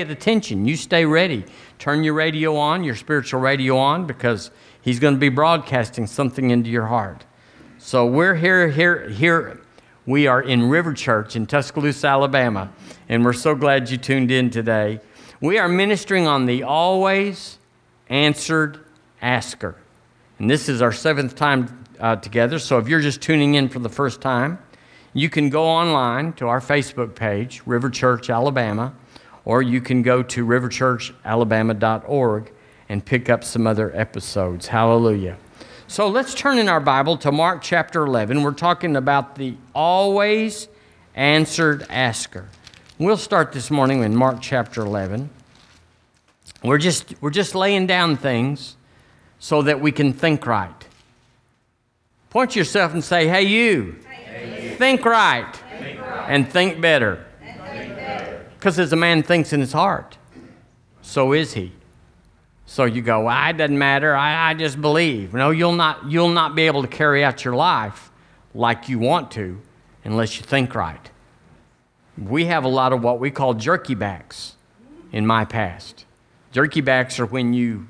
at 0.00 0.10
attention. 0.10 0.66
You 0.66 0.76
stay 0.76 1.04
ready. 1.04 1.44
Turn 1.78 2.04
your 2.04 2.14
radio 2.14 2.56
on, 2.56 2.84
your 2.84 2.94
spiritual 2.94 3.40
radio 3.40 3.76
on, 3.76 4.06
because 4.06 4.50
he's 4.80 4.98
going 4.98 5.14
to 5.14 5.20
be 5.20 5.28
broadcasting 5.28 6.06
something 6.06 6.50
into 6.50 6.70
your 6.70 6.86
heart. 6.86 7.24
So 7.78 8.06
we're 8.06 8.34
here, 8.34 8.68
here, 8.68 9.08
here. 9.08 9.60
We 10.06 10.26
are 10.26 10.40
in 10.40 10.68
River 10.68 10.94
Church 10.94 11.36
in 11.36 11.46
Tuscaloosa, 11.46 12.08
Alabama, 12.08 12.72
and 13.08 13.24
we're 13.24 13.32
so 13.32 13.54
glad 13.54 13.90
you 13.90 13.96
tuned 13.96 14.30
in 14.30 14.50
today. 14.50 15.00
We 15.40 15.58
are 15.58 15.68
ministering 15.68 16.26
on 16.26 16.46
the 16.46 16.62
always 16.62 17.58
answered 18.08 18.84
asker. 19.20 19.76
And 20.38 20.50
this 20.50 20.68
is 20.68 20.82
our 20.82 20.92
seventh 20.92 21.36
time 21.36 21.84
uh, 22.00 22.16
together. 22.16 22.58
So 22.58 22.78
if 22.78 22.88
you're 22.88 23.00
just 23.00 23.20
tuning 23.20 23.54
in 23.54 23.68
for 23.68 23.78
the 23.78 23.88
first 23.88 24.20
time, 24.20 24.58
you 25.14 25.28
can 25.28 25.50
go 25.50 25.64
online 25.64 26.32
to 26.34 26.48
our 26.48 26.60
Facebook 26.60 27.14
page, 27.14 27.62
River 27.66 27.90
Church 27.90 28.30
Alabama, 28.30 28.94
or 29.44 29.62
you 29.62 29.80
can 29.80 30.02
go 30.02 30.22
to 30.22 30.46
riverchurchalabama.org 30.46 32.52
and 32.88 33.04
pick 33.04 33.30
up 33.30 33.44
some 33.44 33.66
other 33.66 33.94
episodes. 33.96 34.68
Hallelujah. 34.68 35.36
So 35.86 36.08
let's 36.08 36.34
turn 36.34 36.58
in 36.58 36.68
our 36.68 36.80
Bible 36.80 37.16
to 37.18 37.32
Mark 37.32 37.62
chapter 37.62 38.04
11. 38.04 38.42
We're 38.42 38.52
talking 38.52 38.96
about 38.96 39.36
the 39.36 39.56
always 39.74 40.68
answered 41.14 41.86
asker. 41.90 42.48
We'll 42.98 43.16
start 43.16 43.52
this 43.52 43.70
morning 43.70 44.02
in 44.02 44.14
Mark 44.14 44.38
chapter 44.40 44.82
11. 44.82 45.30
We're 46.62 46.78
just, 46.78 47.14
we're 47.20 47.30
just 47.30 47.54
laying 47.54 47.86
down 47.86 48.16
things 48.16 48.76
so 49.38 49.62
that 49.62 49.80
we 49.80 49.92
can 49.92 50.12
think 50.12 50.46
right. 50.46 50.70
Point 52.30 52.56
yourself 52.56 52.94
and 52.94 53.02
say, 53.02 53.26
hey, 53.26 53.42
you, 53.42 53.96
hey, 54.08 54.70
you. 54.70 54.76
Think, 54.76 55.04
right. 55.04 55.54
think 55.78 56.00
right 56.00 56.26
and 56.28 56.48
think 56.48 56.80
better. 56.80 57.26
Because 58.62 58.78
as 58.78 58.92
a 58.92 58.96
man 58.96 59.24
thinks 59.24 59.52
in 59.52 59.58
his 59.58 59.72
heart, 59.72 60.16
so 61.00 61.32
is 61.32 61.54
he. 61.54 61.72
So 62.64 62.84
you 62.84 63.02
go, 63.02 63.22
well, 63.24 63.50
it 63.50 63.56
doesn't 63.56 63.76
matter. 63.76 64.14
I, 64.14 64.50
I 64.50 64.54
just 64.54 64.80
believe. 64.80 65.34
No, 65.34 65.50
you'll 65.50 65.72
not, 65.72 66.08
you'll 66.08 66.28
not 66.28 66.54
be 66.54 66.62
able 66.68 66.82
to 66.82 66.88
carry 66.88 67.24
out 67.24 67.44
your 67.44 67.56
life 67.56 68.12
like 68.54 68.88
you 68.88 69.00
want 69.00 69.32
to 69.32 69.60
unless 70.04 70.36
you 70.36 70.44
think 70.44 70.76
right. 70.76 71.10
We 72.16 72.44
have 72.44 72.62
a 72.62 72.68
lot 72.68 72.92
of 72.92 73.02
what 73.02 73.18
we 73.18 73.32
call 73.32 73.54
jerky 73.54 73.96
backs 73.96 74.54
in 75.10 75.26
my 75.26 75.44
past. 75.44 76.04
Jerky 76.52 76.82
backs 76.82 77.18
are 77.18 77.26
when 77.26 77.54
you 77.54 77.88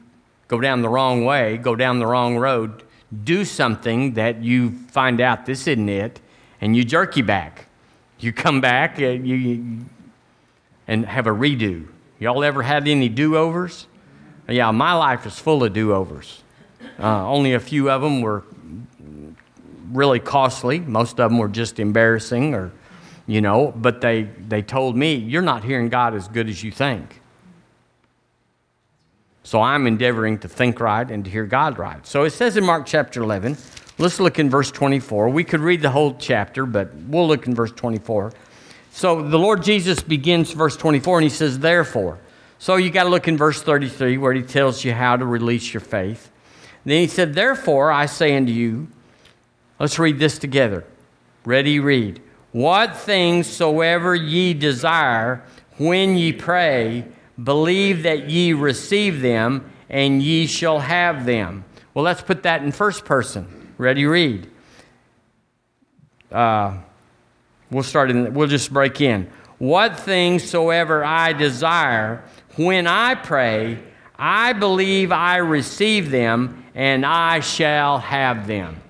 go 0.48 0.58
down 0.58 0.80
the 0.80 0.88
wrong 0.88 1.26
way, 1.26 1.58
go 1.58 1.76
down 1.76 1.98
the 1.98 2.06
wrong 2.06 2.38
road, 2.38 2.82
do 3.24 3.44
something 3.44 4.14
that 4.14 4.42
you 4.42 4.70
find 4.88 5.20
out 5.20 5.44
this 5.44 5.66
isn't 5.66 5.90
it, 5.90 6.22
and 6.62 6.74
you 6.74 6.82
jerky 6.82 7.20
back. 7.20 7.66
You 8.20 8.32
come 8.32 8.62
back 8.62 8.98
and, 8.98 9.20
uh, 9.20 9.24
you, 9.24 9.84
and 10.86 11.06
have 11.06 11.26
a 11.26 11.30
redo. 11.30 11.88
Y'all 12.18 12.44
ever 12.44 12.62
had 12.62 12.86
any 12.86 13.08
do 13.08 13.36
overs? 13.36 13.86
Yeah, 14.48 14.70
my 14.70 14.92
life 14.92 15.26
is 15.26 15.38
full 15.38 15.64
of 15.64 15.72
do 15.72 15.92
overs. 15.92 16.42
Uh, 16.98 17.26
only 17.28 17.54
a 17.54 17.60
few 17.60 17.90
of 17.90 18.02
them 18.02 18.20
were 18.20 18.44
really 19.92 20.20
costly. 20.20 20.80
Most 20.80 21.20
of 21.20 21.30
them 21.30 21.38
were 21.38 21.48
just 21.48 21.78
embarrassing 21.78 22.54
or, 22.54 22.72
you 23.26 23.40
know, 23.40 23.72
but 23.76 24.00
they, 24.00 24.24
they 24.48 24.62
told 24.62 24.96
me, 24.96 25.14
you're 25.14 25.42
not 25.42 25.64
hearing 25.64 25.88
God 25.88 26.14
as 26.14 26.28
good 26.28 26.48
as 26.48 26.62
you 26.62 26.70
think. 26.70 27.20
So 29.44 29.60
I'm 29.60 29.86
endeavoring 29.86 30.38
to 30.40 30.48
think 30.48 30.80
right 30.80 31.08
and 31.10 31.24
to 31.24 31.30
hear 31.30 31.46
God 31.46 31.78
right. 31.78 32.06
So 32.06 32.24
it 32.24 32.30
says 32.30 32.56
in 32.56 32.64
Mark 32.64 32.86
chapter 32.86 33.22
11, 33.22 33.56
let's 33.98 34.20
look 34.20 34.38
in 34.38 34.48
verse 34.48 34.70
24. 34.70 35.28
We 35.28 35.44
could 35.44 35.60
read 35.60 35.82
the 35.82 35.90
whole 35.90 36.14
chapter, 36.14 36.64
but 36.64 36.94
we'll 36.94 37.26
look 37.26 37.46
in 37.46 37.54
verse 37.54 37.72
24. 37.72 38.32
So 38.94 39.22
the 39.22 39.38
Lord 39.38 39.62
Jesus 39.62 40.02
begins 40.02 40.52
verse 40.52 40.76
24 40.76 41.18
and 41.18 41.24
he 41.24 41.30
says, 41.30 41.58
Therefore. 41.58 42.18
So 42.58 42.76
you 42.76 42.90
got 42.90 43.04
to 43.04 43.08
look 43.08 43.26
in 43.26 43.36
verse 43.36 43.60
33 43.60 44.18
where 44.18 44.34
he 44.34 44.42
tells 44.42 44.84
you 44.84 44.92
how 44.92 45.16
to 45.16 45.24
release 45.24 45.72
your 45.72 45.80
faith. 45.80 46.30
Then 46.84 47.00
he 47.00 47.06
said, 47.08 47.34
Therefore 47.34 47.90
I 47.90 48.06
say 48.06 48.36
unto 48.36 48.52
you, 48.52 48.88
let's 49.80 49.98
read 49.98 50.18
this 50.18 50.38
together. 50.38 50.84
Ready, 51.44 51.80
read. 51.80 52.20
What 52.52 52.96
things 52.96 53.46
soever 53.46 54.14
ye 54.14 54.52
desire 54.54 55.42
when 55.78 56.16
ye 56.16 56.32
pray, 56.32 57.06
Believe 57.42 58.02
that 58.02 58.28
ye 58.28 58.52
receive 58.52 59.22
them, 59.22 59.72
and 59.88 60.22
ye 60.22 60.46
shall 60.46 60.80
have 60.80 61.24
them. 61.24 61.64
Well, 61.94 62.04
let's 62.04 62.22
put 62.22 62.42
that 62.42 62.62
in 62.62 62.72
first 62.72 63.04
person. 63.06 63.72
Ready, 63.78 64.04
read. 64.04 64.48
Uh, 66.30 66.78
we'll 67.72 67.82
start 67.82 68.10
in, 68.10 68.34
we'll 68.34 68.48
just 68.48 68.72
break 68.72 69.00
in. 69.00 69.28
What 69.58 69.98
things 69.98 70.48
soever 70.48 71.04
I 71.04 71.32
desire, 71.32 72.24
when 72.56 72.86
I 72.86 73.14
pray, 73.14 73.78
I 74.16 74.52
believe 74.52 75.10
I 75.10 75.38
receive 75.38 76.10
them, 76.10 76.64
and 76.74 77.04
I 77.04 77.40
shall 77.40 77.98
have 77.98 78.46
them. 78.46 78.80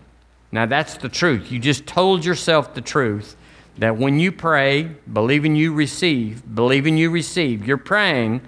Now, 0.50 0.66
that's 0.66 0.96
the 0.98 1.08
truth. 1.08 1.50
You 1.50 1.58
just 1.58 1.86
told 1.86 2.24
yourself 2.24 2.74
the 2.74 2.80
truth 2.80 3.36
that 3.78 3.96
when 3.96 4.20
you 4.20 4.30
pray, 4.30 4.90
believing 5.12 5.56
you 5.56 5.72
receive, 5.72 6.42
believing 6.54 6.96
you 6.98 7.10
receive, 7.10 7.66
you're 7.66 7.78
praying, 7.78 8.42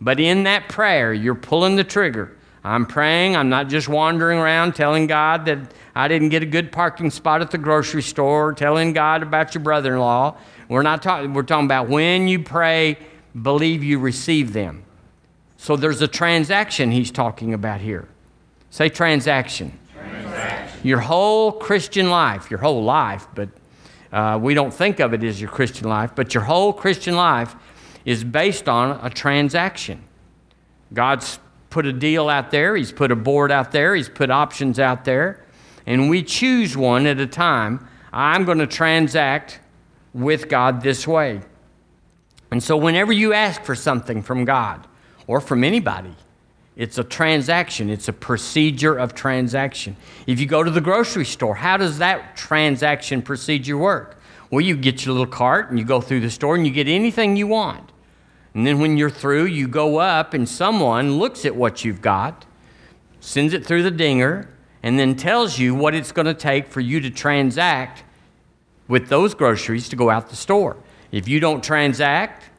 but 0.00 0.20
in 0.20 0.44
that 0.44 0.68
prayer, 0.68 1.12
you're 1.12 1.34
pulling 1.34 1.76
the 1.76 1.84
trigger. 1.84 2.36
I'm 2.64 2.86
praying, 2.86 3.36
I'm 3.36 3.48
not 3.48 3.68
just 3.68 3.88
wandering 3.88 4.38
around 4.38 4.74
telling 4.74 5.06
God 5.06 5.44
that 5.46 5.72
I 5.94 6.08
didn't 6.08 6.30
get 6.30 6.42
a 6.42 6.46
good 6.46 6.72
parking 6.72 7.10
spot 7.10 7.40
at 7.40 7.50
the 7.50 7.58
grocery 7.58 8.02
store, 8.02 8.52
telling 8.52 8.92
God 8.92 9.22
about 9.22 9.54
your 9.54 9.62
brother 9.62 9.94
in 9.94 10.00
law. 10.00 10.36
We're 10.68 10.82
not 10.82 11.02
talking, 11.02 11.32
we're 11.32 11.44
talking 11.44 11.66
about 11.66 11.88
when 11.88 12.28
you 12.28 12.42
pray, 12.42 12.98
believe 13.40 13.84
you 13.84 13.98
receive 13.98 14.52
them. 14.52 14.84
So 15.56 15.76
there's 15.76 16.02
a 16.02 16.08
transaction 16.08 16.90
he's 16.90 17.10
talking 17.10 17.54
about 17.54 17.80
here. 17.80 18.08
Say 18.70 18.88
transaction. 18.88 19.78
transaction. 19.92 20.80
Your 20.82 21.00
whole 21.00 21.52
Christian 21.52 22.10
life, 22.10 22.50
your 22.50 22.60
whole 22.60 22.82
life, 22.82 23.26
but 23.34 23.48
uh, 24.12 24.38
we 24.40 24.54
don't 24.54 24.72
think 24.72 25.00
of 25.00 25.12
it 25.14 25.22
as 25.24 25.40
your 25.40 25.50
Christian 25.50 25.88
life, 25.88 26.12
but 26.14 26.34
your 26.34 26.44
whole 26.44 26.72
Christian 26.72 27.16
life 27.16 27.54
is 28.04 28.24
based 28.24 28.68
on 28.68 28.98
a 29.04 29.10
transaction. 29.10 30.02
God's 30.92 31.38
put 31.70 31.86
a 31.86 31.92
deal 31.92 32.28
out 32.28 32.50
there, 32.50 32.76
He's 32.76 32.92
put 32.92 33.10
a 33.10 33.16
board 33.16 33.50
out 33.52 33.72
there, 33.72 33.94
He's 33.94 34.08
put 34.08 34.30
options 34.30 34.78
out 34.78 35.04
there, 35.04 35.44
and 35.86 36.08
we 36.08 36.22
choose 36.22 36.76
one 36.76 37.06
at 37.06 37.18
a 37.18 37.26
time. 37.26 37.86
I'm 38.12 38.44
going 38.44 38.58
to 38.58 38.66
transact 38.66 39.60
with 40.14 40.48
God 40.48 40.82
this 40.82 41.06
way. 41.06 41.40
And 42.50 42.62
so, 42.62 42.76
whenever 42.76 43.12
you 43.12 43.32
ask 43.32 43.62
for 43.62 43.74
something 43.74 44.22
from 44.22 44.44
God 44.44 44.86
or 45.26 45.40
from 45.40 45.64
anybody, 45.64 46.14
it's 46.76 46.96
a 46.96 47.04
transaction, 47.04 47.90
it's 47.90 48.08
a 48.08 48.12
procedure 48.12 48.96
of 48.96 49.14
transaction. 49.14 49.96
If 50.26 50.38
you 50.38 50.46
go 50.46 50.62
to 50.62 50.70
the 50.70 50.80
grocery 50.80 51.24
store, 51.24 51.56
how 51.56 51.76
does 51.76 51.98
that 51.98 52.36
transaction 52.36 53.20
procedure 53.20 53.76
work? 53.76 54.18
Well, 54.50 54.60
you 54.60 54.76
get 54.76 55.04
your 55.04 55.12
little 55.12 55.26
cart 55.26 55.70
and 55.70 55.78
you 55.78 55.84
go 55.84 56.00
through 56.00 56.20
the 56.20 56.30
store 56.30 56.54
and 56.54 56.66
you 56.66 56.72
get 56.72 56.88
anything 56.88 57.36
you 57.36 57.48
want. 57.48 57.90
And 58.58 58.66
then 58.66 58.80
when 58.80 58.96
you're 58.96 59.08
through, 59.08 59.44
you 59.44 59.68
go 59.68 59.98
up 59.98 60.34
and 60.34 60.48
someone 60.48 61.16
looks 61.16 61.44
at 61.44 61.54
what 61.54 61.84
you've 61.84 62.02
got, 62.02 62.44
sends 63.20 63.54
it 63.54 63.64
through 63.64 63.84
the 63.84 63.90
dinger, 63.92 64.48
and 64.82 64.98
then 64.98 65.14
tells 65.14 65.60
you 65.60 65.76
what 65.76 65.94
it's 65.94 66.10
going 66.10 66.26
to 66.26 66.34
take 66.34 66.66
for 66.66 66.80
you 66.80 66.98
to 67.02 67.08
transact 67.08 68.02
with 68.88 69.08
those 69.08 69.32
groceries 69.32 69.88
to 69.90 69.94
go 69.94 70.10
out 70.10 70.28
the 70.28 70.34
store. 70.34 70.76
If 71.12 71.28
you 71.28 71.38
don't 71.38 71.62
transact, 71.62 72.50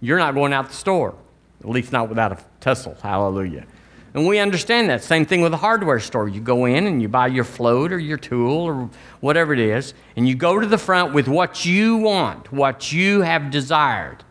you're 0.00 0.16
not 0.16 0.32
going 0.32 0.54
out 0.54 0.68
the 0.68 0.74
store, 0.74 1.14
at 1.60 1.68
least 1.68 1.92
not 1.92 2.08
without 2.08 2.32
a 2.32 2.38
tussle. 2.60 2.96
Hallelujah. 3.02 3.66
And 4.14 4.26
we 4.26 4.38
understand 4.38 4.88
that. 4.88 5.04
Same 5.04 5.26
thing 5.26 5.42
with 5.42 5.52
a 5.52 5.58
hardware 5.58 6.00
store. 6.00 6.26
You 6.26 6.40
go 6.40 6.64
in 6.64 6.86
and 6.86 7.02
you 7.02 7.08
buy 7.08 7.26
your 7.26 7.44
float 7.44 7.92
or 7.92 7.98
your 7.98 8.16
tool 8.16 8.62
or 8.62 8.88
whatever 9.20 9.52
it 9.52 9.58
is, 9.58 9.92
and 10.16 10.26
you 10.26 10.34
go 10.34 10.58
to 10.58 10.66
the 10.66 10.78
front 10.78 11.12
with 11.12 11.28
what 11.28 11.66
you 11.66 11.98
want, 11.98 12.50
what 12.50 12.92
you 12.92 13.20
have 13.20 13.50
desired. 13.50 14.22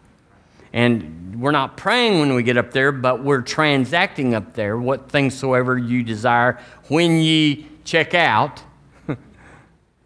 And 0.76 1.40
we're 1.40 1.52
not 1.52 1.78
praying 1.78 2.20
when 2.20 2.36
we 2.36 2.44
get 2.44 2.58
up 2.58 2.72
there, 2.72 2.92
but 2.92 3.24
we're 3.24 3.42
transacting 3.42 4.36
up 4.36 4.54
there 4.56 4.78
what 4.78 5.10
things 5.10 5.34
soever 5.34 5.78
you 5.78 6.04
desire 6.04 6.60
when 6.90 7.22
ye 7.22 7.66
check 7.86 8.14
out. 8.14 8.62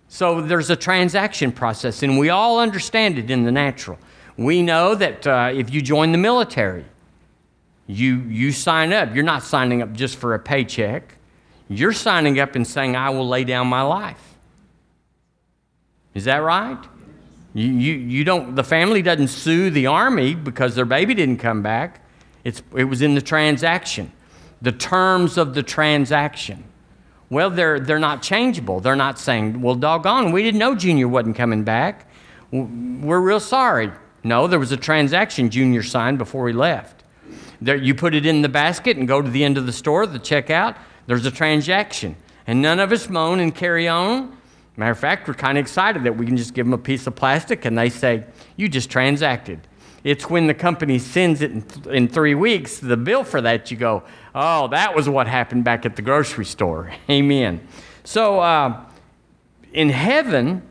so 0.07 0.41
there's 0.41 0.69
a 0.69 0.75
transaction 0.75 1.51
process, 1.51 2.03
and 2.03 2.19
we 2.19 2.29
all 2.29 2.59
understand 2.59 3.17
it 3.17 3.31
in 3.31 3.45
the 3.45 3.51
natural. 3.51 3.97
We 4.37 4.61
know 4.61 4.93
that 4.93 5.25
uh, 5.25 5.51
if 5.55 5.73
you 5.73 5.81
join 5.81 6.11
the 6.11 6.19
military, 6.19 6.85
you, 7.87 8.17
you 8.27 8.51
sign 8.51 8.93
up. 8.93 9.15
You're 9.15 9.23
not 9.23 9.41
signing 9.41 9.81
up 9.81 9.91
just 9.93 10.17
for 10.17 10.35
a 10.35 10.39
paycheck. 10.39 11.15
You're 11.67 11.93
signing 11.93 12.39
up 12.39 12.55
and 12.55 12.65
saying, 12.65 12.95
I 12.95 13.09
will 13.09 13.27
lay 13.27 13.43
down 13.43 13.65
my 13.65 13.81
life. 13.81 14.35
Is 16.13 16.25
that 16.25 16.37
right? 16.37 16.77
You, 17.53 17.67
you, 17.67 17.93
you 17.93 18.23
don't, 18.23 18.55
the 18.55 18.63
family 18.63 19.01
doesn't 19.01 19.29
sue 19.29 19.69
the 19.69 19.87
army 19.87 20.35
because 20.35 20.75
their 20.75 20.85
baby 20.85 21.13
didn't 21.13 21.37
come 21.37 21.63
back. 21.63 22.05
It's, 22.43 22.61
it 22.75 22.85
was 22.85 23.01
in 23.01 23.15
the 23.15 23.21
transaction, 23.21 24.11
the 24.61 24.71
terms 24.71 25.37
of 25.37 25.53
the 25.53 25.63
transaction. 25.63 26.63
Well, 27.29 27.49
they're, 27.49 27.79
they're 27.79 27.99
not 27.99 28.21
changeable. 28.21 28.79
They're 28.79 28.95
not 28.95 29.19
saying, 29.19 29.61
well, 29.61 29.75
doggone, 29.75 30.31
we 30.31 30.41
didn't 30.41 30.59
know 30.59 30.75
Junior 30.75 31.07
wasn't 31.07 31.35
coming 31.35 31.63
back. 31.63 32.09
We're 32.51 33.19
real 33.19 33.39
sorry. 33.39 33.91
No, 34.23 34.47
there 34.47 34.59
was 34.59 34.71
a 34.71 34.77
transaction 34.77 35.49
Junior 35.49 35.83
signed 35.83 36.17
before 36.17 36.47
he 36.47 36.53
left. 36.53 37.03
There, 37.61 37.75
you 37.75 37.93
put 37.93 38.15
it 38.15 38.25
in 38.25 38.41
the 38.41 38.49
basket 38.49 38.97
and 38.97 39.07
go 39.07 39.21
to 39.21 39.29
the 39.29 39.43
end 39.43 39.57
of 39.57 39.65
the 39.65 39.73
store, 39.73 40.07
the 40.07 40.19
checkout, 40.19 40.77
there's 41.07 41.25
a 41.25 41.31
transaction. 41.31 42.15
And 42.47 42.61
none 42.61 42.79
of 42.79 42.91
us 42.91 43.09
moan 43.09 43.39
and 43.39 43.53
carry 43.53 43.87
on. 43.87 44.37
Matter 44.79 44.91
of 44.91 44.99
fact, 44.99 45.27
we're 45.27 45.33
kind 45.33 45.57
of 45.57 45.61
excited 45.61 46.05
that 46.05 46.15
we 46.15 46.25
can 46.25 46.37
just 46.37 46.53
give 46.53 46.65
them 46.65 46.71
a 46.71 46.77
piece 46.77 47.05
of 47.05 47.13
plastic 47.13 47.65
and 47.65 47.77
they 47.77 47.89
say, 47.89 48.23
You 48.55 48.69
just 48.69 48.89
transacted. 48.89 49.59
It's 50.05 50.29
when 50.29 50.47
the 50.47 50.53
company 50.53 50.99
sends 50.99 51.41
it 51.41 51.51
in, 51.51 51.65
in 51.91 52.07
three 52.07 52.33
weeks, 52.33 52.79
the 52.79 52.95
bill 52.95 53.25
for 53.25 53.41
that, 53.41 53.69
you 53.71 53.75
go, 53.75 54.03
Oh, 54.33 54.69
that 54.69 54.95
was 54.95 55.09
what 55.09 55.27
happened 55.27 55.65
back 55.65 55.85
at 55.85 55.97
the 55.97 56.01
grocery 56.01 56.45
store. 56.45 56.93
Amen. 57.09 57.59
So, 58.05 58.39
uh, 58.39 58.85
in 59.73 59.89
heaven, 59.89 60.61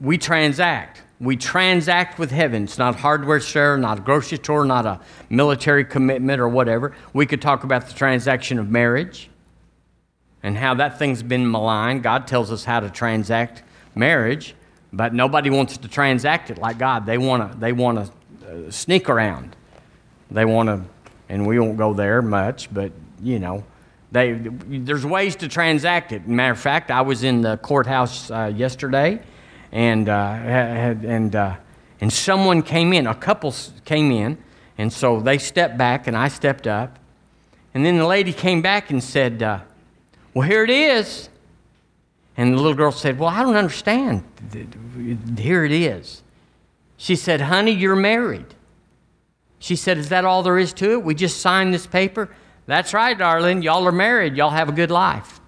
we 0.00 0.16
transact. 0.16 1.02
We 1.20 1.36
transact 1.36 2.18
with 2.18 2.30
heaven. 2.30 2.64
It's 2.64 2.78
not 2.78 2.96
hardware 2.96 3.40
store, 3.40 3.76
not 3.76 3.98
a 3.98 4.00
grocery 4.00 4.38
store, 4.38 4.64
not 4.64 4.86
a 4.86 5.00
military 5.28 5.84
commitment 5.84 6.40
or 6.40 6.48
whatever. 6.48 6.96
We 7.12 7.26
could 7.26 7.42
talk 7.42 7.62
about 7.62 7.88
the 7.88 7.92
transaction 7.92 8.58
of 8.58 8.70
marriage 8.70 9.28
and 10.42 10.56
how 10.56 10.74
that 10.74 10.98
thing's 10.98 11.22
been 11.22 11.50
maligned. 11.50 12.02
God 12.02 12.26
tells 12.26 12.50
us 12.50 12.64
how 12.64 12.80
to 12.80 12.90
transact 12.90 13.62
marriage, 13.94 14.54
but 14.92 15.14
nobody 15.14 15.50
wants 15.50 15.76
to 15.78 15.88
transact 15.88 16.50
it 16.50 16.58
like 16.58 16.78
God. 16.78 17.06
They 17.06 17.18
want 17.18 17.52
to 17.52 17.58
they 17.58 17.72
want 17.72 17.98
to 17.98 18.66
uh, 18.66 18.70
sneak 18.70 19.08
around. 19.08 19.56
They 20.30 20.44
want 20.44 20.68
to, 20.68 20.82
and 21.28 21.46
we 21.46 21.58
won't 21.58 21.76
go 21.76 21.94
there 21.94 22.22
much, 22.22 22.72
but 22.72 22.92
you 23.22 23.38
know, 23.38 23.64
they 24.10 24.32
there's 24.32 25.06
ways 25.06 25.36
to 25.36 25.48
transact 25.48 26.12
it. 26.12 26.26
Matter 26.26 26.52
of 26.52 26.60
fact, 26.60 26.90
I 26.90 27.02
was 27.02 27.22
in 27.22 27.42
the 27.42 27.56
courthouse 27.58 28.30
uh, 28.30 28.52
yesterday 28.54 29.20
and 29.72 30.08
uh, 30.08 30.34
had, 30.34 31.04
and 31.04 31.34
uh, 31.34 31.56
and 32.00 32.12
someone 32.12 32.62
came 32.62 32.92
in. 32.92 33.06
A 33.06 33.14
couple 33.14 33.54
came 33.84 34.12
in, 34.12 34.38
and 34.76 34.92
so 34.92 35.18
they 35.18 35.38
stepped 35.38 35.78
back, 35.78 36.06
and 36.06 36.16
I 36.16 36.28
stepped 36.28 36.66
up, 36.66 36.98
and 37.74 37.84
then 37.84 37.96
the 37.96 38.06
lady 38.06 38.32
came 38.32 38.60
back 38.60 38.90
and 38.90 39.02
said, 39.02 39.42
uh, 39.42 39.60
"Well, 40.34 40.48
here 40.48 40.64
it 40.64 40.70
is." 40.70 41.28
And 42.36 42.52
the 42.52 42.56
little 42.56 42.74
girl 42.74 42.92
said, 42.92 43.18
"Well, 43.18 43.28
I 43.28 43.42
don't 43.42 43.56
understand. 43.56 44.24
Here 45.38 45.64
it 45.64 45.72
is." 45.72 46.22
She 46.96 47.16
said, 47.16 47.42
"Honey, 47.42 47.72
you're 47.72 47.96
married." 47.96 48.54
She 49.58 49.76
said, 49.76 49.98
"Is 49.98 50.08
that 50.08 50.24
all 50.24 50.42
there 50.42 50.58
is 50.58 50.72
to 50.74 50.92
it? 50.92 51.04
We 51.04 51.14
just 51.14 51.40
signed 51.40 51.72
this 51.74 51.86
paper." 51.86 52.28
That's 52.66 52.94
right, 52.94 53.16
darling. 53.16 53.62
Y'all 53.62 53.86
are 53.86 53.92
married. 53.92 54.36
Y'all 54.36 54.50
have 54.50 54.68
a 54.68 54.72
good 54.72 54.90
life. 54.90 55.40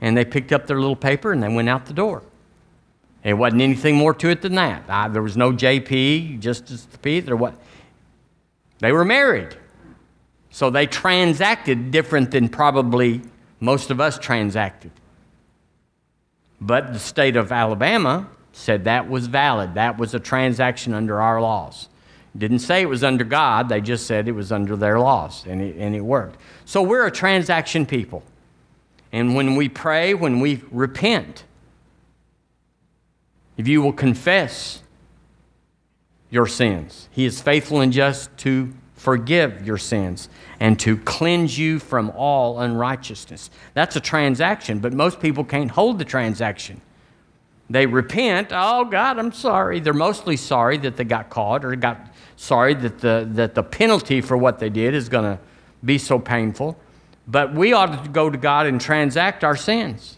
And 0.00 0.16
they 0.16 0.24
picked 0.24 0.52
up 0.52 0.66
their 0.66 0.78
little 0.78 0.96
paper 0.96 1.32
and 1.32 1.42
they 1.42 1.48
went 1.48 1.68
out 1.68 1.86
the 1.86 1.94
door. 1.94 2.22
It 3.24 3.34
wasn't 3.34 3.62
anything 3.62 3.96
more 3.96 4.14
to 4.14 4.28
it 4.28 4.42
than 4.42 4.54
that. 4.54 4.84
I, 4.88 5.08
there 5.08 5.22
was 5.22 5.36
no 5.36 5.50
JP, 5.52 6.38
Justice 6.38 6.84
the 6.84 6.98
P. 6.98 7.20
There 7.20 7.34
what? 7.34 7.54
They 8.78 8.92
were 8.92 9.04
married. 9.04 9.56
So 10.50 10.70
they 10.70 10.86
transacted 10.86 11.90
different 11.90 12.30
than 12.30 12.48
probably 12.48 13.22
most 13.60 13.90
of 13.90 14.00
us 14.00 14.18
transacted. 14.18 14.90
But 16.60 16.92
the 16.92 16.98
state 16.98 17.36
of 17.36 17.52
Alabama 17.52 18.28
said 18.52 18.84
that 18.84 19.08
was 19.08 19.26
valid. 19.26 19.74
That 19.74 19.98
was 19.98 20.14
a 20.14 20.20
transaction 20.20 20.94
under 20.94 21.20
our 21.20 21.40
laws. 21.40 21.88
Didn't 22.36 22.58
say 22.60 22.82
it 22.82 22.88
was 22.88 23.04
under 23.04 23.24
God, 23.24 23.68
they 23.68 23.80
just 23.80 24.06
said 24.06 24.28
it 24.28 24.32
was 24.32 24.52
under 24.52 24.76
their 24.76 24.98
laws, 24.98 25.46
and 25.46 25.62
it, 25.62 25.76
and 25.76 25.94
it 25.94 26.02
worked. 26.02 26.38
So 26.64 26.82
we're 26.82 27.06
a 27.06 27.10
transaction 27.10 27.86
people. 27.86 28.22
And 29.12 29.34
when 29.34 29.56
we 29.56 29.68
pray, 29.68 30.12
when 30.12 30.40
we 30.40 30.62
repent, 30.70 31.44
if 33.56 33.66
you 33.66 33.80
will 33.80 33.92
confess 33.92 34.82
your 36.30 36.46
sins, 36.46 37.08
He 37.12 37.24
is 37.24 37.40
faithful 37.40 37.80
and 37.80 37.92
just 37.92 38.36
to 38.38 38.72
forgive 39.06 39.64
your 39.64 39.78
sins 39.78 40.28
and 40.58 40.80
to 40.80 40.96
cleanse 40.96 41.56
you 41.56 41.78
from 41.78 42.10
all 42.16 42.58
unrighteousness. 42.58 43.50
That's 43.72 43.94
a 43.94 44.00
transaction, 44.00 44.80
but 44.80 44.92
most 44.92 45.20
people 45.20 45.44
can't 45.44 45.70
hold 45.70 46.00
the 46.00 46.04
transaction. 46.04 46.80
They 47.70 47.86
repent, 47.86 48.48
oh 48.50 48.84
God, 48.84 49.20
I'm 49.20 49.30
sorry. 49.30 49.78
They're 49.78 49.92
mostly 49.92 50.36
sorry 50.36 50.76
that 50.78 50.96
they 50.96 51.04
got 51.04 51.30
caught 51.30 51.64
or 51.64 51.76
got 51.76 52.12
sorry 52.34 52.74
that 52.74 52.98
the, 52.98 53.28
that 53.34 53.54
the 53.54 53.62
penalty 53.62 54.20
for 54.20 54.36
what 54.36 54.58
they 54.58 54.70
did 54.70 54.92
is 54.92 55.08
going 55.08 55.36
to 55.36 55.38
be 55.84 55.98
so 55.98 56.18
painful. 56.18 56.76
But 57.28 57.54
we 57.54 57.74
ought 57.74 58.02
to 58.02 58.10
go 58.10 58.28
to 58.28 58.36
God 58.36 58.66
and 58.66 58.80
transact 58.80 59.44
our 59.44 59.54
sins 59.54 60.16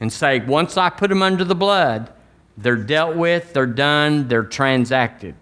and 0.00 0.10
say, 0.10 0.40
once 0.40 0.78
I 0.78 0.88
put 0.88 1.10
them 1.10 1.22
under 1.22 1.44
the 1.44 1.54
blood, 1.54 2.14
they're 2.56 2.76
dealt 2.76 3.14
with, 3.14 3.52
they're 3.52 3.66
done, 3.66 4.28
they're 4.28 4.42
transacted. 4.42 5.34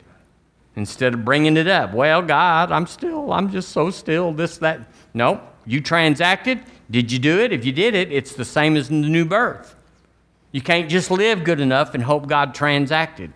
Instead 0.77 1.15
of 1.15 1.25
bringing 1.25 1.57
it 1.57 1.67
up, 1.67 1.93
well, 1.93 2.23
God, 2.23 2.71
I'm 2.71 2.87
still, 2.87 3.33
I'm 3.33 3.51
just 3.51 3.71
so 3.71 3.91
still, 3.91 4.33
this, 4.33 4.59
that. 4.59 4.81
No, 5.13 5.41
you 5.67 5.81
transacted. 5.81 6.63
Did 6.91 7.11
you 7.11 7.19
do 7.19 7.41
it? 7.41 7.53
If 7.53 7.65
you 7.65 7.73
did 7.73 7.95
it, 7.95 8.13
it's 8.13 8.35
the 8.35 8.45
same 8.45 8.77
as 8.77 8.89
in 8.91 9.03
the 9.03 9.09
new 9.09 9.25
birth. 9.25 9.75
You 10.53 10.61
can't 10.61 10.89
just 10.89 11.11
live 11.11 11.45
good 11.45 11.61
enough 11.61 11.95
and 11.95 12.03
hope 12.03 12.27
God 12.27 12.55
transacted. 12.55 13.33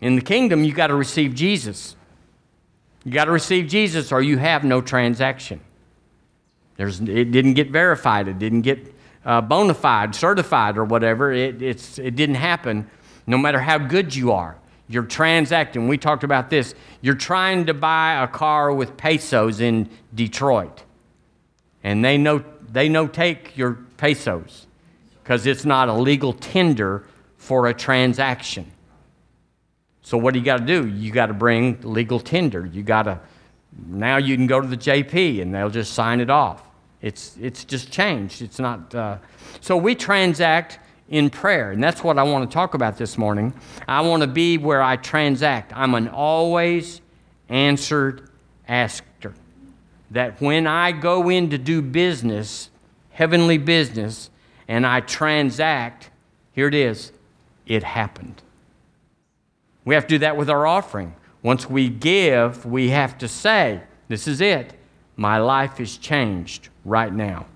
In 0.00 0.16
the 0.16 0.22
kingdom, 0.22 0.64
you 0.64 0.72
got 0.72 0.88
to 0.88 0.94
receive 0.94 1.34
Jesus. 1.34 1.94
You 3.04 3.12
got 3.12 3.26
to 3.26 3.30
receive 3.30 3.68
Jesus 3.68 4.12
or 4.12 4.22
you 4.22 4.38
have 4.38 4.64
no 4.64 4.80
transaction. 4.80 5.60
There's, 6.76 7.00
it 7.00 7.30
didn't 7.30 7.54
get 7.54 7.70
verified, 7.70 8.26
it 8.26 8.38
didn't 8.38 8.62
get 8.62 8.94
uh, 9.24 9.40
bona 9.42 9.74
fide, 9.74 10.14
certified, 10.14 10.78
or 10.78 10.84
whatever. 10.84 11.30
It, 11.30 11.60
it's, 11.60 11.98
it 11.98 12.16
didn't 12.16 12.36
happen 12.36 12.88
no 13.26 13.36
matter 13.36 13.60
how 13.60 13.78
good 13.78 14.14
you 14.14 14.32
are. 14.32 14.56
You're 14.90 15.04
transacting. 15.04 15.86
We 15.86 15.98
talked 15.98 16.24
about 16.24 16.50
this. 16.50 16.74
You're 17.00 17.14
trying 17.14 17.66
to 17.66 17.74
buy 17.74 18.20
a 18.20 18.26
car 18.26 18.74
with 18.74 18.96
pesos 18.96 19.60
in 19.60 19.88
Detroit, 20.12 20.82
and 21.84 22.04
they 22.04 22.18
know 22.18 22.44
they 22.68 22.88
know 22.88 23.06
take 23.06 23.56
your 23.56 23.78
pesos 23.98 24.66
because 25.22 25.46
it's 25.46 25.64
not 25.64 25.88
a 25.88 25.92
legal 25.92 26.32
tender 26.32 27.04
for 27.36 27.68
a 27.68 27.74
transaction. 27.74 28.72
So 30.02 30.18
what 30.18 30.34
do 30.34 30.40
you 30.40 30.44
got 30.44 30.58
to 30.58 30.66
do? 30.66 30.88
You 30.88 31.12
got 31.12 31.26
to 31.26 31.34
bring 31.34 31.78
legal 31.82 32.18
tender. 32.18 32.66
You 32.66 32.82
got 32.82 33.04
to 33.04 33.20
now 33.86 34.16
you 34.16 34.36
can 34.36 34.48
go 34.48 34.60
to 34.60 34.66
the 34.66 34.76
JP 34.76 35.40
and 35.40 35.54
they'll 35.54 35.70
just 35.70 35.94
sign 35.94 36.18
it 36.18 36.30
off. 36.30 36.64
It's, 37.00 37.36
it's 37.40 37.64
just 37.64 37.92
changed. 37.92 38.42
It's 38.42 38.58
not. 38.58 38.92
Uh, 38.92 39.18
so 39.60 39.76
we 39.76 39.94
transact 39.94 40.80
in 41.10 41.28
prayer, 41.28 41.72
and 41.72 41.82
that's 41.82 42.02
what 42.04 42.18
I 42.18 42.22
want 42.22 42.48
to 42.48 42.54
talk 42.54 42.74
about 42.74 42.96
this 42.96 43.18
morning. 43.18 43.52
I 43.86 44.00
want 44.00 44.22
to 44.22 44.28
be 44.28 44.56
where 44.56 44.80
I 44.80 44.96
transact. 44.96 45.72
I'm 45.74 45.94
an 45.94 46.08
always 46.08 47.00
answered 47.48 48.30
asker. 48.68 49.34
That 50.12 50.40
when 50.40 50.66
I 50.66 50.92
go 50.92 51.28
in 51.28 51.50
to 51.50 51.58
do 51.58 51.82
business, 51.82 52.70
heavenly 53.10 53.58
business, 53.58 54.30
and 54.68 54.86
I 54.86 55.00
transact, 55.00 56.10
here 56.52 56.68
it 56.68 56.74
is, 56.74 57.12
it 57.66 57.82
happened. 57.82 58.40
We 59.84 59.94
have 59.94 60.04
to 60.04 60.14
do 60.14 60.18
that 60.18 60.36
with 60.36 60.48
our 60.48 60.66
offering. 60.66 61.14
Once 61.42 61.68
we 61.68 61.88
give, 61.88 62.64
we 62.64 62.90
have 62.90 63.18
to 63.18 63.26
say, 63.26 63.82
This 64.08 64.28
is 64.28 64.40
it. 64.40 64.74
My 65.16 65.38
life 65.38 65.80
is 65.80 65.96
changed 65.96 66.68
right 66.84 67.12
now. 67.12 67.46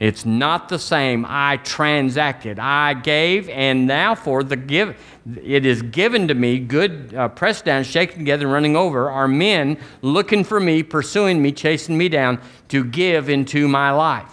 It's 0.00 0.24
not 0.24 0.70
the 0.70 0.78
same. 0.78 1.26
I 1.28 1.58
transacted. 1.58 2.58
I 2.58 2.94
gave, 2.94 3.50
and 3.50 3.86
now 3.86 4.14
for 4.14 4.42
the 4.42 4.56
give, 4.56 4.96
it 5.44 5.66
is 5.66 5.82
given 5.82 6.26
to 6.28 6.34
me, 6.34 6.58
good, 6.58 7.14
uh, 7.14 7.28
pressed 7.28 7.66
down, 7.66 7.84
shaken 7.84 8.20
together, 8.20 8.46
and 8.46 8.52
running 8.52 8.76
over, 8.76 9.10
are 9.10 9.28
men 9.28 9.76
looking 10.00 10.42
for 10.42 10.58
me, 10.58 10.82
pursuing 10.82 11.42
me, 11.42 11.52
chasing 11.52 11.98
me 11.98 12.08
down 12.08 12.40
to 12.68 12.82
give 12.82 13.28
into 13.28 13.68
my 13.68 13.90
life. 13.90 14.32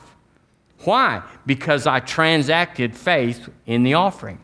Why? 0.85 1.21
Because 1.45 1.85
I 1.85 1.99
transacted 1.99 2.95
faith 2.95 3.49
in 3.65 3.83
the 3.83 3.95
offering, 3.95 4.39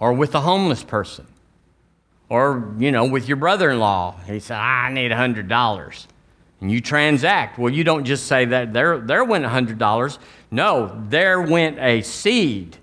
or 0.00 0.14
with 0.14 0.34
a 0.34 0.40
homeless 0.40 0.84
person, 0.84 1.26
or, 2.30 2.74
you 2.78 2.90
know, 2.90 3.04
with 3.04 3.28
your 3.28 3.36
brother 3.36 3.70
in 3.72 3.78
law. 3.78 4.14
He 4.26 4.40
said, 4.40 4.56
I 4.56 4.90
need 4.90 5.12
a 5.12 5.16
$100 5.16 6.06
and 6.60 6.70
you 6.70 6.80
transact. 6.80 7.58
Well, 7.58 7.72
you 7.72 7.84
don't 7.84 8.04
just 8.04 8.26
say 8.26 8.46
that 8.46 8.72
there, 8.72 8.98
there 8.98 9.24
went 9.24 9.44
$100. 9.44 10.18
No, 10.50 11.04
there 11.08 11.40
went 11.40 11.78
a 11.78 12.02
seed. 12.02 12.76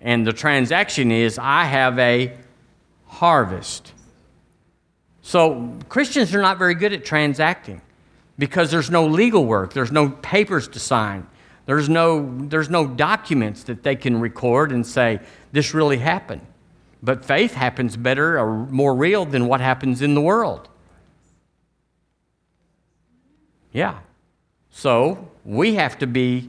And 0.00 0.26
the 0.26 0.32
transaction 0.32 1.10
is 1.10 1.38
I 1.38 1.64
have 1.64 1.98
a 1.98 2.36
harvest. 3.06 3.92
So 5.22 5.78
Christians 5.88 6.34
are 6.34 6.42
not 6.42 6.58
very 6.58 6.74
good 6.74 6.92
at 6.92 7.04
transacting 7.04 7.80
because 8.38 8.70
there's 8.70 8.90
no 8.90 9.06
legal 9.06 9.46
work, 9.46 9.72
there's 9.72 9.92
no 9.92 10.10
papers 10.10 10.68
to 10.68 10.80
sign, 10.80 11.26
there's 11.66 11.88
no, 11.88 12.36
there's 12.48 12.68
no 12.68 12.86
documents 12.86 13.62
that 13.64 13.82
they 13.82 13.96
can 13.96 14.20
record 14.20 14.72
and 14.72 14.86
say, 14.86 15.20
this 15.52 15.72
really 15.72 15.98
happened. 15.98 16.42
But 17.02 17.24
faith 17.24 17.54
happens 17.54 17.96
better 17.96 18.38
or 18.38 18.66
more 18.66 18.94
real 18.94 19.24
than 19.24 19.46
what 19.46 19.60
happens 19.60 20.02
in 20.02 20.14
the 20.14 20.20
world. 20.20 20.68
Yeah. 23.74 23.98
So 24.70 25.28
we 25.44 25.74
have 25.74 25.98
to 25.98 26.06
be 26.06 26.48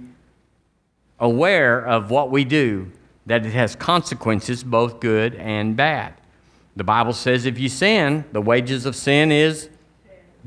aware 1.19 1.85
of 1.85 2.09
what 2.09 2.31
we 2.31 2.45
do 2.45 2.91
that 3.25 3.45
it 3.45 3.51
has 3.51 3.75
consequences, 3.75 4.63
both 4.63 4.99
good 4.99 5.35
and 5.35 5.75
bad. 5.75 6.13
The 6.75 6.83
Bible 6.83 7.13
says 7.13 7.45
if 7.45 7.57
you 7.57 7.67
sin, 7.67 8.23
the 8.31 8.41
wages 8.41 8.85
of 8.85 8.95
sin 8.95 9.31
is 9.31 9.69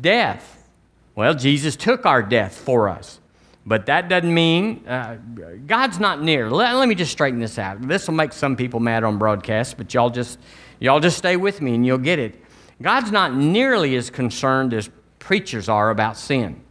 death. 0.00 0.68
Well, 1.14 1.35
Jesus 1.35 1.75
took 1.75 2.06
our 2.06 2.23
death 2.23 2.56
for 2.56 2.88
us. 2.88 3.18
But 3.66 3.87
that 3.87 4.08
doesn't 4.08 4.32
mean 4.32 4.87
uh, 4.87 5.18
God's 5.66 5.99
not 5.99 6.23
near. 6.23 6.50
Let, 6.50 6.75
let 6.76 6.88
me 6.88 6.94
just 6.94 7.12
straighten 7.12 7.40
this 7.40 7.58
out. 7.58 7.82
This 7.82 8.06
will 8.06 8.14
make 8.14 8.32
some 8.32 8.56
people 8.56 8.80
mad 8.80 9.04
on 9.04 9.18
broadcast, 9.18 9.76
but 9.76 9.92
y'all 9.92 10.11
just, 10.11 10.38
y'all 10.78 11.00
just 11.00 11.18
stay 11.18 11.37
with 11.37 11.61
me 11.61 11.75
and 11.75 11.85
you'll 11.85 11.99
get 11.99 12.18
it. 12.18 12.42
God's 12.80 13.11
not 13.11 13.35
nearly 13.35 13.97
as 13.97 14.11
concerned 14.11 14.73
as 14.73 14.88
preachers 15.18 15.68
are 15.68 15.90
about 15.90 16.16
sin. 16.16 16.62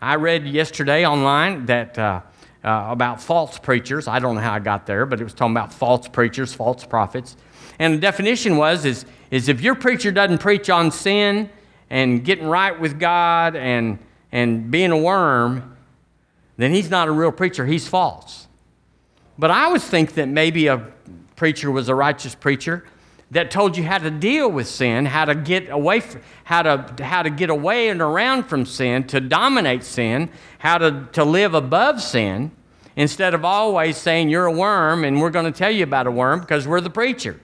I 0.00 0.16
read 0.16 0.46
yesterday 0.46 1.06
online 1.06 1.66
that 1.66 1.98
uh, 1.98 2.20
uh, 2.62 2.86
about 2.90 3.22
false 3.22 3.58
preachers. 3.58 4.08
I 4.08 4.18
don't 4.18 4.34
know 4.34 4.40
how 4.40 4.52
I 4.52 4.58
got 4.58 4.86
there, 4.86 5.06
but 5.06 5.20
it 5.20 5.24
was 5.24 5.32
talking 5.32 5.54
about 5.54 5.72
false 5.72 6.08
preachers, 6.08 6.52
false 6.52 6.84
prophets. 6.84 7.36
And 7.78 7.94
the 7.94 7.98
definition 7.98 8.56
was 8.56 8.84
is, 8.84 9.06
is 9.30 9.48
if 9.48 9.60
your 9.60 9.74
preacher 9.74 10.10
doesn't 10.10 10.38
preach 10.38 10.68
on 10.68 10.90
sin 10.90 11.48
and 11.90 12.24
getting 12.24 12.46
right 12.46 12.78
with 12.78 12.98
God 12.98 13.56
and, 13.56 13.98
and 14.32 14.70
being 14.70 14.90
a 14.90 14.98
worm, 14.98 15.76
then 16.56 16.72
he's 16.72 16.90
not 16.90 17.08
a 17.08 17.12
real 17.12 17.32
preacher, 17.32 17.66
he's 17.66 17.86
false. 17.86 18.48
But 19.38 19.50
I 19.50 19.64
always 19.64 19.84
think 19.84 20.14
that 20.14 20.26
maybe 20.26 20.66
a 20.66 20.78
preacher 21.36 21.70
was 21.70 21.88
a 21.88 21.94
righteous 21.94 22.34
preacher 22.34 22.84
that 23.30 23.50
told 23.50 23.76
you 23.76 23.84
how 23.84 23.98
to 23.98 24.10
deal 24.10 24.48
with 24.50 24.68
sin, 24.68 25.04
how 25.06 25.24
to 25.24 25.34
get 25.34 25.68
away 25.68 26.02
how 26.44 26.62
to 26.62 27.04
how 27.04 27.22
to 27.22 27.30
get 27.30 27.50
away 27.50 27.88
and 27.88 28.00
around 28.00 28.44
from 28.44 28.64
sin, 28.64 29.04
to 29.08 29.20
dominate 29.20 29.82
sin, 29.82 30.30
how 30.58 30.78
to, 30.78 31.08
to 31.12 31.24
live 31.24 31.54
above 31.54 32.00
sin, 32.00 32.52
instead 32.94 33.34
of 33.34 33.44
always 33.44 33.96
saying 33.96 34.28
you're 34.28 34.46
a 34.46 34.52
worm 34.52 35.04
and 35.04 35.20
we're 35.20 35.30
going 35.30 35.50
to 35.50 35.56
tell 35.56 35.70
you 35.70 35.82
about 35.84 36.06
a 36.06 36.10
worm 36.10 36.40
because 36.40 36.66
we're 36.66 36.80
the 36.80 36.90
preacher. 36.90 37.40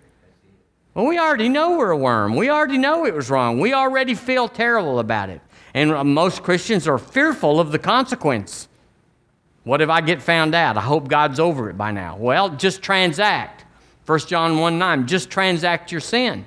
Well, 0.95 1.07
we 1.07 1.19
already 1.19 1.49
know 1.49 1.79
we're 1.79 1.91
a 1.91 1.97
worm. 1.97 2.37
We 2.37 2.51
already 2.51 2.79
know 2.79 3.07
it 3.07 3.15
was 3.15 3.31
wrong. 3.31 3.59
We 3.59 3.73
already 3.73 4.15
feel 4.15 4.47
terrible 4.47 4.99
about 4.99 5.31
it. 5.31 5.41
And 5.75 5.91
uh, 5.91 6.05
most 6.05 6.43
Christians 6.43 6.87
are 6.87 6.99
fearful 6.99 7.61
of 7.61 7.73
the 7.73 7.79
consequence. 7.79 8.69
What 9.65 9.81
if 9.81 9.89
I 9.89 10.01
get 10.01 10.21
found 10.21 10.55
out? 10.55 10.77
I 10.77 10.81
hope 10.81 11.09
God's 11.09 11.41
over 11.41 11.71
it 11.71 11.79
by 11.79 11.93
now. 11.93 12.17
Well, 12.17 12.51
just 12.51 12.83
transact. 12.83 13.62
1 14.07 14.19
John 14.21 14.59
1 14.59 14.79
9, 14.79 15.07
just 15.07 15.31
transact 15.31 15.93
your 15.93 16.01
sin. 16.01 16.45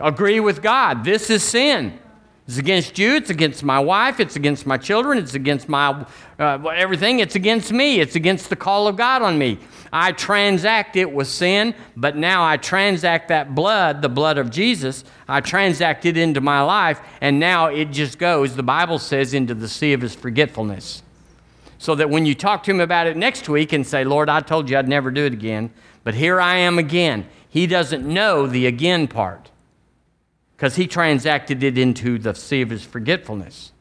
Agree 0.00 0.40
with 0.40 0.62
God. 0.62 1.04
This 1.04 1.30
is 1.30 1.42
sin. 1.42 1.98
It's 2.46 2.58
against 2.58 2.96
you. 2.98 3.16
It's 3.16 3.30
against 3.30 3.64
my 3.64 3.80
wife. 3.80 4.20
It's 4.20 4.36
against 4.36 4.66
my 4.66 4.76
children. 4.76 5.18
It's 5.18 5.34
against 5.34 5.68
my 5.68 6.06
uh, 6.38 6.62
everything. 6.68 7.18
It's 7.18 7.34
against 7.34 7.72
me. 7.72 7.98
It's 7.98 8.14
against 8.14 8.50
the 8.50 8.56
call 8.56 8.86
of 8.86 8.96
God 8.96 9.22
on 9.22 9.36
me. 9.36 9.58
I 9.92 10.12
transact 10.12 10.94
it 10.96 11.10
with 11.10 11.26
sin, 11.26 11.74
but 11.96 12.16
now 12.16 12.46
I 12.46 12.56
transact 12.56 13.28
that 13.28 13.54
blood, 13.54 14.00
the 14.00 14.08
blood 14.08 14.38
of 14.38 14.50
Jesus. 14.50 15.02
I 15.26 15.40
transact 15.40 16.04
it 16.04 16.16
into 16.16 16.40
my 16.40 16.60
life, 16.60 17.00
and 17.20 17.40
now 17.40 17.66
it 17.66 17.86
just 17.86 18.18
goes, 18.18 18.54
the 18.54 18.62
Bible 18.62 18.98
says, 18.98 19.34
into 19.34 19.54
the 19.54 19.68
sea 19.68 19.92
of 19.92 20.00
his 20.00 20.14
forgetfulness 20.14 21.02
so 21.78 21.94
that 21.94 22.08
when 22.10 22.26
you 22.26 22.34
talk 22.34 22.62
to 22.64 22.70
him 22.70 22.80
about 22.80 23.06
it 23.06 23.16
next 23.16 23.48
week 23.48 23.72
and 23.72 23.86
say, 23.86 24.04
Lord, 24.04 24.28
I 24.28 24.40
told 24.40 24.70
you 24.70 24.78
I'd 24.78 24.88
never 24.88 25.10
do 25.10 25.24
it 25.26 25.32
again, 25.32 25.70
but 26.06 26.14
here 26.14 26.40
I 26.40 26.58
am 26.58 26.78
again, 26.78 27.26
he 27.48 27.66
doesn't 27.66 28.06
know 28.06 28.46
the 28.46 28.66
again 28.66 29.08
part 29.08 29.50
because 30.54 30.76
he 30.76 30.86
transacted 30.86 31.64
it 31.64 31.76
into 31.76 32.16
the 32.16 32.32
sea 32.32 32.62
of 32.62 32.70
his 32.70 32.84
forgetfulness. 32.84 33.72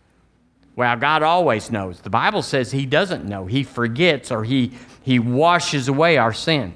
Well, 0.75 0.97
God 0.97 1.21
always 1.21 1.69
knows. 1.69 1.99
The 1.99 2.09
Bible 2.09 2.41
says 2.41 2.71
he 2.71 2.87
doesn't 2.87 3.25
know. 3.25 3.45
He 3.45 3.61
forgets 3.61 4.31
or 4.31 4.43
he, 4.43 4.71
he 5.03 5.19
washes 5.19 5.87
away 5.87 6.17
our 6.17 6.33
sin. 6.33 6.73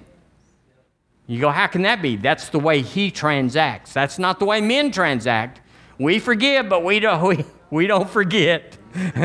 You 1.25 1.41
go, 1.41 1.49
how 1.49 1.65
can 1.65 1.81
that 1.81 2.03
be? 2.03 2.15
That's 2.15 2.49
the 2.49 2.59
way 2.59 2.83
he 2.83 3.09
transacts. 3.09 3.91
That's 3.91 4.19
not 4.19 4.37
the 4.37 4.45
way 4.45 4.61
men 4.61 4.91
transact. 4.91 5.61
We 5.97 6.19
forgive, 6.19 6.69
but 6.69 6.83
we 6.83 6.99
don't, 6.99 7.23
we, 7.27 7.45
we 7.71 7.87
don't 7.87 8.07
forget. 8.07 8.77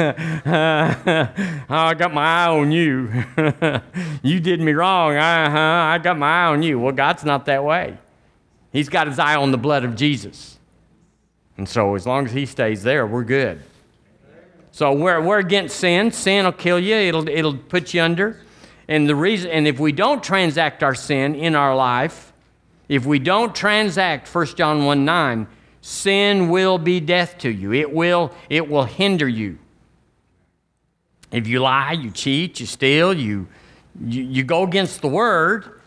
I 1.71 1.95
got 1.97 2.13
my 2.13 2.25
eye 2.25 2.49
on 2.49 2.73
you. 2.73 3.11
you 4.23 4.41
did 4.41 4.61
me 4.61 4.73
wrong. 4.73 5.17
Uh-huh. 5.17 5.59
I 5.59 5.99
got 5.99 6.19
my 6.19 6.45
eye 6.45 6.47
on 6.47 6.63
you. 6.63 6.79
Well, 6.79 6.93
God's 6.93 7.25
not 7.25 7.47
that 7.47 7.65
way. 7.65 7.99
He's 8.73 8.89
got 8.89 9.07
his 9.07 9.19
eye 9.19 9.37
on 9.37 9.51
the 9.51 9.59
blood 9.59 9.85
of 9.85 9.95
Jesus. 9.97 10.59
And 11.57 11.69
so 11.69 11.95
as 11.95 12.07
long 12.07 12.27
as 12.27 12.33
he 12.33 12.47
stays 12.47 12.83
there, 12.83 13.07
we're 13.07 13.25
good. 13.25 13.63
So 14.73 14.93
we're, 14.93 15.21
we're 15.21 15.39
against 15.39 15.77
sin. 15.77 16.11
Sin 16.11 16.45
will 16.45 16.53
kill 16.53 16.81
you. 16.81 16.97
It'll, 16.97 17.29
it'll 17.29 17.57
put 17.57 17.95
you 17.95 18.03
under. 18.03 18.41
And 18.89 19.09
the 19.09 19.15
reason, 19.15 19.51
and 19.51 19.67
if 19.67 19.79
we 19.79 19.93
don't 19.93 20.23
transact 20.23 20.83
our 20.83 20.95
sin 20.95 21.35
in 21.35 21.55
our 21.55 21.77
life, 21.77 22.33
if 22.89 23.07
we 23.07 23.19
don't 23.19 23.55
transact 23.55 24.33
1 24.33 24.47
John 24.57 24.85
1 24.85 25.05
9, 25.05 25.47
sin 25.85 26.49
will 26.49 26.79
be 26.79 26.99
death 26.99 27.37
to 27.37 27.51
you. 27.51 27.75
It 27.75 27.93
will, 27.93 28.33
it 28.49 28.71
will 28.71 28.85
hinder 28.85 29.29
you. 29.29 29.59
If 31.31 31.47
you 31.47 31.61
lie, 31.61 31.93
you 31.93 32.11
cheat, 32.11 32.59
you 32.59 32.65
steal, 32.65 33.13
you, 33.13 33.47
you, 34.03 34.23
you 34.23 34.45
go 34.45 34.63
against 34.63 35.03
the 35.03 35.09
word, 35.09 35.83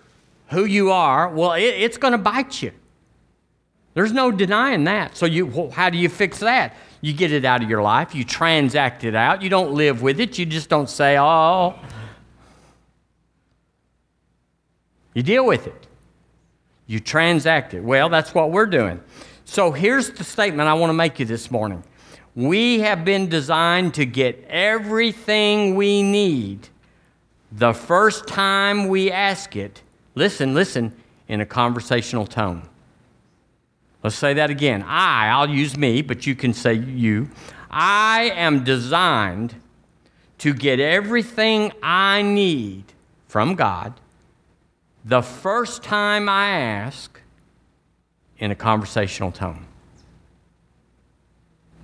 who 0.50 0.66
you 0.66 0.92
are, 0.92 1.30
well, 1.30 1.54
it, 1.54 1.64
it's 1.64 1.98
going 1.98 2.12
to 2.12 2.20
bite 2.20 2.62
you. 2.62 2.72
There's 3.96 4.12
no 4.14 4.30
denying 4.30 4.84
that. 4.84 5.18
So, 5.18 5.26
you, 5.26 5.72
how 5.72 5.90
do 5.90 5.98
you 5.98 6.10
fix 6.10 6.42
that? 6.42 6.76
You 7.02 7.14
get 7.14 7.32
it 7.32 7.44
out 7.44 7.64
of 7.64 7.70
your 7.70 7.82
life, 7.82 8.14
you 8.14 8.24
transact 8.24 9.04
it 9.04 9.16
out, 9.16 9.42
you 9.42 9.50
don't 9.50 9.72
live 9.72 10.04
with 10.04 10.20
it, 10.20 10.38
you 10.38 10.46
just 10.46 10.70
don't 10.70 10.92
say, 10.92 11.18
oh. 11.18 11.74
You 15.16 15.24
deal 15.24 15.48
with 15.48 15.66
it. 15.66 15.88
You 16.86 17.00
transact 17.00 17.74
it. 17.74 17.82
Well, 17.82 18.10
that's 18.10 18.36
what 18.36 18.52
we're 18.52 18.68
doing. 18.68 19.02
So 19.50 19.72
here's 19.72 20.12
the 20.12 20.26
statement 20.26 20.68
I 20.68 20.74
want 20.74 20.90
to 20.90 20.94
make 20.94 21.20
you 21.20 21.26
this 21.26 21.50
morning. 21.50 21.82
We 22.36 22.82
have 22.82 23.06
been 23.06 23.30
designed 23.30 23.94
to 23.94 24.06
get 24.06 24.46
everything 24.50 25.76
we 25.76 26.04
need 26.04 26.68
the 27.52 27.74
first 27.74 28.28
time 28.28 28.90
we 28.90 29.10
ask 29.10 29.56
it. 29.56 29.82
Listen, 30.16 30.54
listen, 30.54 30.94
in 31.30 31.40
a 31.40 31.46
conversational 31.46 32.28
tone. 32.28 32.62
Let's 34.04 34.18
say 34.18 34.34
that 34.34 34.50
again. 34.50 34.84
I, 34.84 35.30
I'll 35.30 35.50
use 35.50 35.78
me, 35.78 36.02
but 36.02 36.28
you 36.28 36.36
can 36.36 36.54
say 36.54 36.74
you. 36.74 37.30
I 37.72 38.32
am 38.36 38.66
designed 38.66 39.56
to 40.40 40.54
get 40.54 40.82
everything 40.82 41.72
I 41.82 42.22
need 42.22 42.84
from 43.30 43.56
God 43.56 43.94
the 45.06 45.22
first 45.22 45.84
time 45.84 46.28
I 46.28 46.50
ask 46.50 47.22
in 48.40 48.52
a 48.52 48.56
conversational 48.56 49.32
tone. 49.32 49.66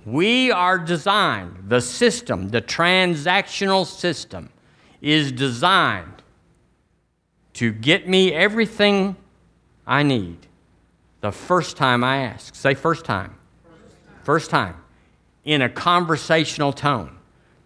We 0.04 0.50
are 0.50 0.78
designed, 0.78 1.64
the 1.68 1.80
system, 1.80 2.50
the 2.50 2.60
transactional 2.60 3.86
system, 3.86 4.50
is 5.00 5.32
designed 5.32 6.22
to 7.54 7.72
get 7.72 8.08
me 8.08 8.32
everything 8.32 9.16
I 9.86 10.02
need 10.02 10.46
the 11.20 11.32
first 11.32 11.76
time 11.76 12.04
I 12.04 12.18
ask. 12.24 12.54
Say, 12.54 12.74
first 12.74 13.04
time. 13.04 13.34
First 14.24 14.50
time. 14.50 14.76
In 15.44 15.62
a 15.62 15.68
conversational 15.68 16.72
tone. 16.72 17.16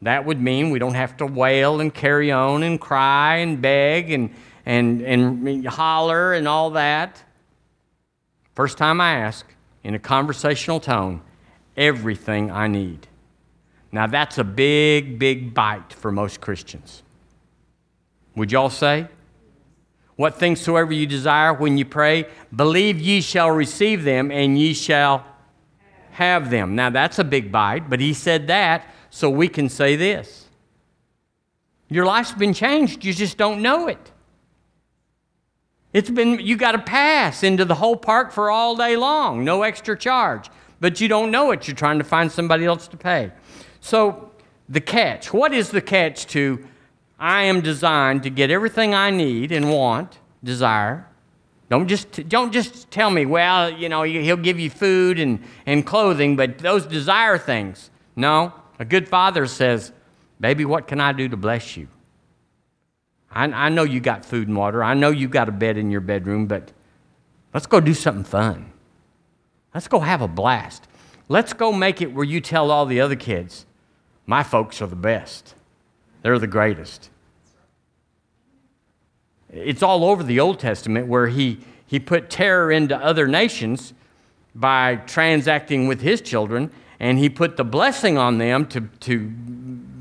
That 0.02 0.25
would 0.25 0.40
mean 0.40 0.71
we 0.71 0.78
don't 0.78 0.95
have 0.95 1.16
to 1.16 1.26
wail 1.26 1.80
and 1.80 1.92
carry 1.92 2.30
on 2.30 2.62
and 2.62 2.80
cry 2.80 3.37
and 3.38 3.61
beg 3.61 4.12
and, 4.12 4.33
and, 4.64 5.02
and 5.02 5.66
holler 5.66 6.35
and 6.35 6.47
all 6.47 6.71
that. 6.71 7.21
First 8.59 8.77
time 8.77 9.00
I 9.00 9.19
ask, 9.21 9.47
in 9.85 9.95
a 9.95 10.00
conversational 10.00 10.81
tone, 10.81 11.21
everything 11.77 12.50
I 12.50 12.67
need. 12.67 13.07
Now, 13.93 14.09
that's 14.09 14.37
a 14.37 14.43
big, 14.43 15.17
big 15.17 15.55
bite 15.55 15.93
for 15.93 16.11
most 16.11 16.41
Christians. 16.41 17.05
Would 18.35 18.50
y'all 18.50 18.69
say? 18.69 19.07
What 20.17 20.41
things 20.41 20.61
soever 20.61 20.93
you 20.93 21.07
desire 21.07 21.55
when 21.55 21.79
you 21.79 21.85
pray, 21.85 22.27
believe 22.53 22.99
ye 22.99 23.21
shall 23.21 23.53
receive 23.53 24.03
them, 24.03 24.33
and 24.33 24.59
ye 24.59 24.75
shall 24.75 25.25
have 26.11 26.50
them. 26.50 26.75
Now, 26.75 26.91
that's 26.91 27.21
a 27.21 27.25
big 27.25 27.53
bite, 27.53 27.88
but 27.88 28.00
he 28.00 28.12
said 28.12 28.49
that 28.49 28.85
so 29.09 29.31
we 29.31 29.47
can 29.47 29.69
say 29.69 29.95
this. 29.95 30.47
Your 31.88 32.07
life's 32.07 32.33
been 32.33 32.55
changed, 32.55 33.05
you 33.05 33.15
just 33.15 33.37
don't 33.37 33.62
know 33.62 33.87
it. 33.87 34.11
It's 35.92 36.11
been, 36.11 36.38
you 36.40 36.57
got 36.57 36.73
to 36.73 36.78
pass 36.78 37.42
into 37.42 37.64
the 37.64 37.75
whole 37.75 37.97
park 37.97 38.30
for 38.30 38.50
all 38.50 38.76
day 38.76 38.97
long, 38.97 39.45
no 39.45 39.62
extra 39.62 39.97
charge. 39.97 40.50
But 40.80 41.00
you 41.00 41.09
don't 41.09 41.30
know 41.30 41.50
it. 41.50 41.66
You're 41.66 41.76
trying 41.76 41.99
to 41.99 42.04
find 42.04 42.30
somebody 42.30 42.64
else 42.64 42.87
to 42.88 42.97
pay. 42.97 43.33
So, 43.80 44.30
the 44.68 44.80
catch 44.80 45.33
what 45.33 45.54
is 45.54 45.71
the 45.71 45.80
catch 45.80 46.26
to 46.26 46.64
I 47.18 47.45
am 47.45 47.62
designed 47.62 48.23
to 48.25 48.30
get 48.30 48.50
everything 48.50 48.95
I 48.95 49.11
need 49.11 49.50
and 49.50 49.71
want, 49.71 50.18
desire? 50.45 51.09
Don't 51.68 51.88
just, 51.88 52.28
don't 52.28 52.52
just 52.52 52.90
tell 52.90 53.11
me, 53.11 53.26
well, 53.26 53.71
you 53.71 53.88
know, 53.88 54.02
he'll 54.02 54.37
give 54.37 54.59
you 54.59 54.71
food 54.71 55.18
and, 55.18 55.42
and 55.66 55.85
clothing, 55.85 56.37
but 56.37 56.59
those 56.59 56.87
desire 56.87 57.37
things. 57.38 57.90
No. 58.16 58.52
A 58.78 58.85
good 58.85 59.09
father 59.09 59.47
says, 59.47 59.92
baby, 60.40 60.64
what 60.64 60.87
can 60.87 61.00
I 61.00 61.12
do 61.12 61.28
to 61.28 61.37
bless 61.37 61.76
you? 61.76 61.88
I, 63.30 63.44
I 63.44 63.68
know 63.68 63.82
you 63.82 64.00
got 64.00 64.25
food 64.25 64.49
and 64.49 64.56
water. 64.56 64.82
I 64.82 64.94
know 64.94 65.11
you 65.11 65.28
got 65.28 65.49
a 65.49 65.52
bed 65.52 65.76
in 65.76 65.90
your 65.90 66.00
bedroom, 66.00 66.47
but 66.47 66.73
let's 67.52 67.66
go 67.66 67.80
do 67.80 67.94
something 67.94 68.25
fun. 68.25 68.73
Let's 69.75 69.88
go 69.88 70.00
have 70.00 70.23
a 70.23 70.28
blast. 70.28 70.88
Let's 71.28 71.52
go 71.52 71.73
make 71.73 72.00
it 72.00 72.14
where 72.14 72.25
you 72.25 72.40
tell 72.40 72.70
all 72.70 72.87
the 72.87 73.00
other 73.00 73.16
kids, 73.16 73.66
my 74.26 74.42
folks 74.42 74.80
are 74.80 74.87
the 74.87 74.97
best. 74.97 75.54
They're 76.23 76.38
the 76.38 76.47
greatest. 76.47 77.11
It's 79.50 79.82
all 79.82 80.04
over 80.04 80.23
the 80.23 80.40
Old 80.40 80.58
Testament 80.58 81.06
where 81.06 81.28
he, 81.28 81.61
he 81.87 82.00
put 82.00 82.28
terror 82.28 82.70
into 82.70 82.97
other 82.97 83.26
nations 83.26 83.94
by 84.54 84.97
transacting 84.97 85.87
with 85.87 86.00
his 86.00 86.20
children, 86.20 86.70
and 86.99 87.18
he 87.18 87.28
put 87.28 87.56
the 87.56 87.64
blessing 87.64 88.18
on 88.18 88.38
them 88.38 88.66
to, 88.66 88.82
to 89.00 89.32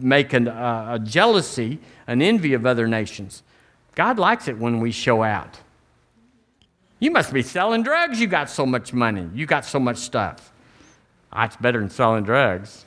make 0.07 0.33
an, 0.33 0.47
uh, 0.47 0.89
a 0.93 0.99
jealousy, 0.99 1.79
an 2.07 2.21
envy 2.21 2.53
of 2.53 2.65
other 2.65 2.87
nations. 2.87 3.43
God 3.95 4.17
likes 4.19 4.47
it 4.47 4.57
when 4.57 4.79
we 4.79 4.91
show 4.91 5.23
out. 5.23 5.59
You 6.99 7.11
must 7.11 7.31
be 7.33 7.41
selling 7.43 7.83
drugs. 7.83 8.19
You 8.19 8.27
got 8.27 8.49
so 8.49 8.65
much 8.65 8.93
money. 8.93 9.29
You 9.33 9.45
got 9.45 9.65
so 9.65 9.79
much 9.79 9.97
stuff. 9.97 10.51
Ah, 11.31 11.45
it's 11.45 11.57
better 11.57 11.79
than 11.79 11.89
selling 11.89 12.23
drugs. 12.23 12.85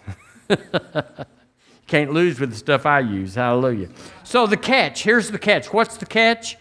you 0.48 0.56
can't 1.86 2.12
lose 2.12 2.40
with 2.40 2.50
the 2.50 2.56
stuff 2.56 2.86
I 2.86 3.00
use. 3.00 3.34
Hallelujah. 3.34 3.88
So 4.24 4.46
the 4.46 4.56
catch, 4.56 5.02
here's 5.02 5.30
the 5.30 5.38
catch. 5.38 5.72
What's 5.72 5.96
the 5.96 6.06
catch? 6.06 6.56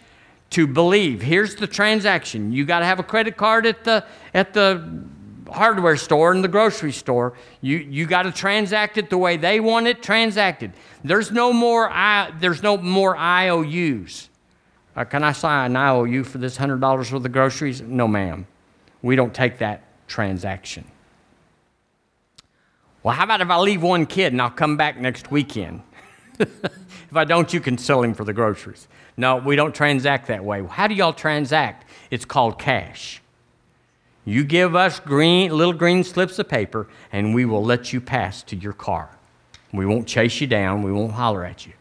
To 0.51 0.67
believe. 0.67 1.21
Here's 1.21 1.55
the 1.55 1.67
transaction. 1.67 2.51
You 2.51 2.65
got 2.65 2.79
to 2.79 2.85
have 2.85 2.99
a 2.99 3.03
credit 3.03 3.37
card 3.37 3.65
at 3.65 3.83
the 3.83 4.03
at 4.33 4.53
the 4.53 5.03
hardware 5.51 5.97
store 5.97 6.31
and 6.31 6.43
the 6.43 6.47
grocery 6.47 6.91
store. 6.91 7.33
You 7.61 7.77
you 7.77 8.05
got 8.05 8.23
to 8.23 8.31
transact 8.31 8.97
it 8.97 9.09
the 9.09 9.17
way 9.17 9.37
they 9.37 9.59
want 9.59 9.87
it 9.87 10.01
transacted. 10.03 10.73
There's 11.03 11.31
no 11.31 11.53
more 11.53 11.89
I, 11.89 12.31
there's 12.39 12.63
no 12.63 12.77
more 12.77 13.15
IOUs. 13.17 14.29
Uh, 14.95 15.05
can 15.05 15.23
I 15.23 15.31
sign 15.31 15.71
an 15.71 15.77
IOU 15.77 16.23
for 16.23 16.39
this 16.39 16.57
hundred 16.57 16.81
dollars 16.81 17.11
worth 17.11 17.25
of 17.25 17.31
groceries? 17.31 17.81
No, 17.81 18.07
ma'am. 18.07 18.47
We 19.01 19.15
don't 19.15 19.33
take 19.33 19.59
that 19.59 19.83
transaction. 20.07 20.85
Well, 23.01 23.15
how 23.15 23.23
about 23.23 23.41
if 23.41 23.49
I 23.49 23.57
leave 23.57 23.81
one 23.81 24.05
kid 24.05 24.33
and 24.33 24.41
I'll 24.41 24.49
come 24.49 24.75
back 24.75 24.99
next 24.99 25.31
weekend? 25.31 25.81
if 26.39 27.15
I 27.15 27.23
don't, 27.23 27.53
you 27.53 27.61
can 27.61 27.77
sell 27.77 28.03
him 28.03 28.13
for 28.13 28.25
the 28.25 28.33
groceries. 28.33 28.87
No, 29.15 29.37
we 29.37 29.55
don't 29.55 29.73
transact 29.73 30.27
that 30.27 30.43
way. 30.43 30.65
How 30.65 30.87
do 30.87 30.95
y'all 30.95 31.13
transact? 31.13 31.89
It's 32.11 32.25
called 32.25 32.59
cash. 32.59 33.21
You 34.29 34.43
give 34.43 34.75
us 34.75 34.99
green, 34.99 35.51
little 35.51 35.73
green 35.73 36.03
slips 36.03 36.37
of 36.37 36.47
paper, 36.47 36.87
and 37.11 37.33
we 37.33 37.45
will 37.45 37.63
let 37.63 37.91
you 37.91 37.99
pass 37.99 38.43
to 38.43 38.55
your 38.55 38.73
car. 38.73 39.09
We 39.73 39.85
won't 39.87 40.07
chase 40.07 40.39
you 40.39 40.45
down. 40.45 40.83
We 40.83 40.91
won't 40.91 41.13
holler 41.13 41.43
at 41.43 41.65
you. 41.65 41.73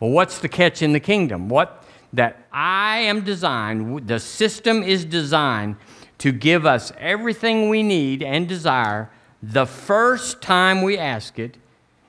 Well, 0.00 0.10
what's 0.10 0.38
the 0.38 0.48
catch 0.48 0.82
in 0.82 0.92
the 0.92 1.00
kingdom? 1.00 1.48
What 1.48 1.82
that 2.12 2.46
I 2.52 2.98
am 2.98 3.22
designed, 3.22 4.06
the 4.06 4.20
system 4.20 4.82
is 4.82 5.04
designed 5.04 5.76
to 6.18 6.30
give 6.30 6.66
us 6.66 6.92
everything 6.98 7.70
we 7.70 7.82
need 7.82 8.22
and 8.22 8.46
desire 8.46 9.10
the 9.42 9.66
first 9.66 10.42
time 10.42 10.82
we 10.82 10.98
ask 10.98 11.38
it 11.38 11.56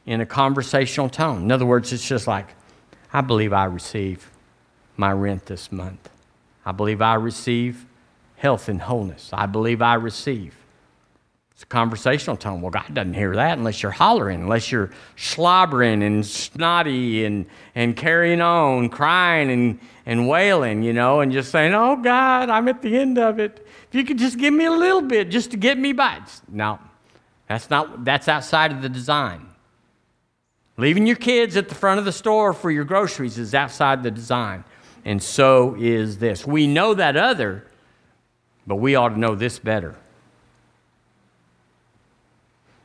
in 0.05 0.19
a 0.19 0.25
conversational 0.25 1.09
tone. 1.09 1.43
In 1.43 1.51
other 1.51 1.65
words, 1.65 1.93
it's 1.93 2.07
just 2.07 2.27
like, 2.27 2.49
I 3.13 3.21
believe 3.21 3.53
I 3.53 3.65
receive 3.65 4.29
my 4.97 5.11
rent 5.13 5.45
this 5.45 5.71
month. 5.71 6.09
I 6.65 6.73
believe 6.73 7.01
I 7.01 7.15
receive 7.15 7.85
health 8.45 8.69
and 8.69 8.79
wholeness. 8.79 9.31
I 9.33 9.47
believe 9.47 9.81
I 9.81 9.95
receive. 9.95 10.55
It's 11.49 11.63
a 11.63 11.65
conversational 11.65 12.37
tone. 12.37 12.61
Well, 12.61 12.69
God 12.69 12.93
doesn't 12.93 13.15
hear 13.15 13.35
that 13.35 13.57
unless 13.57 13.81
you're 13.81 13.91
hollering, 13.91 14.43
unless 14.43 14.71
you're 14.71 14.91
slobbering 15.15 16.03
and 16.03 16.23
snotty 16.23 17.25
and, 17.25 17.47
and 17.73 17.97
carrying 17.97 18.41
on, 18.41 18.89
crying 18.89 19.49
and, 19.49 19.79
and 20.05 20.27
wailing, 20.27 20.83
you 20.83 20.93
know, 20.93 21.21
and 21.21 21.31
just 21.31 21.51
saying, 21.51 21.73
Oh, 21.73 21.95
God, 21.95 22.51
I'm 22.51 22.67
at 22.67 22.83
the 22.83 22.95
end 22.95 23.17
of 23.17 23.39
it. 23.39 23.65
If 23.87 23.95
you 23.95 24.03
could 24.03 24.19
just 24.19 24.37
give 24.37 24.53
me 24.53 24.65
a 24.65 24.71
little 24.71 25.01
bit 25.01 25.31
just 25.31 25.49
to 25.49 25.57
get 25.57 25.79
me 25.79 25.91
by. 25.91 26.19
No, 26.47 26.77
that's, 27.49 27.67
not, 27.71 28.05
that's 28.05 28.27
outside 28.27 28.71
of 28.71 28.83
the 28.83 28.89
design. 28.89 29.47
Leaving 30.77 31.07
your 31.07 31.15
kids 31.15 31.57
at 31.57 31.67
the 31.67 31.73
front 31.73 31.97
of 31.97 32.05
the 32.05 32.11
store 32.11 32.53
for 32.53 32.69
your 32.69 32.83
groceries 32.83 33.39
is 33.39 33.55
outside 33.55 34.03
the 34.03 34.11
design. 34.11 34.63
And 35.03 35.23
so 35.23 35.75
is 35.79 36.19
this. 36.19 36.45
We 36.45 36.67
know 36.67 36.93
that 36.93 37.17
other, 37.17 37.65
but 38.67 38.75
we 38.75 38.95
ought 38.95 39.09
to 39.09 39.19
know 39.19 39.35
this 39.35 39.59
better. 39.59 39.95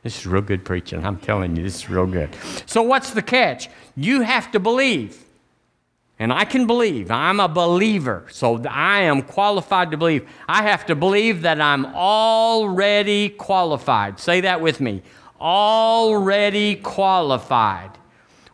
This 0.03 0.19
is 0.19 0.25
real 0.25 0.41
good 0.41 0.65
preaching. 0.65 1.05
I'm 1.05 1.17
telling 1.17 1.55
you, 1.55 1.63
this 1.63 1.75
is 1.75 1.89
real 1.89 2.07
good. 2.07 2.29
So, 2.65 2.81
what's 2.81 3.11
the 3.11 3.21
catch? 3.21 3.69
You 3.95 4.21
have 4.21 4.51
to 4.51 4.59
believe. 4.59 5.23
And 6.21 6.31
I 6.31 6.45
can 6.45 6.67
believe. 6.67 7.09
I'm 7.09 7.39
a 7.39 7.47
believer. 7.47 8.27
So 8.29 8.61
I 8.65 9.01
am 9.01 9.23
qualified 9.23 9.89
to 9.89 9.97
believe. 9.97 10.29
I 10.47 10.61
have 10.61 10.85
to 10.85 10.95
believe 10.95 11.41
that 11.41 11.59
I'm 11.59 11.83
already 11.87 13.29
qualified. 13.29 14.19
Say 14.19 14.41
that 14.41 14.61
with 14.61 14.79
me. 14.79 15.01
Already 15.39 16.75
qualified. 16.75 17.89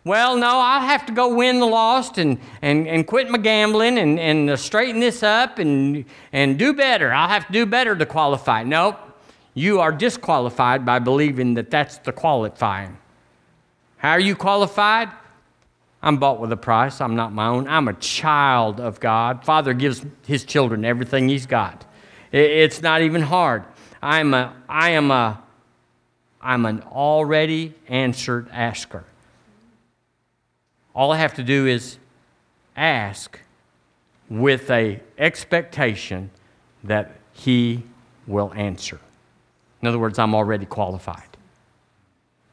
Well, 0.07 0.37
no, 0.37 0.47
I'll 0.47 0.81
have 0.81 1.05
to 1.07 1.11
go 1.11 1.35
win 1.35 1.59
the 1.59 1.65
lost 1.67 2.17
and, 2.17 2.39
and, 2.61 2.87
and 2.87 3.05
quit 3.05 3.29
my 3.29 3.37
gambling 3.37 3.97
and, 3.97 4.17
and 4.17 4.49
uh, 4.49 4.55
straighten 4.55 5.01
this 5.01 5.21
up 5.21 5.59
and, 5.59 6.05
and 6.31 6.57
do 6.57 6.73
better. 6.73 7.13
I'll 7.13 7.27
have 7.27 7.45
to 7.47 7.51
do 7.51 7.65
better 7.65 7.93
to 7.93 8.05
qualify. 8.05 8.63
Nope. 8.63 8.97
You 9.53 9.81
are 9.81 9.91
disqualified 9.91 10.85
by 10.85 10.99
believing 10.99 11.55
that 11.55 11.69
that's 11.69 11.97
the 11.97 12.13
qualifying. 12.13 12.97
How 13.97 14.11
are 14.11 14.19
you 14.19 14.35
qualified? 14.35 15.09
I'm 16.01 16.17
bought 16.17 16.39
with 16.39 16.53
a 16.53 16.57
price. 16.57 17.01
I'm 17.01 17.15
not 17.15 17.33
my 17.33 17.47
own. 17.47 17.67
I'm 17.67 17.89
a 17.89 17.93
child 17.93 18.79
of 18.79 19.01
God. 19.01 19.43
Father 19.43 19.73
gives 19.73 20.05
his 20.25 20.45
children 20.45 20.85
everything 20.85 21.27
he's 21.27 21.45
got. 21.47 21.85
It's 22.31 22.81
not 22.81 23.01
even 23.01 23.23
hard. 23.23 23.65
I'm 24.01 24.33
a, 24.33 24.55
I 24.69 24.91
am 24.91 25.11
a, 25.11 25.43
I'm 26.41 26.65
an 26.65 26.81
already 26.83 27.73
answered 27.89 28.47
asker. 28.53 29.03
All 30.97 31.11
I 31.11 31.17
have 31.17 31.35
to 31.35 31.43
do 31.43 31.67
is 31.67 31.99
ask 32.75 33.39
with 34.31 34.71
a 34.71 34.99
expectation 35.19 36.31
that 36.83 37.11
he 37.33 37.83
will 38.25 38.51
answer. 38.55 38.99
In 39.79 39.87
other 39.87 39.99
words, 39.99 40.17
I'm 40.17 40.33
already 40.33 40.65
qualified. 40.65 41.37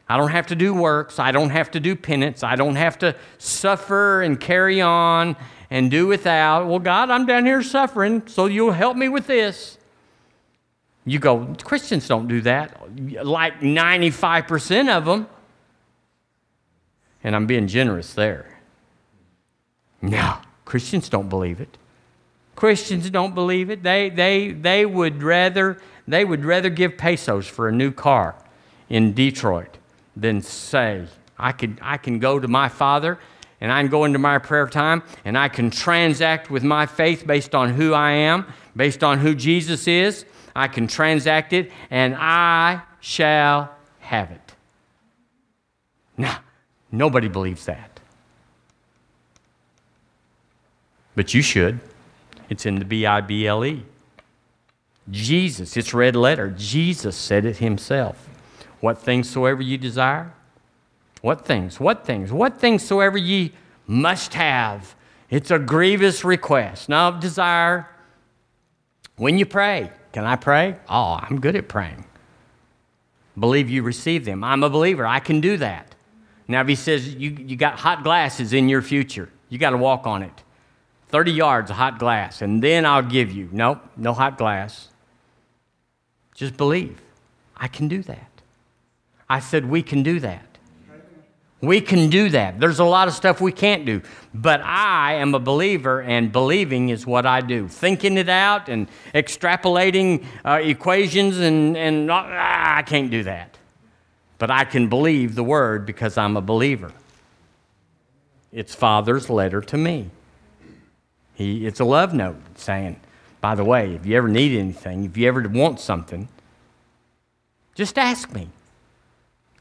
I 0.06 0.18
don't 0.18 0.30
have 0.30 0.48
to 0.48 0.54
do 0.54 0.74
works. 0.74 1.18
I 1.18 1.32
don't 1.32 1.48
have 1.48 1.70
to 1.70 1.80
do 1.80 1.96
penance. 1.96 2.42
I 2.42 2.54
don't 2.56 2.76
have 2.76 2.98
to 2.98 3.16
suffer 3.38 4.20
and 4.20 4.38
carry 4.38 4.82
on 4.82 5.36
and 5.70 5.90
do 5.90 6.06
without. 6.06 6.68
Well, 6.68 6.80
God, 6.80 7.08
I'm 7.08 7.24
down 7.24 7.46
here 7.46 7.62
suffering, 7.62 8.24
so 8.26 8.44
you'll 8.44 8.72
help 8.72 8.98
me 8.98 9.08
with 9.08 9.26
this. 9.26 9.78
You 11.06 11.18
go, 11.18 11.54
Christians 11.64 12.06
don't 12.06 12.28
do 12.28 12.42
that. 12.42 12.78
Like 13.24 13.60
95% 13.60 14.94
of 14.94 15.06
them. 15.06 15.28
And 17.24 17.34
I'm 17.34 17.46
being 17.46 17.66
generous 17.66 18.14
there. 18.14 18.60
No, 20.02 20.36
Christians 20.66 21.08
don't 21.08 21.28
believe 21.30 21.60
it. 21.60 21.78
Christians 22.54 23.10
don't 23.10 23.34
believe 23.34 23.70
it. 23.70 23.82
They, 23.82 24.10
they, 24.10 24.52
they, 24.52 24.86
would 24.86 25.22
rather, 25.22 25.78
they 26.06 26.24
would 26.24 26.44
rather 26.44 26.70
give 26.70 26.96
pesos 26.96 27.46
for 27.46 27.68
a 27.68 27.72
new 27.72 27.90
car 27.90 28.36
in 28.88 29.14
Detroit 29.14 29.78
than 30.14 30.42
say, 30.42 31.06
I, 31.38 31.52
could, 31.52 31.78
I 31.82 31.96
can 31.96 32.18
go 32.18 32.38
to 32.38 32.46
my 32.46 32.68
Father 32.68 33.18
and 33.60 33.72
I 33.72 33.80
can 33.80 33.90
go 33.90 34.04
into 34.04 34.18
my 34.18 34.38
prayer 34.38 34.68
time 34.68 35.02
and 35.24 35.36
I 35.38 35.48
can 35.48 35.70
transact 35.70 36.50
with 36.50 36.62
my 36.62 36.86
faith 36.86 37.26
based 37.26 37.54
on 37.54 37.70
who 37.70 37.94
I 37.94 38.12
am, 38.12 38.46
based 38.76 39.02
on 39.02 39.18
who 39.18 39.34
Jesus 39.34 39.88
is. 39.88 40.24
I 40.54 40.68
can 40.68 40.86
transact 40.86 41.52
it 41.52 41.72
and 41.90 42.14
I 42.16 42.82
shall 43.00 43.74
have 44.00 44.30
it. 44.30 44.54
Now, 46.16 46.38
nobody 46.98 47.28
believes 47.28 47.66
that. 47.66 48.00
But 51.16 51.34
you 51.34 51.42
should. 51.42 51.80
It's 52.48 52.66
in 52.66 52.76
the 52.76 52.84
B 52.84 53.06
I 53.06 53.20
B 53.20 53.46
L 53.46 53.64
E. 53.64 53.84
Jesus, 55.10 55.76
it's 55.76 55.92
red 55.92 56.16
letter. 56.16 56.50
Jesus 56.56 57.16
said 57.16 57.44
it 57.44 57.58
himself. 57.58 58.28
What 58.80 58.98
things 58.98 59.28
soever 59.28 59.62
you 59.62 59.78
desire? 59.78 60.32
What 61.20 61.44
things? 61.46 61.78
What 61.78 62.04
things? 62.04 62.32
What 62.32 62.58
things 62.58 62.82
soever 62.82 63.18
ye 63.18 63.52
must 63.86 64.34
have? 64.34 64.94
It's 65.30 65.50
a 65.50 65.58
grievous 65.58 66.24
request. 66.24 66.88
Now, 66.88 67.10
desire. 67.10 67.88
When 69.16 69.38
you 69.38 69.46
pray, 69.46 69.90
can 70.12 70.24
I 70.24 70.36
pray? 70.36 70.76
Oh, 70.88 71.18
I'm 71.20 71.40
good 71.40 71.56
at 71.56 71.68
praying. 71.68 72.04
Believe 73.38 73.70
you 73.70 73.82
receive 73.82 74.24
them. 74.24 74.44
I'm 74.44 74.62
a 74.62 74.70
believer. 74.70 75.06
I 75.06 75.20
can 75.20 75.40
do 75.40 75.56
that. 75.58 75.93
Now, 76.46 76.60
if 76.60 76.68
he 76.68 76.74
says 76.74 77.14
you, 77.14 77.30
you 77.30 77.56
got 77.56 77.78
hot 77.78 78.04
glasses 78.04 78.52
in 78.52 78.68
your 78.68 78.82
future, 78.82 79.30
you 79.48 79.58
got 79.58 79.70
to 79.70 79.76
walk 79.76 80.06
on 80.06 80.22
it. 80.22 80.42
30 81.08 81.32
yards 81.32 81.70
of 81.70 81.76
hot 81.76 81.98
glass, 81.98 82.42
and 82.42 82.62
then 82.62 82.84
I'll 82.84 83.02
give 83.02 83.30
you. 83.30 83.48
Nope, 83.52 83.78
no 83.96 84.12
hot 84.12 84.36
glass. 84.36 84.88
Just 86.34 86.56
believe. 86.56 87.00
I 87.56 87.68
can 87.68 87.86
do 87.86 88.02
that. 88.02 88.30
I 89.28 89.38
said, 89.38 89.64
We 89.66 89.82
can 89.82 90.02
do 90.02 90.18
that. 90.20 90.54
We 91.60 91.80
can 91.80 92.10
do 92.10 92.28
that. 92.30 92.60
There's 92.60 92.78
a 92.78 92.84
lot 92.84 93.08
of 93.08 93.14
stuff 93.14 93.40
we 93.40 93.52
can't 93.52 93.86
do. 93.86 94.02
But 94.34 94.60
I 94.62 95.14
am 95.14 95.34
a 95.34 95.38
believer, 95.38 96.02
and 96.02 96.30
believing 96.30 96.90
is 96.90 97.06
what 97.06 97.24
I 97.24 97.40
do. 97.40 97.68
Thinking 97.68 98.18
it 98.18 98.28
out 98.28 98.68
and 98.68 98.88
extrapolating 99.14 100.24
uh, 100.44 100.60
equations, 100.62 101.38
and, 101.38 101.76
and 101.76 102.10
uh, 102.10 102.26
I 102.26 102.82
can't 102.84 103.10
do 103.10 103.22
that. 103.22 103.56
But 104.38 104.50
I 104.50 104.64
can 104.64 104.88
believe 104.88 105.34
the 105.34 105.44
word 105.44 105.86
because 105.86 106.18
I'm 106.18 106.36
a 106.36 106.40
believer. 106.40 106.92
It's 108.52 108.74
Father's 108.74 109.30
letter 109.30 109.60
to 109.60 109.76
me. 109.76 110.10
He, 111.34 111.66
it's 111.66 111.80
a 111.80 111.84
love 111.84 112.14
note 112.14 112.36
saying, 112.56 113.00
by 113.40 113.54
the 113.54 113.64
way, 113.64 113.94
if 113.94 114.06
you 114.06 114.16
ever 114.16 114.28
need 114.28 114.56
anything, 114.56 115.04
if 115.04 115.16
you 115.16 115.26
ever 115.28 115.46
want 115.48 115.80
something, 115.80 116.28
just 117.74 117.98
ask 117.98 118.32
me. 118.32 118.48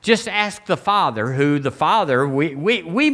Just 0.02 0.28
ask 0.28 0.66
the 0.66 0.78
Father, 0.78 1.34
who 1.34 1.60
the 1.60 1.72
Father, 1.72 2.28
we, 2.28 2.56
we, 2.56 2.84
we 2.84 3.10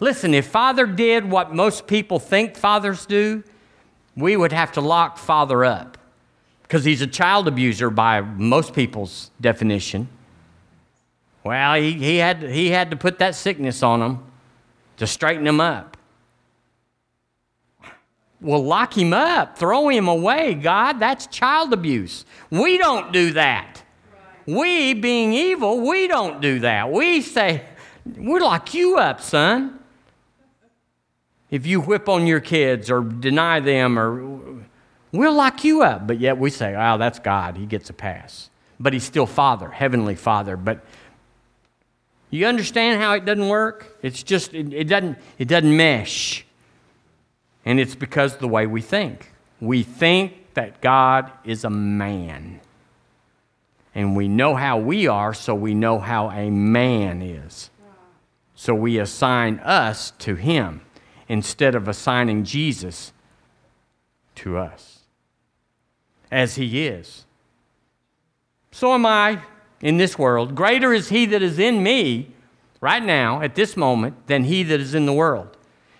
listen, 0.00 0.34
if 0.34 0.46
Father 0.46 0.86
did 0.86 1.30
what 1.30 1.54
most 1.54 1.86
people 1.86 2.18
think 2.18 2.56
fathers 2.56 3.06
do, 3.06 3.44
we 4.16 4.36
would 4.36 4.52
have 4.52 4.72
to 4.72 4.80
lock 4.80 5.18
Father 5.18 5.64
up 5.64 5.96
because 6.62 6.84
he's 6.84 7.00
a 7.00 7.06
child 7.06 7.46
abuser 7.46 7.90
by 7.90 8.20
most 8.20 8.74
people's 8.74 9.30
definition. 9.40 10.08
Well, 11.44 11.74
he, 11.74 11.92
he, 11.92 12.16
had, 12.18 12.42
he 12.42 12.70
had 12.70 12.90
to 12.90 12.96
put 12.96 13.18
that 13.18 13.34
sickness 13.34 13.82
on 13.82 14.00
him 14.00 14.18
to 14.98 15.06
straighten 15.06 15.46
him 15.46 15.60
up. 15.60 15.96
Well, 18.40 18.64
lock 18.64 18.96
him 18.96 19.12
up, 19.12 19.56
throw 19.56 19.88
him 19.88 20.08
away, 20.08 20.54
God. 20.54 20.98
That's 20.98 21.26
child 21.28 21.72
abuse. 21.72 22.24
We 22.50 22.76
don't 22.76 23.12
do 23.12 23.32
that. 23.32 23.82
We, 24.46 24.94
being 24.94 25.32
evil, 25.32 25.80
we 25.80 26.08
don't 26.08 26.40
do 26.40 26.58
that. 26.60 26.90
We 26.90 27.22
say, 27.22 27.62
we 28.04 28.40
lock 28.40 28.74
you 28.74 28.98
up, 28.98 29.20
son. 29.20 29.78
If 31.50 31.66
you 31.66 31.80
whip 31.80 32.08
on 32.08 32.26
your 32.26 32.40
kids 32.40 32.90
or 32.90 33.02
deny 33.02 33.60
them, 33.60 33.98
or 33.98 34.64
we'll 35.12 35.34
lock 35.34 35.62
you 35.62 35.82
up. 35.82 36.06
But 36.06 36.18
yet 36.18 36.38
we 36.38 36.50
say, 36.50 36.74
oh, 36.74 36.98
that's 36.98 37.20
God. 37.20 37.56
He 37.56 37.66
gets 37.66 37.90
a 37.90 37.92
pass. 37.92 38.50
But 38.80 38.92
he's 38.92 39.04
still 39.04 39.26
Father, 39.26 39.68
Heavenly 39.68 40.16
Father. 40.16 40.56
But 40.56 40.84
you 42.38 42.46
understand 42.46 43.00
how 43.00 43.12
it 43.12 43.24
doesn't 43.24 43.48
work? 43.48 43.98
It's 44.02 44.22
just, 44.22 44.54
it, 44.54 44.72
it 44.72 44.84
doesn't, 44.84 45.18
it 45.38 45.48
doesn't 45.48 45.76
mesh. 45.76 46.46
And 47.64 47.78
it's 47.78 47.94
because 47.94 48.34
of 48.34 48.40
the 48.40 48.48
way 48.48 48.66
we 48.66 48.80
think. 48.80 49.30
We 49.60 49.82
think 49.82 50.54
that 50.54 50.80
God 50.80 51.30
is 51.44 51.64
a 51.64 51.70
man. 51.70 52.60
And 53.94 54.16
we 54.16 54.28
know 54.28 54.54
how 54.54 54.78
we 54.78 55.06
are, 55.06 55.34
so 55.34 55.54
we 55.54 55.74
know 55.74 55.98
how 55.98 56.30
a 56.30 56.50
man 56.50 57.20
is. 57.20 57.70
So 58.54 58.74
we 58.74 58.98
assign 58.98 59.58
us 59.58 60.12
to 60.20 60.34
him 60.34 60.80
instead 61.28 61.74
of 61.74 61.86
assigning 61.86 62.44
Jesus 62.44 63.12
to 64.36 64.56
us 64.56 65.00
as 66.30 66.54
he 66.54 66.86
is. 66.86 67.26
So 68.70 68.94
am 68.94 69.04
I 69.04 69.42
in 69.82 69.98
this 69.98 70.18
world. 70.18 70.54
Greater 70.54 70.94
is 70.94 71.10
he 71.10 71.26
that 71.26 71.42
is 71.42 71.58
in 71.58 71.82
me 71.82 72.28
right 72.80 73.02
now, 73.02 73.42
at 73.42 73.54
this 73.54 73.76
moment, 73.76 74.26
than 74.28 74.44
he 74.44 74.62
that 74.62 74.80
is 74.80 74.94
in 74.94 75.04
the 75.04 75.12
world. 75.12 75.56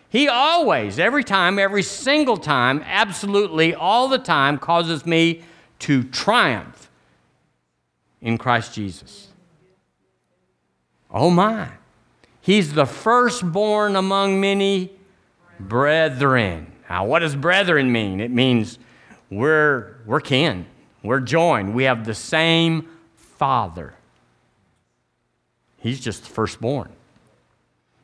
He 0.08 0.28
always, 0.28 0.98
every 0.98 1.24
time, 1.24 1.58
every 1.58 1.82
single 1.82 2.36
time, 2.36 2.82
absolutely 2.86 3.74
all 3.74 4.08
the 4.08 4.18
time, 4.18 4.58
causes 4.58 5.04
me 5.04 5.42
to 5.80 6.04
triumph 6.04 6.90
in 8.20 8.38
Christ 8.38 8.74
Jesus. 8.74 9.28
Oh 11.10 11.30
my. 11.30 11.68
He's 12.40 12.74
the 12.74 12.86
firstborn 12.86 13.96
among 13.96 14.40
many 14.40 14.92
brethren. 15.58 16.72
Now, 16.88 17.06
what 17.06 17.20
does 17.20 17.34
brethren 17.34 17.90
mean? 17.90 18.20
It 18.20 18.30
means 18.30 18.78
we're, 19.30 19.96
we're 20.04 20.20
kin, 20.20 20.66
we're 21.02 21.20
joined, 21.20 21.74
we 21.74 21.84
have 21.84 22.04
the 22.04 22.14
same 22.14 22.88
Father. 23.42 23.94
He's 25.78 25.98
just 25.98 26.22
the 26.22 26.28
firstborn. 26.28 26.92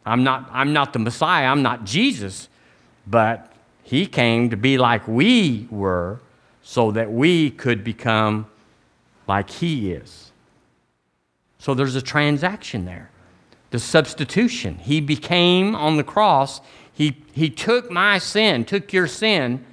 I'm 0.04 0.24
not, 0.24 0.50
I'm 0.52 0.72
not 0.72 0.92
the 0.92 0.98
Messiah, 0.98 1.46
I'm 1.46 1.62
not 1.62 1.84
Jesus, 1.84 2.48
but 3.06 3.52
He 3.84 4.04
came 4.06 4.50
to 4.50 4.56
be 4.56 4.78
like 4.78 5.06
we 5.06 5.68
were 5.70 6.18
so 6.64 6.90
that 6.90 7.12
we 7.12 7.50
could 7.50 7.84
become 7.84 8.48
like 9.28 9.48
He 9.48 9.92
is. 9.92 10.32
So 11.60 11.72
there's 11.72 11.94
a 11.94 12.02
transaction 12.02 12.84
there. 12.84 13.08
The 13.70 13.78
substitution. 13.78 14.78
He 14.78 15.00
became 15.00 15.76
on 15.76 15.98
the 15.98 16.02
cross, 16.02 16.60
He, 16.92 17.16
he 17.32 17.48
took 17.48 17.92
my 17.92 18.18
sin, 18.18 18.64
took 18.64 18.92
your 18.92 19.06
sin, 19.06 19.64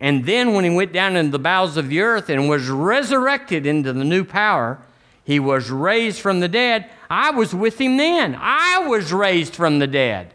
and 0.00 0.24
then 0.26 0.54
when 0.54 0.64
He 0.64 0.70
went 0.70 0.92
down 0.92 1.16
into 1.16 1.32
the 1.32 1.38
bowels 1.38 1.76
of 1.76 1.88
the 1.88 2.00
earth 2.00 2.28
and 2.28 2.48
was 2.48 2.68
resurrected 2.68 3.66
into 3.66 3.92
the 3.92 4.04
new 4.04 4.24
power, 4.24 4.78
He 5.24 5.38
was 5.40 5.70
raised 5.70 6.20
from 6.20 6.40
the 6.40 6.48
dead. 6.48 6.90
I 7.10 7.30
was 7.30 7.54
with 7.54 7.80
Him 7.80 7.96
then. 7.96 8.36
I 8.38 8.86
was 8.86 9.12
raised 9.12 9.54
from 9.54 9.78
the 9.78 9.86
dead. 9.86 10.34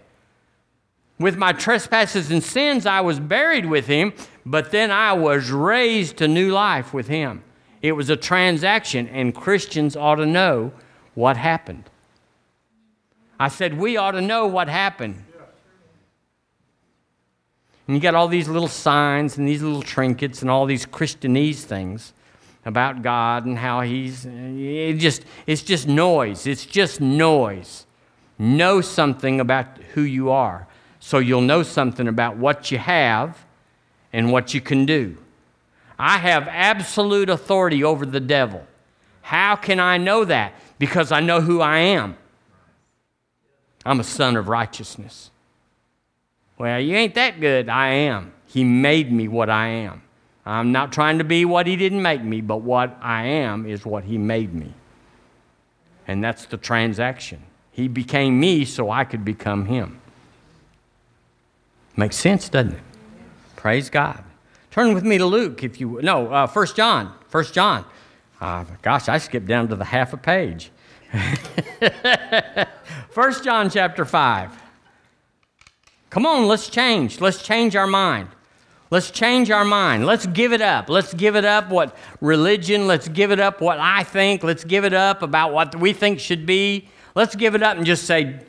With 1.19 1.38
my 1.38 1.54
trespasses 1.54 2.32
and 2.32 2.43
sins, 2.43 2.86
I 2.86 3.02
was 3.02 3.19
buried 3.19 3.65
with 3.65 3.88
him, 3.88 4.13
but 4.45 4.71
then 4.71 4.91
I 4.91 5.13
was 5.13 5.52
raised 5.52 6.17
to 6.17 6.28
new 6.28 6.52
life 6.52 6.93
with 6.93 7.08
him. 7.08 7.43
It 7.82 7.93
was 7.93 8.10
a 8.10 8.17
transaction, 8.17 9.08
and 9.08 9.34
Christians 9.34 9.95
ought 9.95 10.15
to 10.15 10.26
know 10.26 10.73
what 11.13 11.38
happened. 11.38 11.89
I 13.39 13.47
said, 13.47 13.78
we 13.78 13.97
ought 13.97 14.12
to 14.12 14.21
know 14.21 14.47
what 14.47 14.67
happened. 14.67 15.23
And 17.88 17.96
you 17.96 18.02
got 18.02 18.15
all 18.15 18.28
these 18.28 18.48
little 18.48 18.67
signs 18.67 19.38
and 19.38 19.48
these 19.48 19.62
little 19.62 19.82
trinkets 19.82 20.41
and 20.41 20.50
all 20.50 20.65
these 20.65 20.86
Christianese 20.86 21.63
things 21.63 22.13
about 22.65 23.02
God 23.02 23.46
and 23.46 23.58
how 23.58 23.82
He's 23.82 24.26
it 24.26 24.93
just 24.93 25.26
it's 25.46 25.62
just 25.62 25.88
noise. 25.88 26.48
It's 26.48 26.65
just 26.65 27.02
noise. 27.02 27.86
Know 28.39 28.82
something 28.82 29.39
about 29.39 29.78
who 29.93 30.02
you 30.02 30.32
are. 30.32 30.67
So 31.00 31.17
you'll 31.17 31.41
know 31.41 31.63
something 31.63 32.08
about 32.08 32.38
what 32.38 32.72
you 32.72 32.78
have 32.78 33.46
and 34.13 34.32
what 34.32 34.54
you 34.54 34.62
can 34.62 34.86
do. 34.86 35.17
I 36.00 36.17
have 36.17 36.48
absolute 36.48 37.30
authority 37.30 37.84
over 37.84 38.06
the 38.06 38.19
devil. 38.19 38.65
How 39.22 39.56
can 39.56 39.80
I 39.80 39.98
know 39.98 40.26
that? 40.26 40.54
Because 40.80 41.12
I 41.12 41.19
know 41.19 41.41
who 41.41 41.62
I 41.62 41.80
am. 41.80 42.17
I'm 43.86 44.00
a 44.00 44.04
son 44.04 44.38
of 44.38 44.48
righteousness. 44.48 45.30
Well, 46.58 46.80
you 46.80 46.96
ain't 46.96 47.16
that 47.16 47.39
good. 47.39 47.70
I 47.70 47.89
am. 47.89 48.34
He 48.46 48.63
made 48.63 49.12
me 49.12 49.28
what 49.28 49.50
I 49.50 49.68
am. 49.68 50.04
I'm 50.46 50.72
not 50.72 50.92
trying 50.92 51.18
to 51.18 51.24
be 51.24 51.46
what 51.46 51.68
He 51.68 51.76
didn't 51.76 52.02
make 52.02 52.24
me, 52.24 52.42
but 52.42 52.58
what 52.58 52.98
I 53.02 53.26
am 53.26 53.66
is 53.66 53.86
what 53.86 54.04
He 54.04 54.18
made 54.18 54.54
me. 54.54 54.74
And 56.08 56.24
that's 56.24 56.46
the 56.46 56.58
transaction. 56.58 57.42
He 57.72 57.88
became 57.88 58.39
me 58.39 58.66
so 58.66 58.92
I 58.92 59.04
could 59.06 59.26
become 59.26 59.66
Him. 59.66 60.00
Makes 61.96 62.18
sense, 62.18 62.50
doesn't 62.50 62.74
it? 62.74 62.82
Praise 63.56 63.89
God. 63.89 64.24
Turn 64.72 64.94
with 64.94 65.04
me 65.04 65.18
to 65.18 65.26
Luke, 65.26 65.63
if 65.63 65.80
you 65.80 66.00
no, 66.02 66.32
uh, 66.32 66.48
1 66.48 66.68
John. 66.76 67.13
1 67.32 67.44
John. 67.46 67.86
Uh, 68.42 68.66
gosh, 68.82 69.08
I 69.08 69.20
skipped 69.20 69.48
down 69.48 69.70
to 69.70 69.76
the 69.76 69.86
half 69.86 70.13
a 70.13 70.18
page. 70.18 70.72
1 73.13 73.44
John 73.44 73.70
chapter 73.70 74.04
5. 74.04 74.62
Come 76.13 76.28
on, 76.28 76.45
let's 76.45 76.69
change. 76.69 77.19
Let's 77.21 77.41
change 77.41 77.76
our 77.76 77.88
mind. 77.88 78.28
Let's 78.91 79.10
change 79.10 79.49
our 79.49 79.65
mind. 79.65 80.06
Let's 80.06 80.28
give 80.28 80.54
it 80.54 80.62
up. 80.62 80.88
Let's 80.88 81.12
give 81.12 81.36
it 81.36 81.43
up 81.43 81.69
what 81.69 81.97
religion, 82.21 82.86
let's 82.86 83.08
give 83.08 83.32
it 83.32 83.39
up 83.39 83.62
what 83.62 83.80
I 83.80 84.04
think, 84.04 84.43
let's 84.43 84.63
give 84.63 84.86
it 84.86 84.93
up 84.93 85.23
about 85.23 85.54
what 85.54 85.76
we 85.76 85.91
think 85.91 86.19
should 86.19 86.45
be. 86.45 86.88
Let's 87.15 87.36
give 87.36 87.56
it 87.56 87.63
up 87.63 87.78
and 87.78 87.86
just 87.88 88.04
say 88.06 88.39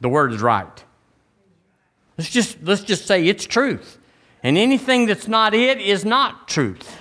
the 0.00 0.08
word 0.08 0.32
is 0.32 0.40
right. 0.40 0.84
Let's 2.16 2.30
just 2.30 2.62
let's 2.62 2.84
just 2.84 3.04
say 3.04 3.26
it's 3.26 3.46
truth. 3.46 3.98
And 4.44 4.56
anything 4.56 5.06
that's 5.06 5.26
not 5.26 5.54
it 5.54 5.80
is 5.80 6.04
not 6.04 6.46
truth. 6.46 6.98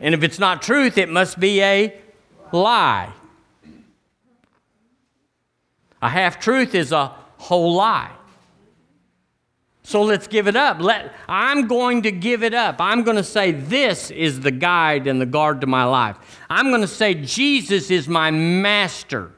And 0.00 0.14
if 0.14 0.22
it's 0.22 0.38
not 0.38 0.62
truth, 0.62 0.98
it 0.98 1.08
must 1.08 1.40
be 1.40 1.60
a 1.62 2.00
lie. 2.52 3.12
A 6.00 6.08
half 6.08 6.38
truth 6.38 6.76
is 6.76 6.92
a 6.92 7.08
whole 7.38 7.74
lie. 7.74 8.12
So 9.84 10.02
let's 10.02 10.28
give 10.28 10.46
it 10.46 10.54
up. 10.54 10.80
Let, 10.80 11.12
I'm 11.28 11.66
going 11.66 12.02
to 12.02 12.12
give 12.12 12.42
it 12.42 12.54
up. 12.54 12.76
I'm 12.78 13.02
going 13.02 13.16
to 13.16 13.24
say 13.24 13.50
this 13.50 14.10
is 14.10 14.40
the 14.40 14.50
guide 14.50 15.06
and 15.06 15.20
the 15.20 15.26
guard 15.26 15.60
to 15.62 15.66
my 15.66 15.84
life. 15.84 16.16
I'm 16.48 16.68
going 16.68 16.82
to 16.82 16.88
say 16.88 17.14
Jesus 17.14 17.90
is 17.90 18.06
my 18.06 18.30
master, 18.30 19.32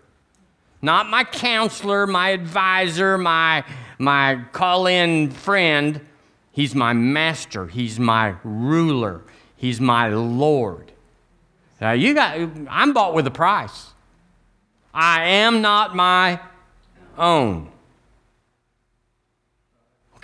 not 0.82 1.08
my 1.08 1.24
counselor, 1.24 2.06
my 2.06 2.30
advisor, 2.30 3.16
my, 3.16 3.64
my 3.98 4.44
call 4.52 4.86
in 4.86 5.30
friend. 5.30 6.00
He's 6.52 6.74
my 6.74 6.92
master. 6.92 7.66
He's 7.66 7.98
my 7.98 8.36
ruler. 8.44 9.22
He's 9.56 9.80
my 9.80 10.08
Lord. 10.08 10.92
Now 11.80 11.92
you 11.92 12.14
got 12.14 12.38
I'm 12.68 12.92
bought 12.92 13.14
with 13.14 13.26
a 13.26 13.30
price. 13.30 13.92
I 14.92 15.24
am 15.24 15.62
not 15.62 15.96
my 15.96 16.40
own. 17.18 17.70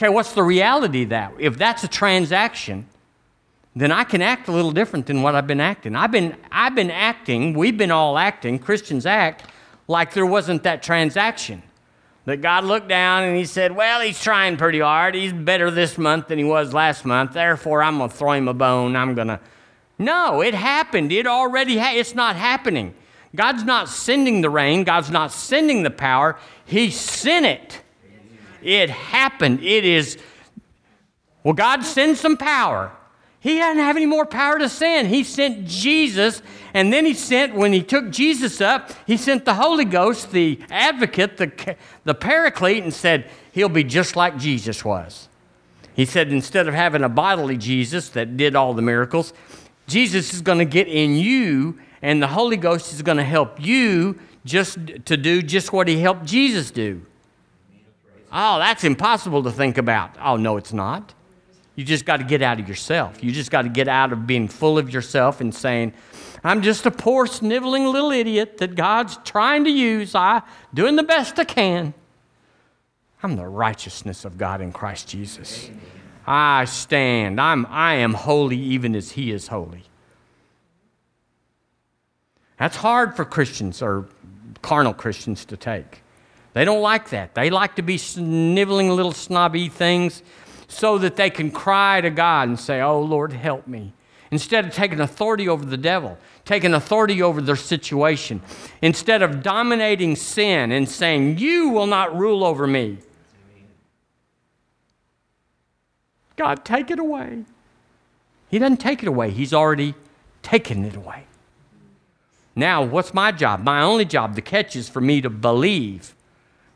Okay, 0.01 0.09
what's 0.09 0.33
the 0.33 0.43
reality 0.43 1.03
of 1.03 1.11
that? 1.11 1.35
If 1.39 1.59
that's 1.59 1.85
a 1.85 1.89
transaction, 1.89 2.87
then 3.77 3.93
I 3.93 4.05
can 4.05 4.23
act 4.23 4.49
a 4.49 4.51
little 4.51 4.71
different 4.71 5.05
than 5.05 5.21
what 5.21 5.35
I've 5.35 5.47
been 5.47 5.61
acting. 5.61 5.95
I've 5.95 6.11
been, 6.11 6.39
I've 6.51 6.75
been 6.75 6.91
acting, 6.91 7.53
we've 7.53 7.77
been 7.77 7.91
all 7.91 8.17
acting, 8.17 8.59
Christians 8.59 9.05
act, 9.05 9.45
like 9.89 10.15
there 10.15 10.25
wasn't 10.25 10.63
that 10.63 10.83
transaction. 10.83 11.63
That 12.25 12.41
God 12.41 12.65
looked 12.65 12.89
down 12.89 13.25
and 13.25 13.37
he 13.37 13.45
said, 13.45 13.77
Well, 13.77 14.01
he's 14.01 14.19
trying 14.19 14.57
pretty 14.57 14.81
hard. 14.81 15.15
He's 15.15 15.35
better 15.35 15.71
this 15.71 15.99
month 15.99 16.29
than 16.29 16.39
he 16.39 16.45
was 16.45 16.73
last 16.73 17.05
month. 17.05 17.35
Therefore, 17.35 17.83
I'm 17.83 17.99
going 17.99 18.09
to 18.09 18.17
throw 18.17 18.33
him 18.33 18.49
a 18.49 18.55
bone. 18.55 18.97
I'm 18.97 19.15
going 19.15 19.29
to. 19.29 19.39
No, 19.99 20.41
it 20.41 20.55
happened. 20.55 21.13
It 21.13 21.27
already 21.27 21.77
ha- 21.77 21.93
It's 21.93 22.15
not 22.15 22.37
happening. 22.37 22.95
God's 23.37 23.65
not 23.65 23.91
sending 23.91 24.41
the 24.41 24.49
rain. 24.49 24.85
God's 24.85 25.11
not 25.11 25.31
sending 25.31 25.83
the 25.83 25.91
power. 25.91 26.39
He 26.65 26.91
sent 26.91 27.45
it. 27.45 27.80
It 28.63 28.91
happened. 28.91 29.63
It 29.63 29.85
is. 29.85 30.19
Well, 31.43 31.55
God 31.55 31.85
sends 31.85 32.21
some 32.21 32.37
power. 32.37 32.93
He 33.41 33.57
doesn't 33.57 33.83
have 33.83 33.97
any 33.97 34.07
more 34.07 34.27
power 34.27 34.59
to 34.59 34.69
send. 34.69 35.09
He 35.09 35.25
sent 35.25 35.67
Jesus, 35.67 36.43
and 36.75 36.93
then 36.93 37.07
he 37.07 37.15
sent, 37.15 37.55
when 37.55 37.73
he 37.73 37.83
took 37.83 38.11
Jesus 38.11 38.61
up, 38.61 38.91
he 39.07 39.17
sent 39.17 39.47
the 39.47 39.55
Holy 39.55 39.87
Ghost, 39.87 40.31
the 40.31 40.61
advocate, 40.71 41.39
the, 41.39 41.77
the 42.05 42.15
paraclete, 42.15 42.85
and 42.85 42.93
said, 42.93 43.31
He'll 43.53 43.71
be 43.71 43.83
just 43.83 44.15
like 44.15 44.37
Jesus 44.37 44.85
was. 44.85 45.31
He 45.95 46.05
said, 46.05 46.29
instead 46.33 46.69
of 46.69 46.75
having 46.75 47.03
a 47.03 47.09
bodily 47.09 47.57
Jesus 47.57 48.11
that 48.11 48.37
did 48.37 48.55
all 48.55 48.75
the 48.75 48.83
miracles, 48.83 49.33
Jesus 49.87 50.33
is 50.33 50.41
going 50.41 50.59
to 50.59 50.65
get 50.65 50.87
in 50.87 51.17
you, 51.17 51.79
and 52.01 52.23
the 52.23 52.29
Holy 52.29 52.57
Ghost 52.57 52.93
is 52.93 53.03
going 53.03 53.19
to 53.19 53.25
help 53.25 53.61
you 53.61 54.19
just 54.45 54.79
to 55.07 55.17
do 55.17 55.43
just 55.43 55.73
what 55.73 55.89
he 55.89 55.99
helped 55.99 56.25
Jesus 56.25 56.71
do. 56.71 57.05
Oh, 58.33 58.59
that's 58.59 58.85
impossible 58.85 59.43
to 59.43 59.51
think 59.51 59.79
about. 59.79 60.17
Oh, 60.21 60.37
no, 60.37 60.57
it's 60.57 60.73
not. 60.73 61.15
You 61.75 61.85
just 61.85 62.05
got 62.05 62.19
to 62.19 62.25
get 62.25 62.43
out 62.43 62.61
of 62.61 62.69
yourself. 62.69 63.23
You 63.25 63.33
just 63.33 63.51
got 63.51 63.63
to 63.63 63.69
get 63.69 63.89
out 63.89 64.13
of 64.13 64.27
being 64.27 64.49
full 64.49 64.79
of 64.79 64.93
yourself 64.93 65.41
and 65.41 65.55
saying, 65.55 65.95
I'm 66.45 66.63
just 66.63 66.87
a 66.87 66.91
poor, 66.91 67.27
sniveling 67.27 67.87
little 67.87 68.11
idiot 68.11 68.59
that 68.59 68.75
God's 68.75 69.17
trying 69.25 69.65
to 69.65 69.71
use. 69.71 70.15
I 70.15 70.43
doing 70.73 70.97
the 70.97 71.03
best 71.03 71.39
I 71.39 71.45
can. 71.45 71.95
I'm 73.23 73.37
the 73.37 73.47
righteousness 73.47 74.25
of 74.25 74.39
God 74.39 74.61
in 74.61 74.73
Christ 74.73 75.09
Jesus. 75.09 75.71
I 76.27 76.65
stand. 76.65 77.41
I'm, 77.41 77.67
I 77.67 77.95
am 77.95 78.15
holy 78.15 78.59
even 78.59 78.95
as 78.95 79.13
He 79.13 79.31
is 79.31 79.49
holy. 79.49 79.85
That's 82.59 82.77
hard 82.77 83.17
for 83.17 83.25
Christians 83.25 83.83
or 83.83 84.07
carnal 84.63 84.95
Christians 84.95 85.45
to 85.47 85.57
take. 85.57 86.03
They 86.53 86.65
don't 86.65 86.83
like 86.83 87.11
that. 87.11 87.35
They 87.35 87.51
like 87.51 87.77
to 87.77 87.83
be 87.83 87.97
sniveling 87.99 88.91
little 88.91 89.13
snobby 89.13 89.69
things 89.69 90.23
so 90.69 90.99
that 90.99 91.17
they 91.17 91.31
can 91.31 91.51
cry 91.51 92.01
to 92.01 92.11
God 92.11 92.49
and 92.49 92.59
say, 92.59 92.81
Oh, 92.81 93.01
Lord, 93.01 93.33
help 93.33 93.67
me. 93.67 93.93
Instead 94.31 94.65
of 94.65 94.73
taking 94.73 95.01
authority 95.01 95.49
over 95.49 95.65
the 95.65 95.77
devil, 95.77 96.17
taking 96.45 96.73
authority 96.73 97.21
over 97.21 97.41
their 97.41 97.57
situation, 97.57 98.41
instead 98.81 99.23
of 99.23 99.43
dominating 99.43 100.15
sin 100.15 100.71
and 100.71 100.89
saying, 100.89 101.39
You 101.39 101.71
will 101.71 101.87
not 101.87 102.17
rule 102.17 102.45
over 102.45 102.67
me. 102.67 102.99
God, 106.37 106.65
take 106.65 106.91
it 106.91 106.99
away. 106.99 107.45
He 108.51 108.59
doesn't 108.59 108.79
take 108.79 109.03
it 109.03 109.09
away, 109.09 109.31
He's 109.31 109.53
already 109.53 109.95
taken 110.43 110.85
it 110.85 110.97
away. 110.97 111.25
Now, 112.57 112.83
what's 112.83 113.15
my 113.15 113.31
job? 113.33 113.63
My 113.63 113.83
only 113.83 114.05
job, 114.05 114.35
the 114.35 114.43
catch 114.43 114.75
is 114.75 114.89
for 114.89 115.01
me 115.01 115.21
to 115.21 115.31
believe 115.31 116.15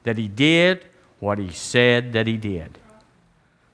that 0.05 0.17
He 0.17 0.29
did 0.29 0.87
what 1.19 1.39
He 1.39 1.51
said 1.51 2.13
that 2.13 2.27
He 2.27 2.37
did. 2.37 2.79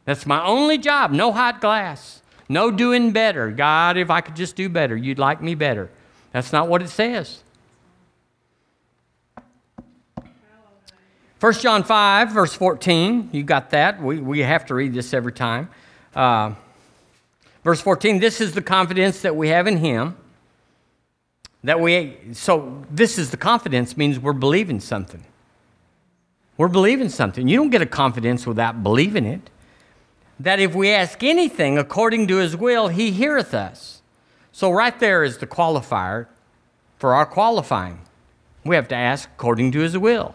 That's 0.04 0.26
my 0.26 0.44
only 0.44 0.78
job. 0.78 1.12
No 1.12 1.30
hot 1.30 1.60
glass. 1.60 2.22
No 2.48 2.72
doing 2.72 3.12
better. 3.12 3.50
God, 3.50 3.96
if 3.96 4.10
I 4.10 4.20
could 4.20 4.34
just 4.34 4.56
do 4.56 4.68
better, 4.68 4.96
you'd 4.96 5.20
like 5.20 5.40
me 5.40 5.54
better. 5.54 5.88
That's 6.32 6.52
not 6.52 6.68
what 6.68 6.82
it 6.82 6.88
says. 6.88 7.42
1 11.40 11.52
John 11.54 11.84
5, 11.84 12.32
verse 12.32 12.52
14, 12.52 13.30
you 13.32 13.42
got 13.42 13.70
that. 13.70 14.02
We, 14.02 14.18
we 14.18 14.40
have 14.40 14.66
to 14.66 14.74
read 14.74 14.92
this 14.92 15.14
every 15.14 15.32
time. 15.32 15.70
Uh, 16.14 16.52
verse 17.64 17.80
14, 17.80 18.20
this 18.20 18.42
is 18.42 18.52
the 18.52 18.60
confidence 18.60 19.22
that 19.22 19.34
we 19.34 19.48
have 19.48 19.66
in 19.66 19.78
Him. 19.78 20.16
That 21.64 21.80
we, 21.80 22.18
so 22.32 22.84
this 22.90 23.18
is 23.18 23.30
the 23.30 23.38
confidence 23.38 23.96
means 23.96 24.18
we're 24.18 24.32
believing 24.34 24.80
something. 24.80 25.24
We're 26.56 26.68
believing 26.68 27.08
something. 27.08 27.48
You 27.48 27.56
don't 27.56 27.70
get 27.70 27.82
a 27.82 27.86
confidence 27.86 28.46
without 28.46 28.82
believing 28.82 29.24
it 29.24 29.50
that 30.40 30.58
if 30.58 30.74
we 30.74 30.90
ask 30.90 31.22
anything 31.22 31.78
according 31.78 32.26
to 32.28 32.36
his 32.36 32.56
will, 32.56 32.88
he 32.88 33.10
heareth 33.10 33.54
us. 33.54 34.00
So, 34.52 34.70
right 34.70 34.98
there 34.98 35.22
is 35.22 35.38
the 35.38 35.46
qualifier 35.46 36.26
for 36.98 37.14
our 37.14 37.26
qualifying. 37.26 38.00
We 38.64 38.74
have 38.74 38.88
to 38.88 38.96
ask 38.96 39.28
according 39.36 39.72
to 39.72 39.80
his 39.80 39.96
will. 39.96 40.34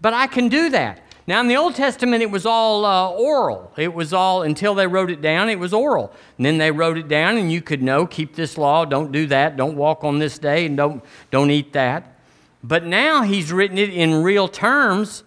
But 0.00 0.14
I 0.14 0.26
can 0.26 0.48
do 0.48 0.70
that. 0.70 1.00
Now, 1.26 1.40
in 1.40 1.48
the 1.48 1.56
Old 1.56 1.74
Testament, 1.74 2.22
it 2.22 2.30
was 2.30 2.46
all 2.46 2.86
uh, 2.86 3.10
oral. 3.10 3.72
It 3.76 3.92
was 3.92 4.14
all, 4.14 4.42
until 4.42 4.74
they 4.74 4.86
wrote 4.86 5.10
it 5.10 5.20
down, 5.20 5.50
it 5.50 5.58
was 5.58 5.74
oral. 5.74 6.12
And 6.38 6.46
then 6.46 6.56
they 6.56 6.70
wrote 6.70 6.96
it 6.96 7.08
down, 7.08 7.36
and 7.36 7.52
you 7.52 7.60
could 7.60 7.82
know, 7.82 8.06
keep 8.06 8.34
this 8.34 8.56
law, 8.56 8.86
don't 8.86 9.12
do 9.12 9.26
that, 9.26 9.56
don't 9.56 9.76
walk 9.76 10.04
on 10.04 10.18
this 10.18 10.38
day, 10.38 10.64
and 10.64 10.76
don't, 10.76 11.04
don't 11.30 11.50
eat 11.50 11.74
that. 11.74 12.17
But 12.62 12.84
now 12.84 13.22
he's 13.22 13.52
written 13.52 13.78
it 13.78 13.90
in 13.90 14.22
real 14.22 14.48
terms 14.48 15.24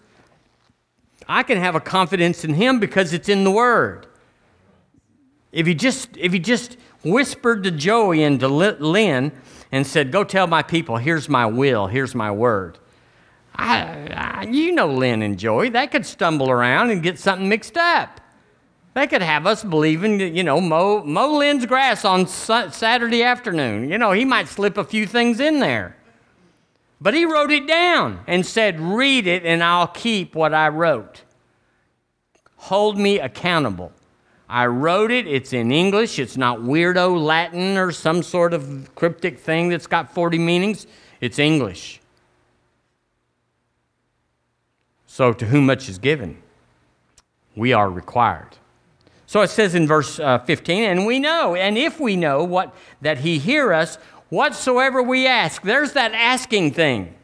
I 1.28 1.42
can 1.42 1.58
have 1.58 1.74
a 1.74 1.80
confidence 1.80 2.44
in 2.44 2.54
him 2.54 2.80
because 2.80 3.12
it's 3.12 3.28
in 3.28 3.44
the 3.44 3.50
Word. 3.50 4.06
If 5.52 5.66
he 5.66 5.74
just, 5.74 6.16
if 6.16 6.32
he 6.32 6.38
just 6.38 6.76
whispered 7.04 7.62
to 7.64 7.70
Joey 7.70 8.22
and 8.22 8.40
to 8.40 8.48
Lynn 8.48 9.32
and 9.70 9.86
said, 9.86 10.10
Go 10.10 10.24
tell 10.24 10.46
my 10.46 10.62
people, 10.62 10.96
here's 10.96 11.28
my 11.28 11.46
will, 11.46 11.86
here's 11.86 12.14
my 12.14 12.30
word. 12.30 12.78
I, 13.54 14.08
I, 14.14 14.42
you 14.50 14.72
know 14.72 14.86
Lynn 14.86 15.20
and 15.20 15.38
Joey, 15.38 15.68
they 15.68 15.86
could 15.86 16.06
stumble 16.06 16.50
around 16.50 16.90
and 16.90 17.02
get 17.02 17.18
something 17.18 17.48
mixed 17.48 17.76
up. 17.76 18.20
They 18.94 19.06
could 19.06 19.22
have 19.22 19.46
us 19.46 19.62
believing, 19.62 20.20
you 20.20 20.42
know, 20.42 20.60
mow, 20.60 21.02
mow 21.02 21.38
Lynn's 21.38 21.66
grass 21.66 22.04
on 22.04 22.26
Saturday 22.26 23.22
afternoon. 23.22 23.88
You 23.88 23.98
know, 23.98 24.12
he 24.12 24.24
might 24.24 24.48
slip 24.48 24.76
a 24.76 24.84
few 24.84 25.06
things 25.06 25.40
in 25.40 25.60
there. 25.60 25.96
But 27.02 27.14
he 27.14 27.24
wrote 27.24 27.50
it 27.50 27.66
down 27.66 28.20
and 28.28 28.46
said, 28.46 28.78
Read 28.78 29.26
it 29.26 29.44
and 29.44 29.60
I'll 29.62 29.88
keep 29.88 30.36
what 30.36 30.54
I 30.54 30.68
wrote. 30.68 31.22
Hold 32.56 32.96
me 32.96 33.18
accountable. 33.18 33.92
I 34.48 34.66
wrote 34.66 35.10
it, 35.10 35.26
it's 35.26 35.52
in 35.52 35.72
English, 35.72 36.20
it's 36.20 36.36
not 36.36 36.58
weirdo 36.58 37.20
Latin 37.20 37.76
or 37.76 37.90
some 37.90 38.22
sort 38.22 38.54
of 38.54 38.94
cryptic 38.94 39.40
thing 39.40 39.68
that's 39.68 39.88
got 39.88 40.14
40 40.14 40.38
meanings. 40.38 40.86
It's 41.20 41.40
English. 41.40 42.00
So, 45.06 45.32
to 45.32 45.46
whom 45.46 45.66
much 45.66 45.88
is 45.88 45.98
given, 45.98 46.40
we 47.56 47.72
are 47.72 47.90
required. 47.90 48.56
So 49.32 49.40
it 49.40 49.48
says 49.48 49.74
in 49.74 49.86
verse 49.86 50.20
uh, 50.20 50.40
15, 50.40 50.84
and 50.84 51.06
we 51.06 51.18
know, 51.18 51.54
and 51.54 51.78
if 51.78 51.98
we 51.98 52.16
know 52.16 52.44
what 52.44 52.74
that 53.00 53.16
he 53.16 53.38
hear 53.38 53.72
us, 53.72 53.96
whatsoever 54.32 55.02
we 55.02 55.26
ask. 55.26 55.60
There's 55.60 55.92
that 55.92 56.14
asking 56.14 56.72
thing. 56.72 57.14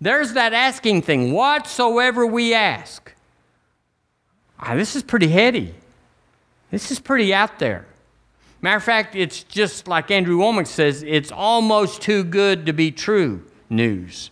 There's 0.00 0.34
that 0.34 0.52
asking 0.52 1.02
thing. 1.02 1.32
Whatsoever 1.32 2.24
we 2.24 2.54
ask. 2.54 3.12
Ah, 4.60 4.76
this 4.76 4.94
is 4.94 5.02
pretty 5.02 5.26
heady. 5.26 5.74
This 6.70 6.92
is 6.92 7.00
pretty 7.00 7.34
out 7.34 7.58
there. 7.58 7.84
Matter 8.62 8.76
of 8.76 8.84
fact, 8.84 9.16
it's 9.16 9.42
just 9.42 9.88
like 9.88 10.10
Andrew 10.12 10.38
Wommack 10.38 10.68
says, 10.68 11.02
it's 11.02 11.32
almost 11.32 12.00
too 12.00 12.22
good 12.22 12.66
to 12.66 12.72
be 12.72 12.92
true 12.92 13.42
news. 13.68 14.30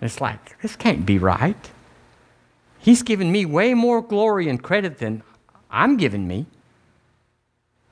It's 0.00 0.20
like, 0.20 0.60
this 0.60 0.74
can't 0.74 1.06
be 1.06 1.18
right. 1.18 1.70
He's 2.80 3.02
given 3.02 3.30
me 3.30 3.44
way 3.44 3.74
more 3.74 4.02
glory 4.02 4.48
and 4.48 4.60
credit 4.60 4.98
than 4.98 5.22
I'm 5.70 5.96
giving 5.96 6.26
me. 6.26 6.46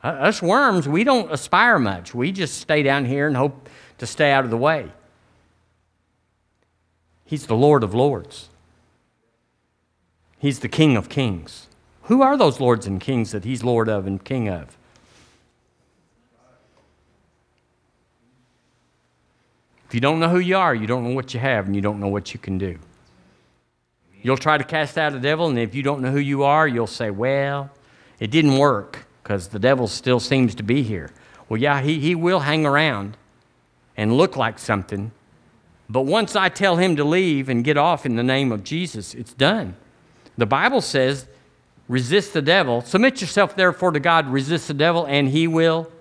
Uh, 0.03 0.09
us 0.09 0.41
worms, 0.41 0.89
we 0.89 1.03
don't 1.03 1.33
aspire 1.33 1.79
much. 1.79 2.15
We 2.15 2.31
just 2.31 2.61
stay 2.61 2.83
down 2.83 3.05
here 3.05 3.27
and 3.27 3.37
hope 3.37 3.69
to 3.99 4.07
stay 4.07 4.31
out 4.31 4.45
of 4.45 4.51
the 4.51 4.57
way. 4.57 4.93
He's 7.25 7.47
the 7.47 7.57
Lord 7.57 7.83
of 7.83 7.95
Lords. 7.95 8.49
He's 10.39 10.61
the 10.61 10.69
King 10.69 10.97
of 10.97 11.09
Kings. 11.09 11.67
Who 12.03 12.23
are 12.23 12.37
those 12.37 12.61
lords 12.61 12.87
and 12.87 13.01
kings 13.01 13.33
that 13.33 13.45
he's 13.45 13.65
Lord 13.65 13.89
of 13.89 14.07
and 14.07 14.23
King 14.23 14.49
of? 14.49 14.77
If 19.87 19.95
you 19.95 20.01
don't 20.01 20.21
know 20.21 20.29
who 20.29 20.39
you 20.39 20.57
are, 20.57 20.75
you 20.75 20.87
don't 20.87 21.03
know 21.03 21.15
what 21.15 21.35
you 21.35 21.41
have, 21.41 21.67
and 21.67 21.75
you 21.75 21.83
don't 21.83 21.99
know 21.99 22.09
what 22.09 22.33
you 22.33 22.39
can 22.39 22.57
do. 22.57 22.79
You'll 24.23 24.37
try 24.37 24.59
to 24.59 24.65
cast 24.65 24.97
out 24.97 25.15
a 25.15 25.19
devil, 25.19 25.49
and 25.49 25.59
if 25.59 25.75
you 25.75 25.83
don't 25.83 26.03
know 26.03 26.11
who 26.11 26.19
you 26.19 26.45
are, 26.45 26.69
you'll 26.69 26.87
say, 26.87 27.11
Well, 27.11 27.71
it 28.21 28.31
didn't 28.31 28.59
work 28.59 29.08
because 29.29 29.49
the 29.49 29.59
devil 29.59 29.87
still 29.87 30.19
seems 30.19 30.55
to 30.55 30.63
be 30.63 30.83
here. 30.83 31.11
Well, 31.51 31.61
yeah, 31.61 31.83
he, 31.83 32.01
he 32.01 32.15
will 32.15 32.41
hang 32.41 32.65
around 32.65 33.19
and 33.95 34.17
look 34.17 34.39
like 34.39 34.59
something, 34.59 35.13
But 35.87 36.03
once 36.03 36.35
I 36.35 36.49
tell 36.49 36.77
him 36.77 36.97
to 36.97 37.05
leave 37.05 37.51
and 37.51 37.63
get 37.63 37.77
off 37.77 38.07
in 38.07 38.17
the 38.17 38.23
name 38.23 38.53
of 38.53 38.65
Jesus, 38.65 39.13
it's 39.13 39.35
done. 39.35 39.77
The 40.39 40.47
Bible 40.47 40.81
says, 40.81 41.27
resist 41.89 42.33
the 42.33 42.41
devil. 42.41 42.81
Submit 42.81 43.21
yourself, 43.21 43.55
therefore, 43.55 43.91
to 43.91 44.01
God, 44.01 44.29
resist 44.29 44.67
the 44.67 44.75
devil, 44.75 45.05
and 45.05 45.29
he 45.29 45.47
will 45.47 45.93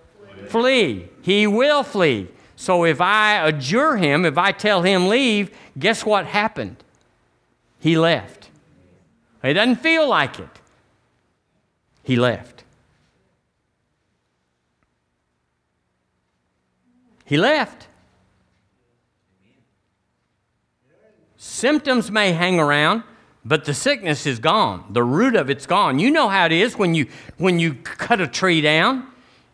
flee. 0.47 0.47
flee. 0.47 1.09
He 1.21 1.47
will 1.47 1.83
flee. 1.83 2.29
So 2.55 2.85
if 2.85 3.01
I 3.01 3.45
adjure 3.45 3.97
him, 3.97 4.23
if 4.23 4.37
I 4.37 4.53
tell 4.53 4.83
him 4.83 5.09
leave, 5.09 5.51
guess 5.77 6.05
what 6.05 6.27
happened? 6.27 6.77
He 7.79 7.97
left. 7.97 8.49
It 9.43 9.55
doesn't 9.55 9.81
feel 9.81 10.07
like 10.07 10.39
it. 10.39 10.49
He 12.03 12.15
left. 12.15 12.56
He 17.27 17.35
left. 17.35 17.89
Symptoms 21.35 22.09
may 22.09 22.31
hang 22.31 22.57
around, 22.57 23.03
but 23.43 23.65
the 23.65 23.73
sickness 23.73 24.25
is 24.25 24.39
gone. 24.39 24.85
The 24.91 25.03
root 25.03 25.35
of 25.35 25.49
it's 25.49 25.65
gone. 25.65 25.99
You 25.99 26.09
know 26.09 26.29
how 26.29 26.45
it 26.45 26.53
is 26.53 26.77
when 26.77 26.95
you 26.95 27.07
when 27.37 27.59
you 27.59 27.73
cut 27.75 28.21
a 28.21 28.27
tree 28.27 28.61
down. 28.61 29.05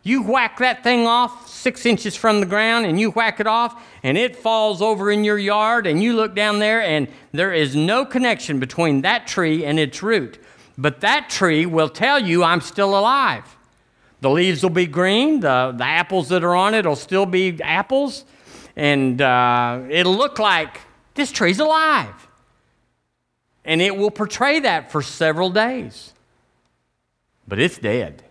You 0.04 0.22
whack 0.22 0.58
that 0.58 0.84
thing 0.84 1.08
off 1.08 1.48
six 1.48 1.84
inches 1.84 2.14
from 2.14 2.38
the 2.38 2.46
ground 2.46 2.86
and 2.86 3.00
you 3.00 3.10
whack 3.10 3.40
it 3.40 3.48
off 3.48 3.82
and 4.04 4.16
it 4.16 4.36
falls 4.36 4.80
over 4.80 5.10
in 5.10 5.24
your 5.24 5.38
yard 5.38 5.88
and 5.88 6.00
you 6.00 6.14
look 6.14 6.36
down 6.36 6.60
there 6.60 6.80
and 6.80 7.08
there 7.32 7.52
is 7.52 7.74
no 7.74 8.04
connection 8.04 8.60
between 8.60 9.00
that 9.00 9.26
tree 9.26 9.64
and 9.64 9.80
its 9.80 10.00
root. 10.00 10.38
But 10.78 11.00
that 11.00 11.28
tree 11.28 11.66
will 11.66 11.88
tell 11.88 12.20
you 12.20 12.44
I'm 12.44 12.60
still 12.60 12.96
alive. 12.96 13.53
The 14.24 14.30
leaves 14.30 14.62
will 14.62 14.70
be 14.70 14.86
green, 14.86 15.40
the, 15.40 15.74
the 15.76 15.84
apples 15.84 16.30
that 16.30 16.42
are 16.42 16.56
on 16.56 16.72
it 16.72 16.86
will 16.86 16.96
still 16.96 17.26
be 17.26 17.60
apples, 17.62 18.24
and 18.74 19.20
uh, 19.20 19.82
it'll 19.90 20.16
look 20.16 20.38
like 20.38 20.80
this 21.12 21.30
tree's 21.30 21.60
alive. 21.60 22.26
And 23.66 23.82
it 23.82 23.98
will 23.98 24.10
portray 24.10 24.60
that 24.60 24.90
for 24.90 25.02
several 25.02 25.50
days. 25.50 26.14
But 27.46 27.58
it's 27.58 27.76
dead. 27.76 28.22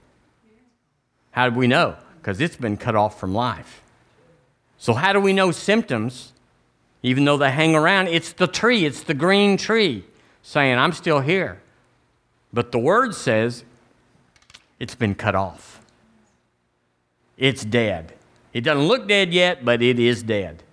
How 1.30 1.50
do 1.50 1.60
we 1.60 1.68
know? 1.68 1.98
Because 2.18 2.42
it's 2.42 2.56
been 2.56 2.76
cut 2.76 2.96
off 2.96 3.20
from 3.20 3.36
life. 3.36 3.84
So, 4.80 4.94
how 4.94 5.14
do 5.14 5.20
we 5.20 5.32
know 5.32 5.52
symptoms, 5.52 6.34
even 7.04 7.24
though 7.24 7.38
they 7.38 7.52
hang 7.52 7.76
around? 7.76 8.08
It's 8.08 8.34
the 8.34 8.48
tree, 8.48 8.86
it's 8.86 9.04
the 9.04 9.14
green 9.14 9.58
tree 9.58 10.06
saying, 10.42 10.76
I'm 10.76 10.94
still 10.94 11.20
here. 11.20 11.62
But 12.52 12.72
the 12.72 12.80
word 12.80 13.14
says 13.14 13.64
it's 14.80 14.96
been 14.96 15.14
cut 15.14 15.36
off. 15.36 15.73
It's 17.44 17.66
dead. 17.66 18.14
It 18.54 18.62
doesn't 18.62 18.88
look 18.88 19.06
dead 19.06 19.34
yet, 19.34 19.66
but 19.66 19.82
it 19.82 20.00
is 20.00 20.24
dead. 20.24 20.64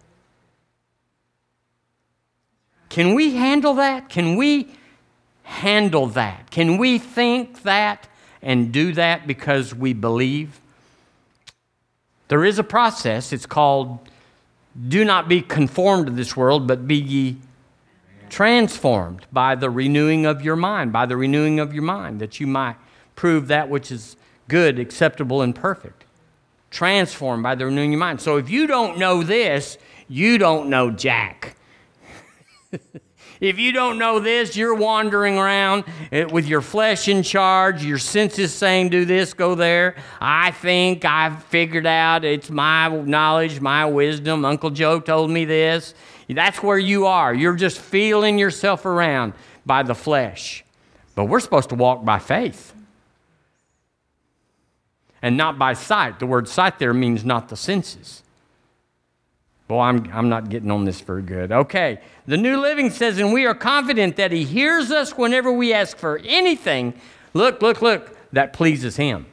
Can 2.89 3.17
we 3.17 3.35
handle 3.35 3.75
that? 3.75 4.09
Can 4.09 4.37
we 4.37 4.69
handle 5.43 6.07
that? 6.07 6.49
Can 6.53 6.79
we 6.79 6.99
think 7.01 7.65
that 7.65 8.07
and 8.41 8.71
do 8.71 8.93
that 8.93 9.27
because 9.27 9.75
we 9.75 9.93
believe? 9.95 10.61
There 12.29 12.45
is 12.45 12.61
a 12.61 12.65
process. 12.65 13.33
It's 13.33 13.47
called 13.47 13.99
do 14.89 15.05
not 15.05 15.29
be 15.29 15.43
conformed 15.43 16.07
to 16.07 16.13
this 16.13 16.37
world, 16.37 16.69
but 16.69 16.87
be 16.87 16.95
ye 16.95 17.37
transformed 18.29 19.27
by 19.33 19.57
the 19.57 19.71
renewing 19.71 20.25
of 20.25 20.41
your 20.41 20.55
mind, 20.55 20.93
by 20.93 21.05
the 21.05 21.17
renewing 21.17 21.59
of 21.59 21.75
your 21.75 21.83
mind, 21.83 22.21
that 22.21 22.39
you 22.39 22.47
might 22.47 22.77
prove 23.17 23.49
that 23.49 23.69
which 23.69 23.91
is 23.91 24.15
good, 24.47 24.79
acceptable, 24.79 25.43
and 25.43 25.57
perfect. 25.57 26.05
Transformed 26.71 27.43
by 27.43 27.57
the 27.57 27.67
renewing 27.67 27.91
of 27.91 27.93
your 27.93 28.01
mind. 28.01 28.21
So 28.21 28.37
if 28.37 28.49
you 28.49 28.67
don't 28.67 28.99
know 28.99 29.23
this, 29.23 29.77
you 30.09 30.39
don't 30.39 30.71
know 30.71 30.91
Jack. 30.91 31.57
if 33.41 33.59
you 33.59 33.73
don't 33.73 33.99
know 33.99 34.21
this, 34.21 34.57
you're 34.57 34.75
wandering 34.75 35.37
around 35.37 35.85
eh, 36.13 36.25
with 36.25 36.47
your 36.47 36.61
flesh 36.61 37.09
in 37.09 37.25
charge, 37.25 37.85
your 37.85 37.99
senses 37.99 38.55
saying, 38.55 38.91
do 38.91 39.05
this, 39.05 39.35
go 39.35 39.57
there. 39.57 39.97
I 40.21 40.53
think 40.53 41.05
I've 41.05 41.43
figured 41.45 41.87
out 41.87 42.25
it's 42.25 42.51
my 42.51 42.89
knowledge, 42.89 43.61
my 43.61 43.87
wisdom. 43.87 44.45
Uncle 44.45 44.71
Joe 44.71 45.01
told 45.01 45.31
me 45.31 45.45
this. 45.45 45.95
That's 46.29 46.63
where 46.63 46.79
you 46.79 47.07
are. 47.07 47.35
You're 47.35 47.57
just 47.57 47.79
feeling 47.79 48.39
yourself 48.39 48.87
around 48.87 49.33
by 49.67 49.83
the 49.83 49.95
flesh. 49.95 50.65
But 51.17 51.25
we're 51.25 51.41
supposed 51.41 51.71
to 51.71 51.75
walk 51.75 52.05
by 52.05 52.21
faith 52.21 52.75
and 55.23 55.37
not 55.37 55.59
by 55.59 55.75
sight. 55.75 56.19
The 56.19 56.27
word 56.27 56.49
sight 56.49 56.79
there 56.79 56.95
means 56.95 57.25
not 57.25 57.49
the 57.49 57.57
senses. 57.57 58.23
Well, 59.69 59.81
I'm, 59.81 60.11
I'm 60.13 60.29
not 60.29 60.49
getting 60.49 60.71
on 60.71 60.85
this 60.85 61.01
very 61.01 61.23
good. 61.23 61.53
Okay. 61.53 62.01
The 62.27 62.37
New 62.37 62.61
Living 62.61 62.91
says, 62.91 63.19
and 63.19 63.33
we 63.33 63.47
are 63.47 63.55
confident 63.55 64.17
that 64.17 64.33
He 64.33 64.45
hears 64.45 64.91
us 64.91 65.17
whenever 65.17 65.53
we 65.53 65.73
ask 65.73 65.97
for 65.97 66.21
anything. 66.25 66.95
Look, 67.35 67.63
look, 67.63 67.81
look, 67.81 68.17
that 68.33 68.53
pleases 68.53 68.97
Him. 68.97 69.27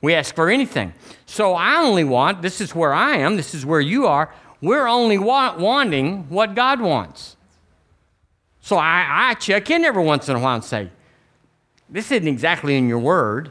We 0.00 0.14
ask 0.14 0.34
for 0.34 0.48
anything. 0.48 0.92
So 1.24 1.54
I 1.54 1.76
only 1.76 2.04
want, 2.04 2.42
this 2.42 2.60
is 2.60 2.74
where 2.74 2.92
I 2.92 3.16
am, 3.16 3.36
this 3.36 3.54
is 3.54 3.66
where 3.66 3.80
you 3.80 4.06
are, 4.06 4.32
we're 4.60 4.86
only 4.86 5.18
want, 5.18 5.58
wanting 5.58 6.28
what 6.28 6.54
God 6.54 6.80
wants. 6.80 7.36
So 8.60 8.76
I, 8.76 9.30
I 9.30 9.34
check 9.34 9.70
in 9.70 9.84
every 9.84 10.04
once 10.04 10.28
in 10.28 10.36
a 10.36 10.38
while 10.38 10.54
and 10.54 10.64
say, 10.64 10.90
this 11.88 12.12
isn't 12.12 12.28
exactly 12.28 12.76
in 12.76 12.88
your 12.88 12.98
word, 12.98 13.50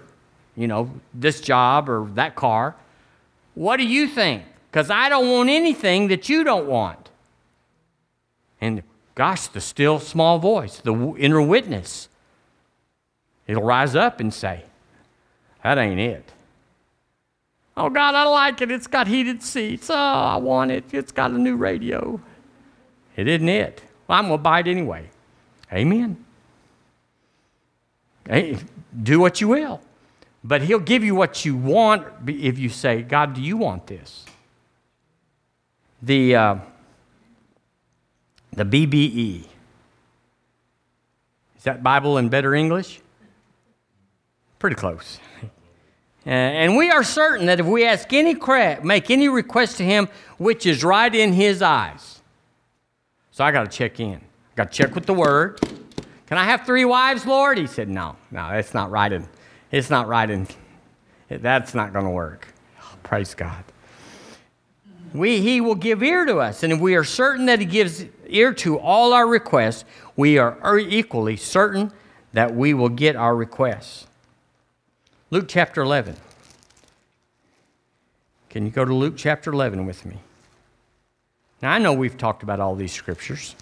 you 0.56 0.68
know, 0.68 0.92
this 1.14 1.42
job 1.42 1.90
or 1.90 2.08
that 2.16 2.36
car. 2.36 2.76
What 3.54 3.78
do 3.78 3.86
you 3.86 4.08
think? 4.08 4.44
because 4.76 4.90
I 4.90 5.08
don't 5.08 5.32
want 5.32 5.50
anything 5.50 6.10
that 6.10 6.28
you 6.28 6.44
don't 6.44 6.68
want. 6.68 7.10
And 8.60 8.84
gosh, 9.16 9.48
the 9.48 9.62
still 9.62 10.00
small 10.00 10.38
voice, 10.38 10.80
the 10.80 11.16
inner 11.18 11.42
witness, 11.42 12.10
it'll 13.48 13.64
rise 13.64 13.96
up 13.96 14.20
and 14.20 14.34
say, 14.34 14.66
That 15.64 15.78
ain't 15.78 16.02
it. 16.02 16.30
Oh, 17.78 17.90
God, 17.90 18.16
I 18.16 18.26
like 18.26 18.60
it. 18.60 18.70
It's 18.70 18.88
got 18.88 19.08
heated 19.08 19.42
seats. 19.42 19.90
Oh, 19.90 19.96
I 19.96 20.36
want 20.36 20.72
it. 20.72 20.84
It's 20.94 21.14
got 21.14 21.32
a 21.32 21.38
new 21.38 21.56
radio. 21.56 22.20
It 23.16 23.30
isn't 23.30 23.48
it. 23.48 23.82
Well, 24.10 24.20
I'm 24.20 24.28
going 24.28 24.40
to 24.40 24.44
buy 24.44 24.60
it 24.60 24.68
anyway. 24.68 25.10
Amen. 25.72 26.18
Hey, 28.28 28.58
do 29.04 29.22
what 29.22 29.40
you 29.40 29.48
will. 29.48 29.80
But 30.46 30.62
He'll 30.62 30.80
give 30.80 31.04
you 31.04 31.16
what 31.16 31.44
you 31.44 31.58
want 31.58 32.06
if 32.28 32.60
you 32.60 32.70
say, 32.70 33.02
God, 33.02 33.34
do 33.34 33.42
you 33.42 33.58
want 33.58 33.88
this? 33.88 34.26
the, 36.06 36.36
uh, 36.36 36.56
the 38.54 38.64
BBE. 38.64 39.46
Is 41.58 41.64
that 41.64 41.82
Bible 41.82 42.18
in 42.18 42.30
better 42.30 42.54
English? 42.54 43.02
Pretty 44.60 44.76
close. 44.76 45.20
And 46.28 46.76
we 46.76 46.90
are 46.90 47.04
certain 47.04 47.46
that 47.46 47.60
if 47.60 47.68
we 47.68 47.86
ask 47.86 48.12
any 48.12 48.36
make 48.82 49.12
any 49.12 49.30
request 49.30 49.78
to 49.78 49.84
him 49.84 50.10
which 50.40 50.66
is 50.66 50.84
right 50.84 51.14
in 51.14 51.34
his 51.34 51.62
eyes. 51.62 52.20
So 53.30 53.44
I 53.44 53.52
got 53.52 53.70
to 53.70 53.78
check 53.78 54.00
in. 54.00 54.22
Got 54.56 54.72
to 54.72 54.76
check 54.76 54.96
with 54.96 55.06
the 55.06 55.14
word. 55.14 55.60
Can 56.26 56.40
I 56.40 56.46
have 56.46 56.66
three 56.66 56.84
wives, 56.84 57.28
Lord? 57.28 57.60
He 57.60 57.68
said, 57.68 57.90
No, 57.90 58.16
no, 58.32 58.50
that's 58.50 58.74
not 58.74 58.90
right. 58.90 59.12
In, 59.12 59.28
it's 59.76 59.90
not 59.90 60.08
right. 60.08 60.30
In, 60.30 60.48
that's 61.30 61.74
not 61.74 61.94
going 61.94 62.06
to 62.06 62.12
work. 62.12 62.48
Praise 63.04 63.36
God 63.36 63.64
we, 65.16 65.42
he 65.42 65.62
will 65.62 65.76
give 65.76 66.04
ear 66.04 66.26
to 66.26 66.38
us. 66.38 66.64
And 66.64 66.74
if 66.74 66.80
we 66.80 66.96
are 66.96 67.04
certain 67.04 67.46
that 67.46 67.60
he 67.60 67.66
gives 67.66 68.06
ear 68.28 68.54
to 68.56 68.78
all 68.78 69.14
our 69.14 69.28
requests, 69.28 69.86
we 70.16 70.38
are 70.38 70.58
er, 70.64 70.78
equally 70.78 71.38
certain 71.38 71.92
that 72.34 72.54
we 72.54 72.74
will 72.74 72.90
get 72.90 73.16
our 73.16 73.36
requests. 73.36 74.08
Luke 75.32 75.46
chapter 75.48 75.82
11. 75.82 76.18
Can 78.50 78.66
you 78.66 78.72
go 78.72 78.86
to 78.86 78.94
Luke 78.94 79.16
chapter 79.18 79.52
11 79.52 79.86
with 79.86 80.06
me? 80.06 80.18
Now, 81.62 81.72
I 81.72 81.78
know 81.78 81.94
we've 81.94 82.18
talked 82.18 82.44
about 82.44 82.60
all 82.60 82.76
these 82.76 82.92
scriptures. 82.92 83.56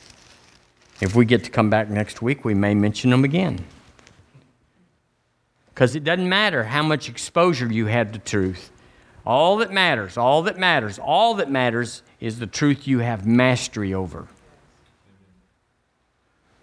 If 1.02 1.16
we 1.16 1.26
get 1.26 1.44
to 1.46 1.52
come 1.52 1.70
back 1.70 1.90
next 1.90 2.22
week, 2.22 2.44
we 2.44 2.54
may 2.54 2.74
mention 2.74 3.12
them 3.12 3.24
again. 3.24 3.66
Because 5.74 5.96
it 5.96 6.04
doesn't 6.04 6.30
matter 6.30 6.66
how 6.66 6.84
much 6.84 7.10
exposure 7.10 7.72
you 7.72 7.88
have 7.88 8.12
to 8.12 8.20
truth, 8.20 8.72
all 9.26 9.58
that 9.58 9.72
matters, 9.72 10.18
all 10.18 10.44
that 10.44 10.58
matters, 10.58 11.00
all 11.00 11.36
that 11.36 11.50
matters 11.50 12.04
is 12.20 12.40
the 12.40 12.48
truth 12.48 12.88
you 12.88 13.00
have 13.00 13.26
mastery 13.26 13.94
over. 13.94 14.28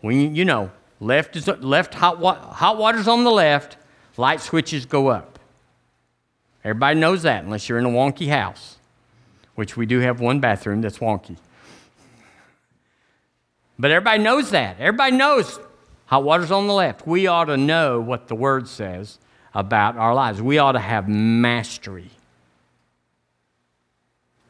When 0.01 0.35
you 0.35 0.45
know, 0.45 0.71
left 1.01 1.37
is 1.37 1.49
left 1.49 1.95
hot, 1.95 2.23
hot 2.23 2.79
water's 2.79 3.09
on 3.09 3.25
the 3.25 3.31
left, 3.31 3.77
light 4.17 4.41
switches 4.41 4.87
go 4.87 5.09
up. 5.09 5.39
Everybody 6.63 7.01
knows 7.01 7.23
that 7.23 7.43
unless 7.43 7.69
you're 7.69 7.79
in 7.79 7.87
a 7.87 7.91
wonky 7.91 8.29
house, 8.29 8.77
which 9.55 9.77
we 9.77 9.87
do 9.87 10.01
have 10.01 10.21
one 10.21 10.41
bathroom 10.41 10.83
that's 10.83 10.99
wonky. 10.99 11.37
But 13.79 13.91
everybody 13.91 14.23
knows 14.23 14.51
that. 14.51 14.79
Everybody 14.79 15.17
knows 15.17 15.59
hot 16.11 16.25
water's 16.25 16.51
on 16.51 16.67
the 16.67 16.75
left. 16.75 17.07
We 17.07 17.29
ought 17.29 17.45
to 17.45 17.57
know 17.57 18.01
what 18.01 18.27
the 18.27 18.35
word 18.35 18.67
says 18.67 19.19
about 19.55 19.97
our 19.97 20.13
lives. 20.13 20.43
We 20.43 20.59
ought 20.59 20.73
to 20.73 20.81
have 20.81 21.09
mastery 21.09 22.11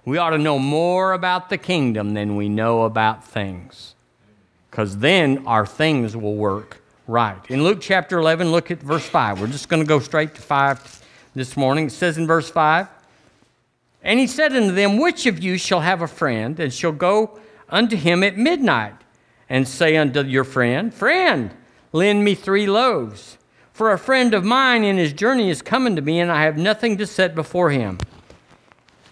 We 0.06 0.16
ought 0.16 0.30
to 0.30 0.38
know 0.38 0.58
more 0.58 1.12
about 1.12 1.50
the 1.50 1.58
kingdom 1.58 2.14
than 2.14 2.34
we 2.34 2.48
know 2.48 2.84
about 2.84 3.22
things. 3.22 3.94
Because 4.70 4.98
then 4.98 5.46
our 5.46 5.66
things 5.66 6.16
will 6.16 6.36
work 6.36 6.82
right. 7.06 7.38
In 7.50 7.62
Luke 7.62 7.80
chapter 7.82 8.18
11, 8.18 8.50
look 8.50 8.70
at 8.70 8.78
verse 8.80 9.06
5. 9.06 9.40
We're 9.40 9.46
just 9.48 9.68
going 9.68 9.82
to 9.82 9.86
go 9.86 10.00
straight 10.00 10.34
to 10.36 10.40
5 10.40 11.04
this 11.34 11.56
morning. 11.56 11.86
It 11.88 11.92
says 11.92 12.16
in 12.16 12.26
verse 12.26 12.50
5 12.50 12.88
And 14.02 14.18
he 14.18 14.26
said 14.26 14.54
unto 14.56 14.72
them, 14.72 14.96
Which 14.96 15.26
of 15.26 15.42
you 15.42 15.58
shall 15.58 15.80
have 15.80 16.00
a 16.00 16.08
friend, 16.08 16.58
and 16.58 16.72
shall 16.72 16.92
go 16.92 17.38
unto 17.68 17.96
him 17.96 18.22
at 18.22 18.38
midnight, 18.38 18.94
and 19.50 19.66
say 19.66 19.96
unto 19.96 20.22
your 20.22 20.44
friend, 20.44 20.94
Friend, 20.94 21.52
lend 21.92 22.24
me 22.24 22.34
three 22.34 22.66
loaves? 22.66 23.36
For 23.72 23.92
a 23.92 23.98
friend 23.98 24.32
of 24.32 24.44
mine 24.44 24.84
in 24.84 24.96
his 24.96 25.12
journey 25.12 25.50
is 25.50 25.60
coming 25.60 25.96
to 25.96 26.02
me, 26.02 26.20
and 26.20 26.30
I 26.30 26.44
have 26.44 26.56
nothing 26.56 26.96
to 26.98 27.06
set 27.06 27.34
before 27.34 27.70
him. 27.70 27.98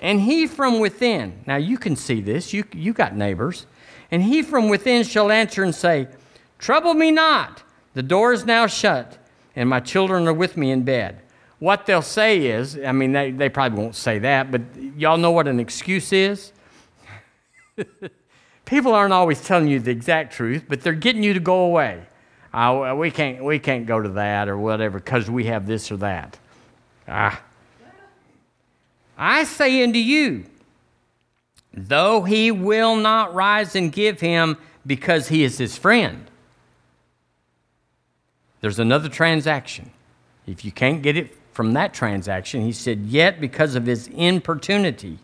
And 0.01 0.21
he 0.21 0.47
from 0.47 0.79
within, 0.79 1.43
now 1.47 1.57
you 1.57 1.77
can 1.77 1.97
see 1.97 2.21
this, 2.21 2.53
you, 2.53 2.65
you 2.73 2.93
got 2.93 3.17
neighbors, 3.17 3.67
and 4.11 4.23
he 4.23 4.43
from 4.43 4.69
within 4.69 5.03
shall 5.03 5.31
answer 5.31 5.65
and 5.65 5.75
say, 5.75 6.07
Trouble 6.59 6.95
me 6.95 7.11
not, 7.11 7.63
the 7.95 8.03
door 8.03 8.33
is 8.33 8.45
now 8.45 8.67
shut, 8.67 9.19
and 9.57 9.69
my 9.69 9.81
children 9.81 10.29
are 10.29 10.35
with 10.35 10.57
me 10.57 10.71
in 10.71 10.85
bed. 10.85 11.21
What 11.59 11.87
they'll 11.87 12.03
say 12.03 12.47
is, 12.47 12.79
I 12.79 12.93
mean, 12.93 13.13
they, 13.13 13.33
they 13.33 13.49
probably 13.49 13.81
won't 13.81 13.97
say 13.97 14.21
that, 14.21 14.53
but 14.53 14.61
y'all 14.97 15.17
know 15.17 15.33
what 15.33 15.49
an 15.49 15.59
excuse 15.59 16.13
is? 16.13 16.53
People 18.69 18.93
aren't 18.93 19.15
always 19.15 19.41
telling 19.41 19.67
you 19.67 19.81
the 19.81 19.91
exact 19.91 20.35
truth, 20.35 20.65
but 20.69 20.83
they're 20.83 20.93
getting 20.93 21.23
you 21.23 21.33
to 21.33 21.41
go 21.41 21.61
away. 21.61 22.03
Uh, 22.53 22.95
we, 22.99 23.11
can't, 23.11 23.43
we 23.43 23.59
can't 23.59 23.87
go 23.87 23.99
to 23.99 24.11
that 24.11 24.47
or 24.47 24.59
whatever 24.59 24.99
because 24.99 25.31
we 25.31 25.45
have 25.45 25.67
this 25.67 25.91
or 25.91 25.97
that. 25.97 26.39
Ah. 27.09 27.41
I 29.17 29.45
say 29.45 29.83
unto 29.83 29.99
you, 29.99 30.45
though 31.73 32.25
he 32.25 32.51
will 32.51 32.97
not 32.97 33.33
rise 33.33 33.75
and 33.75 33.91
give 33.91 34.21
him 34.21 34.59
because 34.87 35.29
he 35.29 35.45
is 35.45 35.57
his 35.57 35.79
friend. 35.79 36.31
There's 38.61 38.79
another 38.79 39.09
transaction. 39.09 39.93
If 40.47 40.63
you 40.63 40.73
can't 40.73 41.01
get 41.01 41.17
it 41.17 41.35
from 41.55 41.73
that 41.73 41.95
transaction, 41.95 42.61
he 42.61 42.73
said, 42.73 43.07
Yet 43.07 43.41
because 43.41 43.77
of 43.77 43.87
his 43.87 44.09
importunity, 44.09 45.21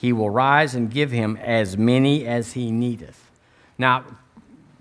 he 0.00 0.14
will 0.14 0.30
rise 0.30 0.74
and 0.74 0.90
give 0.90 1.10
him 1.10 1.36
as 1.36 1.76
many 1.76 2.26
as 2.26 2.52
he 2.52 2.70
needeth. 2.70 3.30
Now, 3.76 4.04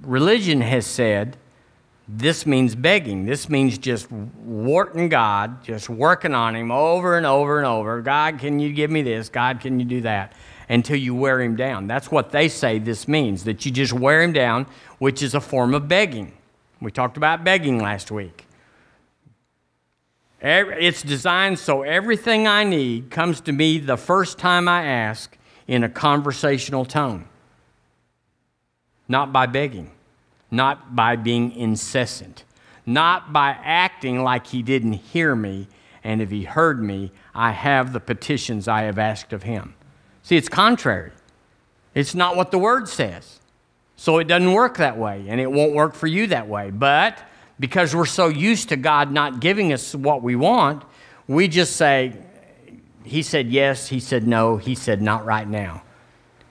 religion 0.02 0.62
has 0.62 0.86
said 0.86 1.36
this 2.08 2.46
means 2.46 2.74
begging. 2.74 3.26
This 3.26 3.50
means 3.50 3.78
just 3.78 4.10
warting 4.12 5.10
God, 5.10 5.62
just 5.62 5.90
working 5.90 6.34
on 6.34 6.56
Him 6.56 6.72
over 6.72 7.18
and 7.18 7.26
over 7.26 7.58
and 7.58 7.68
over. 7.68 8.02
God, 8.02 8.40
can 8.40 8.60
you 8.60 8.74
give 8.74 8.90
me 8.90 9.02
this? 9.02 9.30
God, 9.30 9.60
can 9.60 9.80
you 9.80 9.86
do 9.86 10.02
that? 10.02 10.34
Until 10.70 10.96
you 10.96 11.14
wear 11.14 11.40
Him 11.42 11.56
down. 11.56 11.86
That's 11.86 12.10
what 12.10 12.32
they 12.32 12.48
say 12.48 12.80
this 12.80 13.08
means, 13.08 13.44
that 13.44 13.64
you 13.64 13.72
just 13.72 13.94
wear 13.94 14.24
Him 14.24 14.34
down, 14.34 14.66
which 14.98 15.22
is 15.22 15.36
a 15.36 15.42
form 15.42 15.76
of 15.76 15.88
begging. 15.88 16.32
We 16.82 16.92
talked 16.92 17.18
about 17.18 17.44
begging 17.44 17.78
last 17.78 18.10
week. 18.10 18.46
It's 20.42 21.02
designed 21.02 21.60
so 21.60 21.82
everything 21.82 22.48
I 22.48 22.64
need 22.64 23.12
comes 23.12 23.42
to 23.42 23.52
me 23.52 23.78
the 23.78 23.98
first 23.98 24.38
time 24.38 24.68
I 24.68 24.86
ask 24.86 25.38
in 25.68 25.84
a 25.84 25.90
conversational 25.90 26.86
tone, 26.86 27.26
not 29.08 29.34
by 29.34 29.46
begging 29.46 29.92
not 30.52 30.96
by 30.96 31.16
being 31.16 31.52
incessant, 31.52 32.44
not 32.86 33.32
by 33.32 33.50
acting 33.64 34.24
like 34.24 34.48
he 34.48 34.62
didn't 34.62 34.94
hear 34.94 35.36
me, 35.36 35.68
and 36.04 36.22
if 36.22 36.32
he 36.32 36.44
heard 36.44 36.82
me, 36.82 37.12
I 37.36 37.52
have 37.52 37.94
the 37.94 38.00
petitions 38.00 38.68
I 38.68 38.84
have 38.84 38.98
asked 38.98 39.34
of 39.34 39.44
him. 39.44 39.76
See, 40.24 40.38
it's 40.38 40.50
contrary. 40.50 41.12
It's 41.94 42.16
not 42.16 42.36
what 42.36 42.52
the 42.52 42.58
word 42.58 42.88
says. 42.88 43.40
So 43.96 44.18
it 44.20 44.28
doesn't 44.28 44.54
work 44.54 44.78
that 44.78 44.98
way, 44.98 45.26
and 45.28 45.42
it 45.42 45.52
won't 45.52 45.74
work 45.74 45.94
for 45.94 46.08
you 46.08 46.28
that 46.28 46.48
way. 46.48 46.72
But 46.72 47.20
because 47.60 47.96
we're 47.96 48.06
so 48.06 48.28
used 48.28 48.70
to 48.70 48.78
God 48.78 49.12
not 49.12 49.40
giving 49.40 49.74
us 49.74 49.94
what 49.94 50.24
we 50.24 50.36
want, 50.36 50.84
we 51.28 51.48
just 51.48 51.76
say, 51.76 52.14
He 53.04 53.22
said 53.22 53.50
yes, 53.50 53.88
He 53.88 54.00
said 54.00 54.28
no, 54.28 54.58
He 54.58 54.76
said 54.76 55.02
not 55.02 55.26
right 55.26 55.48
now. 55.48 55.84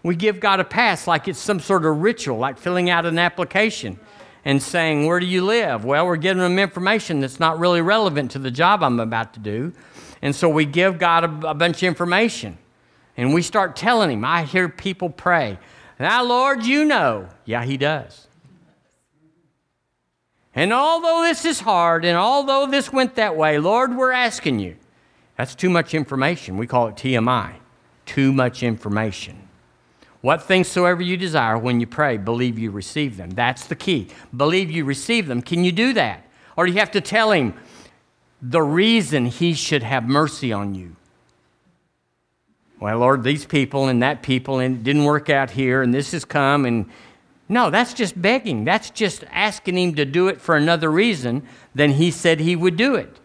We 0.02 0.14
give 0.14 0.40
God 0.40 0.60
a 0.60 0.64
pass 0.64 1.06
like 1.06 1.26
it's 1.28 1.38
some 1.38 1.60
sort 1.60 1.84
of 1.84 2.00
ritual, 2.00 2.38
like 2.38 2.58
filling 2.58 2.88
out 2.88 3.04
an 3.04 3.18
application 3.18 3.98
and 4.44 4.62
saying, 4.62 5.06
Where 5.06 5.20
do 5.20 5.26
you 5.26 5.44
live? 5.44 5.84
Well, 5.84 6.06
we're 6.06 6.16
giving 6.16 6.42
them 6.42 6.58
information 6.58 7.20
that's 7.20 7.40
not 7.40 7.58
really 7.58 7.80
relevant 7.80 8.30
to 8.32 8.38
the 8.38 8.50
job 8.50 8.82
I'm 8.82 9.00
about 9.00 9.34
to 9.34 9.40
do. 9.40 9.72
And 10.22 10.34
so 10.34 10.48
we 10.48 10.64
give 10.64 10.98
God 10.98 11.24
a, 11.24 11.50
a 11.50 11.54
bunch 11.54 11.82
of 11.82 11.86
information. 11.86 12.58
And 13.16 13.34
we 13.34 13.42
start 13.42 13.74
telling 13.74 14.10
Him. 14.10 14.24
I 14.24 14.44
hear 14.44 14.68
people 14.68 15.10
pray, 15.10 15.58
Now, 15.98 16.22
Lord, 16.22 16.64
you 16.64 16.84
know. 16.84 17.28
Yeah, 17.44 17.64
He 17.64 17.76
does. 17.76 18.27
And 20.54 20.72
although 20.72 21.22
this 21.22 21.44
is 21.44 21.60
hard, 21.60 22.04
and 22.04 22.16
although 22.16 22.66
this 22.66 22.92
went 22.92 23.14
that 23.16 23.36
way, 23.36 23.58
Lord, 23.58 23.96
we're 23.96 24.12
asking 24.12 24.58
you. 24.58 24.76
That's 25.36 25.54
too 25.54 25.70
much 25.70 25.94
information. 25.94 26.56
We 26.56 26.66
call 26.66 26.88
it 26.88 26.96
TMI. 26.96 27.54
Too 28.06 28.32
much 28.32 28.62
information. 28.62 29.48
What 30.20 30.42
things 30.42 30.66
soever 30.66 31.02
you 31.02 31.16
desire 31.16 31.56
when 31.56 31.78
you 31.78 31.86
pray, 31.86 32.16
believe 32.16 32.58
you 32.58 32.72
receive 32.72 33.16
them. 33.16 33.30
That's 33.30 33.66
the 33.66 33.76
key. 33.76 34.08
Believe 34.36 34.70
you 34.70 34.84
receive 34.84 35.28
them. 35.28 35.42
Can 35.42 35.62
you 35.62 35.70
do 35.70 35.92
that? 35.92 36.24
Or 36.56 36.66
do 36.66 36.72
you 36.72 36.78
have 36.78 36.90
to 36.92 37.00
tell 37.00 37.30
him 37.30 37.54
the 38.42 38.62
reason 38.62 39.26
he 39.26 39.54
should 39.54 39.84
have 39.84 40.08
mercy 40.08 40.52
on 40.52 40.74
you? 40.74 40.96
Well, 42.80 42.98
Lord, 42.98 43.22
these 43.22 43.44
people 43.44 43.88
and 43.88 44.02
that 44.02 44.22
people, 44.22 44.58
and 44.58 44.82
didn't 44.82 45.04
work 45.04 45.30
out 45.30 45.50
here, 45.50 45.82
and 45.82 45.92
this 45.92 46.12
has 46.12 46.24
come, 46.24 46.64
and 46.64 46.86
no, 47.48 47.70
that's 47.70 47.94
just 47.94 48.20
begging. 48.20 48.64
That's 48.64 48.90
just 48.90 49.24
asking 49.30 49.78
him 49.78 49.94
to 49.94 50.04
do 50.04 50.28
it 50.28 50.40
for 50.40 50.56
another 50.56 50.90
reason 50.90 51.42
than 51.74 51.92
he 51.92 52.10
said 52.10 52.40
he 52.40 52.54
would 52.54 52.76
do 52.76 52.94
it. 52.94 53.20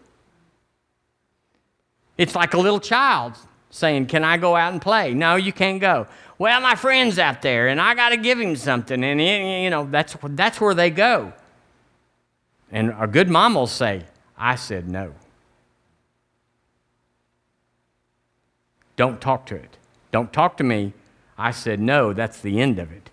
It's 2.16 2.34
like 2.34 2.54
a 2.54 2.58
little 2.58 2.80
child 2.80 3.34
saying, 3.70 4.06
Can 4.06 4.24
I 4.24 4.36
go 4.36 4.56
out 4.56 4.72
and 4.72 4.80
play? 4.80 5.12
No, 5.12 5.36
you 5.36 5.52
can't 5.52 5.80
go 5.80 6.06
well, 6.38 6.60
my 6.60 6.74
friend's 6.74 7.18
out 7.18 7.42
there 7.42 7.68
and 7.68 7.80
I 7.80 7.94
got 7.94 8.10
to 8.10 8.16
give 8.16 8.40
him 8.40 8.56
something. 8.56 9.02
And, 9.04 9.20
you 9.20 9.70
know, 9.70 9.86
that's, 9.90 10.16
that's 10.22 10.60
where 10.60 10.74
they 10.74 10.90
go. 10.90 11.32
And 12.72 12.94
a 12.98 13.06
good 13.06 13.28
mom 13.28 13.54
will 13.54 13.66
say, 13.66 14.04
I 14.36 14.56
said 14.56 14.88
no. 14.88 15.14
Don't 18.96 19.20
talk 19.20 19.46
to 19.46 19.54
it. 19.54 19.76
Don't 20.10 20.32
talk 20.32 20.56
to 20.56 20.64
me. 20.64 20.92
I 21.38 21.50
said 21.50 21.80
no. 21.80 22.12
That's 22.12 22.40
the 22.40 22.60
end 22.60 22.78
of 22.78 22.92
it. 22.92 23.03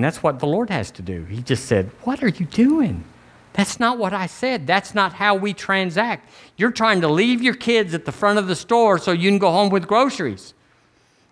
And 0.00 0.04
that's 0.06 0.22
what 0.22 0.38
the 0.38 0.46
Lord 0.46 0.70
has 0.70 0.90
to 0.92 1.02
do. 1.02 1.24
He 1.24 1.42
just 1.42 1.66
said, 1.66 1.90
What 2.04 2.22
are 2.22 2.28
you 2.28 2.46
doing? 2.46 3.04
That's 3.52 3.78
not 3.78 3.98
what 3.98 4.14
I 4.14 4.24
said. 4.24 4.66
That's 4.66 4.94
not 4.94 5.12
how 5.12 5.34
we 5.34 5.52
transact. 5.52 6.26
You're 6.56 6.70
trying 6.70 7.02
to 7.02 7.08
leave 7.08 7.42
your 7.42 7.52
kids 7.52 7.92
at 7.92 8.06
the 8.06 8.10
front 8.10 8.38
of 8.38 8.46
the 8.46 8.56
store 8.56 8.96
so 8.96 9.12
you 9.12 9.28
can 9.28 9.38
go 9.38 9.50
home 9.50 9.68
with 9.68 9.86
groceries. 9.86 10.54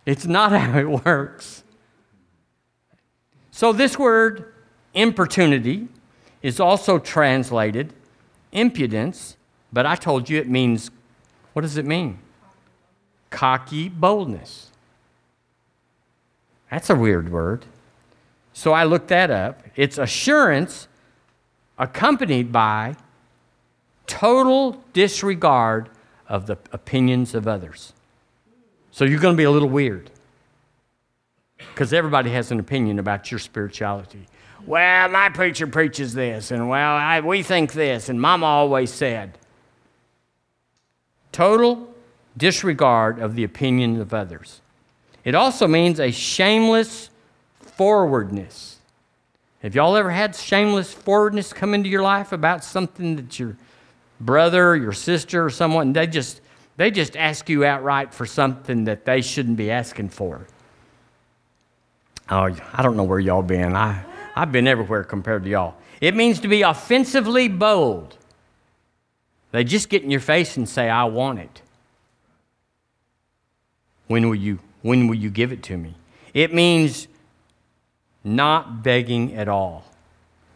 It's 0.04 0.26
not 0.26 0.52
how 0.60 0.78
it 0.78 1.06
works. 1.06 1.64
So, 3.52 3.72
this 3.72 3.98
word, 3.98 4.52
importunity, 4.92 5.88
is 6.42 6.60
also 6.60 6.98
translated 6.98 7.94
impudence, 8.52 9.38
but 9.72 9.86
I 9.86 9.94
told 9.94 10.28
you 10.28 10.38
it 10.38 10.46
means 10.46 10.90
what 11.54 11.62
does 11.62 11.78
it 11.78 11.86
mean? 11.86 12.18
Cocky 13.30 13.88
boldness. 13.88 14.72
That's 16.70 16.90
a 16.90 16.94
weird 16.94 17.32
word. 17.32 17.64
So 18.58 18.72
I 18.72 18.82
looked 18.82 19.06
that 19.06 19.30
up. 19.30 19.62
It's 19.76 19.98
assurance 19.98 20.88
accompanied 21.78 22.50
by 22.50 22.96
total 24.08 24.82
disregard 24.92 25.88
of 26.26 26.48
the 26.48 26.58
opinions 26.72 27.36
of 27.36 27.46
others. 27.46 27.92
So 28.90 29.04
you're 29.04 29.20
going 29.20 29.34
to 29.34 29.38
be 29.38 29.44
a 29.44 29.50
little 29.52 29.68
weird 29.68 30.10
because 31.56 31.92
everybody 31.92 32.30
has 32.30 32.50
an 32.50 32.58
opinion 32.58 32.98
about 32.98 33.30
your 33.30 33.38
spirituality. 33.38 34.26
Well, 34.66 35.08
my 35.08 35.28
preacher 35.28 35.68
preaches 35.68 36.12
this, 36.12 36.50
and 36.50 36.68
well, 36.68 36.96
I, 36.96 37.20
we 37.20 37.44
think 37.44 37.74
this, 37.74 38.08
and 38.08 38.20
mama 38.20 38.46
always 38.46 38.92
said. 38.92 39.38
Total 41.30 41.94
disregard 42.36 43.20
of 43.20 43.36
the 43.36 43.44
opinion 43.44 44.00
of 44.00 44.12
others. 44.12 44.62
It 45.22 45.36
also 45.36 45.68
means 45.68 46.00
a 46.00 46.10
shameless 46.10 47.07
forwardness. 47.78 48.76
Have 49.62 49.74
y'all 49.74 49.96
ever 49.96 50.10
had 50.10 50.36
shameless 50.36 50.92
forwardness 50.92 51.52
come 51.52 51.72
into 51.72 51.88
your 51.88 52.02
life 52.02 52.32
about 52.32 52.62
something 52.62 53.16
that 53.16 53.38
your 53.38 53.56
brother, 54.20 54.76
your 54.76 54.92
sister, 54.92 55.46
or 55.46 55.50
someone, 55.50 55.92
they 55.94 56.06
just 56.06 56.40
they 56.76 56.90
just 56.90 57.16
ask 57.16 57.48
you 57.48 57.64
outright 57.64 58.12
for 58.12 58.26
something 58.26 58.84
that 58.84 59.04
they 59.04 59.20
shouldn't 59.20 59.56
be 59.56 59.70
asking 59.70 60.10
for. 60.10 60.46
Oh, 62.30 62.54
I 62.72 62.82
don't 62.82 62.96
know 62.96 63.04
where 63.04 63.18
y'all 63.18 63.42
been. 63.42 63.74
I, 63.74 64.04
I've 64.36 64.52
been 64.52 64.68
everywhere 64.68 65.02
compared 65.02 65.42
to 65.44 65.50
y'all. 65.50 65.74
It 66.00 66.14
means 66.14 66.40
to 66.40 66.48
be 66.48 66.62
offensively 66.62 67.48
bold. 67.48 68.16
They 69.50 69.64
just 69.64 69.88
get 69.88 70.02
in 70.02 70.10
your 70.10 70.20
face 70.20 70.56
and 70.56 70.68
say, 70.68 70.88
I 70.88 71.04
want 71.04 71.38
it. 71.38 71.62
When 74.06 74.28
will 74.28 74.36
you 74.36 74.58
When 74.82 75.08
will 75.08 75.16
you 75.16 75.30
give 75.30 75.52
it 75.52 75.62
to 75.64 75.76
me? 75.76 75.94
It 76.34 76.54
means 76.54 77.08
not 78.36 78.82
begging 78.82 79.34
at 79.34 79.48
all. 79.48 79.84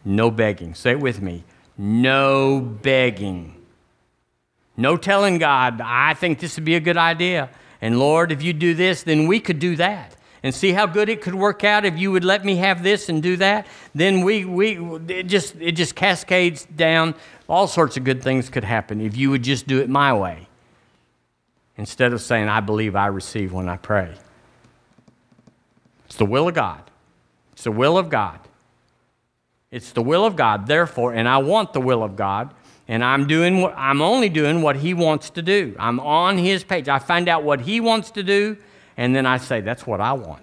No 0.05 0.31
begging. 0.31 0.75
Say 0.75 0.93
it 0.93 1.01
with 1.01 1.21
me. 1.21 1.45
No 1.77 2.61
begging. 2.61 3.57
No 4.77 4.97
telling 4.97 5.39
God, 5.39 5.81
I 5.81 6.15
think 6.15 6.39
this 6.39 6.57
would 6.57 6.65
be 6.65 6.75
a 6.75 6.81
good 6.81 6.97
idea. 6.97 7.51
And 7.81 7.99
Lord, 7.99 8.33
if 8.33 8.43
you 8.43 8.53
do 8.53 8.75
this, 8.75 9.03
then 9.03 9.27
we 9.27 9.41
could 9.41 9.59
do 9.59 9.77
that. 9.77 10.17
And 10.45 10.53
see 10.53 10.73
how 10.73 10.87
good 10.87 11.09
it 11.09 11.21
could 11.21 11.37
work 11.37 11.63
out 11.63 11.85
if 11.85 11.97
you 11.97 12.11
would 12.11 12.25
let 12.25 12.45
me 12.45 12.57
have 12.57 12.83
this 12.83 13.09
and 13.09 13.23
do 13.23 13.37
that. 13.37 13.67
Then 13.95 14.23
we, 14.23 14.45
we 14.45 14.77
it 15.09 15.25
just 15.25 15.55
it 15.61 15.73
just 15.73 15.95
cascades 15.95 16.65
down. 16.65 17.15
All 17.49 17.69
sorts 17.69 17.97
of 17.97 18.03
good 18.03 18.23
things 18.23 18.49
could 18.49 18.65
happen 18.65 19.01
if 19.01 19.17
you 19.17 19.31
would 19.31 19.45
just 19.45 19.69
do 19.69 19.81
it 19.81 19.89
my 19.89 20.13
way. 20.13 20.49
Instead 21.77 22.13
of 22.13 22.21
saying, 22.21 22.49
I 22.49 22.61
believe 22.61 22.97
I 22.97 23.07
receive 23.07 23.53
when 23.53 23.69
I 23.69 23.77
pray. 23.77 24.13
It's 26.07 26.17
the 26.17 26.27
will 26.27 26.49
of 26.49 26.55
God. 26.55 26.83
It's 27.63 27.67
the 27.67 27.71
will 27.71 27.97
of 27.97 28.11
God. 28.11 28.41
It's 29.71 29.93
the 29.93 30.03
will 30.03 30.25
of 30.25 30.35
God, 30.35 30.67
therefore, 30.67 31.15
and 31.15 31.29
I 31.29 31.39
want 31.39 31.73
the 31.73 31.81
will 31.81 32.03
of 32.03 32.17
God, 32.17 32.53
and 32.89 33.05
I'm 33.05 33.29
doing 33.29 33.61
what 33.61 33.73
I'm 33.77 34.03
only 34.03 34.29
doing 34.29 34.63
what 34.63 34.75
He 34.75 34.95
wants 34.95 35.31
to 35.31 35.43
do. 35.43 35.77
I'm 35.79 36.01
on 36.01 36.39
His 36.39 36.65
page. 36.65 36.89
I 36.89 36.99
find 36.99 37.29
out 37.29 37.45
what 37.45 37.61
He 37.61 37.79
wants 37.79 38.11
to 38.11 38.25
do, 38.25 38.57
and 38.97 39.15
then 39.15 39.27
I 39.27 39.37
say, 39.37 39.61
That's 39.61 39.87
what 39.87 40.01
I 40.01 40.13
want. 40.15 40.43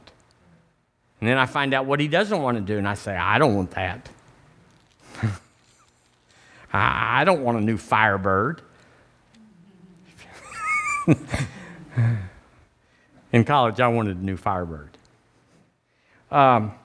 And 1.20 1.30
then 1.30 1.38
I 1.38 1.46
find 1.46 1.74
out 1.74 1.86
what 1.86 2.00
He 2.00 2.08
doesn't 2.08 2.42
want 2.42 2.56
to 2.56 2.62
do, 2.62 2.78
and 2.78 2.88
I 2.88 2.94
say, 2.94 3.18
I 3.18 3.38
don't 3.38 3.54
want 3.54 3.72
that. 3.72 4.10
I 6.72 7.26
don't 7.26 7.44
want 7.44 7.58
a 7.58 7.62
new 7.62 7.76
Firebird. 7.76 8.62
In 13.34 13.44
college, 13.44 13.82
I 13.82 13.90
wanted 13.90 14.16
a 14.16 14.24
new 14.24 14.38
Firebird. 14.38 14.98
Um, 16.32 16.79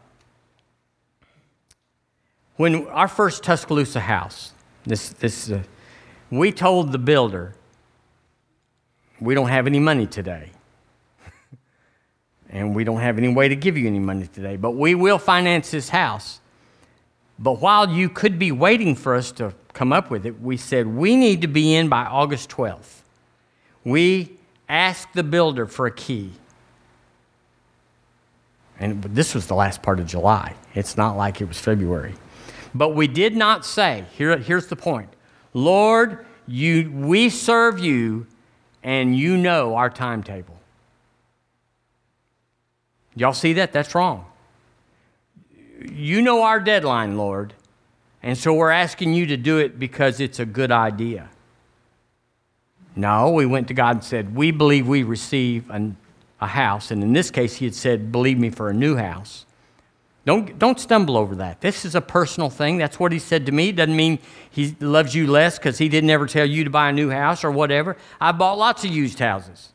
when 2.56 2.86
our 2.88 3.08
first 3.08 3.42
Tuscaloosa 3.42 4.00
house, 4.00 4.52
this, 4.84 5.10
this, 5.10 5.50
uh, 5.50 5.62
we 6.30 6.52
told 6.52 6.92
the 6.92 6.98
builder, 6.98 7.54
we 9.20 9.34
don't 9.34 9.48
have 9.48 9.66
any 9.66 9.80
money 9.80 10.06
today. 10.06 10.50
and 12.50 12.74
we 12.74 12.84
don't 12.84 13.00
have 13.00 13.18
any 13.18 13.32
way 13.32 13.48
to 13.48 13.56
give 13.56 13.76
you 13.76 13.86
any 13.86 13.98
money 13.98 14.26
today, 14.26 14.56
but 14.56 14.72
we 14.72 14.94
will 14.94 15.18
finance 15.18 15.70
this 15.70 15.88
house. 15.88 16.40
But 17.38 17.60
while 17.60 17.90
you 17.90 18.08
could 18.08 18.38
be 18.38 18.52
waiting 18.52 18.94
for 18.94 19.14
us 19.14 19.32
to 19.32 19.54
come 19.72 19.92
up 19.92 20.10
with 20.10 20.24
it, 20.24 20.40
we 20.40 20.56
said 20.56 20.86
we 20.86 21.16
need 21.16 21.40
to 21.42 21.48
be 21.48 21.74
in 21.74 21.88
by 21.88 22.04
August 22.04 22.50
12th. 22.50 23.00
We 23.84 24.36
asked 24.68 25.12
the 25.14 25.24
builder 25.24 25.66
for 25.66 25.86
a 25.86 25.90
key. 25.90 26.32
And 28.78 29.02
this 29.02 29.34
was 29.34 29.46
the 29.46 29.54
last 29.54 29.82
part 29.82 29.98
of 29.98 30.06
July. 30.06 30.54
It's 30.74 30.96
not 30.96 31.16
like 31.16 31.40
it 31.40 31.48
was 31.48 31.58
February. 31.58 32.14
But 32.74 32.90
we 32.90 33.06
did 33.06 33.36
not 33.36 33.64
say, 33.64 34.04
here, 34.16 34.36
here's 34.36 34.66
the 34.66 34.76
point 34.76 35.10
Lord, 35.52 36.26
you, 36.46 36.90
we 36.90 37.30
serve 37.30 37.78
you, 37.78 38.26
and 38.82 39.16
you 39.16 39.36
know 39.36 39.76
our 39.76 39.88
timetable. 39.88 40.58
Y'all 43.14 43.32
see 43.32 43.52
that? 43.54 43.72
That's 43.72 43.94
wrong. 43.94 44.26
You 45.80 46.22
know 46.22 46.42
our 46.42 46.58
deadline, 46.58 47.16
Lord, 47.16 47.54
and 48.22 48.36
so 48.36 48.52
we're 48.54 48.70
asking 48.70 49.14
you 49.14 49.26
to 49.26 49.36
do 49.36 49.58
it 49.58 49.78
because 49.78 50.18
it's 50.18 50.40
a 50.40 50.46
good 50.46 50.72
idea. 50.72 51.28
No, 52.96 53.30
we 53.30 53.44
went 53.44 53.68
to 53.68 53.74
God 53.74 53.96
and 53.96 54.04
said, 54.04 54.34
We 54.34 54.50
believe 54.50 54.88
we 54.88 55.02
receive 55.02 55.68
an, 55.70 55.96
a 56.40 56.46
house. 56.46 56.90
And 56.90 57.02
in 57.02 57.12
this 57.12 57.30
case, 57.30 57.56
he 57.56 57.64
had 57.66 57.74
said, 57.74 58.12
Believe 58.12 58.38
me 58.38 58.50
for 58.50 58.70
a 58.70 58.74
new 58.74 58.96
house. 58.96 59.46
Don't, 60.24 60.58
don't 60.58 60.80
stumble 60.80 61.18
over 61.18 61.34
that. 61.36 61.60
This 61.60 61.84
is 61.84 61.94
a 61.94 62.00
personal 62.00 62.48
thing. 62.48 62.78
That's 62.78 62.98
what 62.98 63.12
he 63.12 63.18
said 63.18 63.44
to 63.46 63.52
me. 63.52 63.72
Doesn't 63.72 63.94
mean 63.94 64.18
he 64.50 64.74
loves 64.80 65.14
you 65.14 65.26
less 65.26 65.58
because 65.58 65.76
he 65.76 65.88
didn't 65.88 66.08
ever 66.08 66.26
tell 66.26 66.46
you 66.46 66.64
to 66.64 66.70
buy 66.70 66.88
a 66.88 66.92
new 66.92 67.10
house 67.10 67.44
or 67.44 67.50
whatever. 67.50 67.96
I 68.20 68.32
bought 68.32 68.56
lots 68.56 68.84
of 68.84 68.90
used 68.90 69.18
houses. 69.18 69.70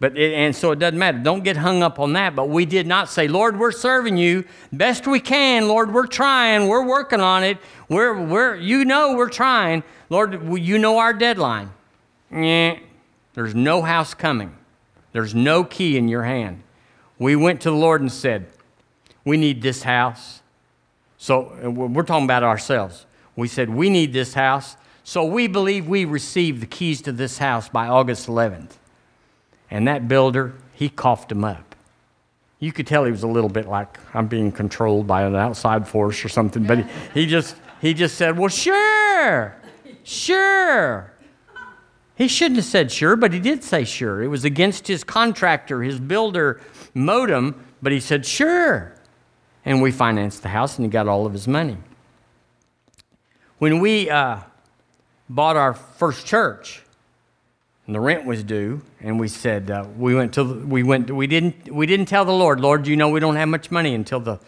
But 0.00 0.18
it, 0.18 0.34
and 0.34 0.54
so 0.54 0.72
it 0.72 0.78
doesn't 0.78 0.98
matter. 0.98 1.16
Don't 1.18 1.42
get 1.42 1.56
hung 1.56 1.82
up 1.82 1.98
on 1.98 2.12
that. 2.12 2.36
But 2.36 2.50
we 2.50 2.66
did 2.66 2.86
not 2.86 3.08
say, 3.08 3.26
Lord, 3.26 3.58
we're 3.58 3.72
serving 3.72 4.18
you 4.18 4.44
best 4.70 5.06
we 5.06 5.18
can. 5.18 5.66
Lord, 5.66 5.94
we're 5.94 6.06
trying. 6.06 6.68
We're 6.68 6.86
working 6.86 7.20
on 7.20 7.42
it. 7.42 7.56
We're, 7.88 8.20
we're, 8.22 8.56
you 8.56 8.84
know 8.84 9.16
we're 9.16 9.30
trying. 9.30 9.82
Lord, 10.10 10.58
you 10.58 10.76
know 10.76 10.98
our 10.98 11.14
deadline. 11.14 11.70
Yeah, 12.30 12.78
there's 13.32 13.54
no 13.54 13.80
house 13.80 14.12
coming. 14.12 14.54
There's 15.12 15.34
no 15.34 15.64
key 15.64 15.96
in 15.96 16.08
your 16.08 16.24
hand. 16.24 16.62
We 17.18 17.34
went 17.34 17.62
to 17.62 17.70
the 17.70 17.76
Lord 17.76 18.02
and 18.02 18.12
said, 18.12 18.46
we 19.24 19.36
need 19.36 19.62
this 19.62 19.82
house. 19.82 20.42
So 21.16 21.70
we're 21.70 22.02
talking 22.02 22.24
about 22.24 22.42
ourselves. 22.42 23.06
We 23.36 23.48
said, 23.48 23.70
We 23.70 23.90
need 23.90 24.12
this 24.12 24.34
house. 24.34 24.76
So 25.02 25.24
we 25.24 25.46
believe 25.48 25.86
we 25.86 26.04
received 26.04 26.62
the 26.62 26.66
keys 26.66 27.02
to 27.02 27.12
this 27.12 27.38
house 27.38 27.68
by 27.68 27.88
August 27.88 28.26
11th. 28.26 28.72
And 29.70 29.86
that 29.88 30.08
builder, 30.08 30.54
he 30.72 30.88
coughed 30.88 31.30
him 31.30 31.44
up. 31.44 31.74
You 32.58 32.72
could 32.72 32.86
tell 32.86 33.04
he 33.04 33.10
was 33.10 33.22
a 33.22 33.28
little 33.28 33.50
bit 33.50 33.66
like, 33.66 33.98
I'm 34.14 34.28
being 34.28 34.50
controlled 34.50 35.06
by 35.06 35.22
an 35.22 35.34
outside 35.34 35.86
force 35.86 36.24
or 36.24 36.30
something, 36.30 36.64
but 36.64 36.78
he, 36.78 36.84
he, 37.12 37.26
just, 37.26 37.56
he 37.80 37.92
just 37.92 38.16
said, 38.16 38.38
Well, 38.38 38.48
sure, 38.48 39.56
sure. 40.02 41.10
He 42.16 42.28
shouldn't 42.28 42.56
have 42.56 42.66
said 42.66 42.92
sure, 42.92 43.16
but 43.16 43.32
he 43.32 43.40
did 43.40 43.64
say 43.64 43.84
sure. 43.84 44.22
It 44.22 44.28
was 44.28 44.44
against 44.44 44.86
his 44.86 45.02
contractor, 45.02 45.82
his 45.82 45.98
builder 45.98 46.60
modem, 46.94 47.64
but 47.82 47.90
he 47.90 47.98
said 47.98 48.24
sure 48.24 48.94
and 49.64 49.80
we 49.80 49.90
financed 49.90 50.42
the 50.42 50.50
house, 50.50 50.76
and 50.76 50.84
he 50.84 50.90
got 50.90 51.08
all 51.08 51.26
of 51.26 51.32
his 51.32 51.48
money. 51.48 51.76
When 53.58 53.80
we 53.80 54.10
uh, 54.10 54.40
bought 55.28 55.56
our 55.56 55.74
first 55.74 56.26
church, 56.26 56.82
and 57.86 57.94
the 57.94 58.00
rent 58.00 58.24
was 58.24 58.42
due, 58.42 58.82
and 59.00 59.18
we 59.20 59.28
said 59.28 59.70
uh, 59.70 59.86
we 59.96 60.14
went 60.14 60.34
to 60.34 60.44
we 60.44 60.82
went 60.82 61.10
we 61.10 61.26
didn't 61.26 61.72
we 61.72 61.86
didn't 61.86 62.06
tell 62.06 62.24
the 62.24 62.32
Lord, 62.32 62.60
Lord, 62.60 62.86
you 62.86 62.96
know 62.96 63.08
we 63.08 63.20
don't 63.20 63.36
have 63.36 63.48
much 63.48 63.70
money 63.70 63.94
until 63.94 64.20
the 64.20 64.38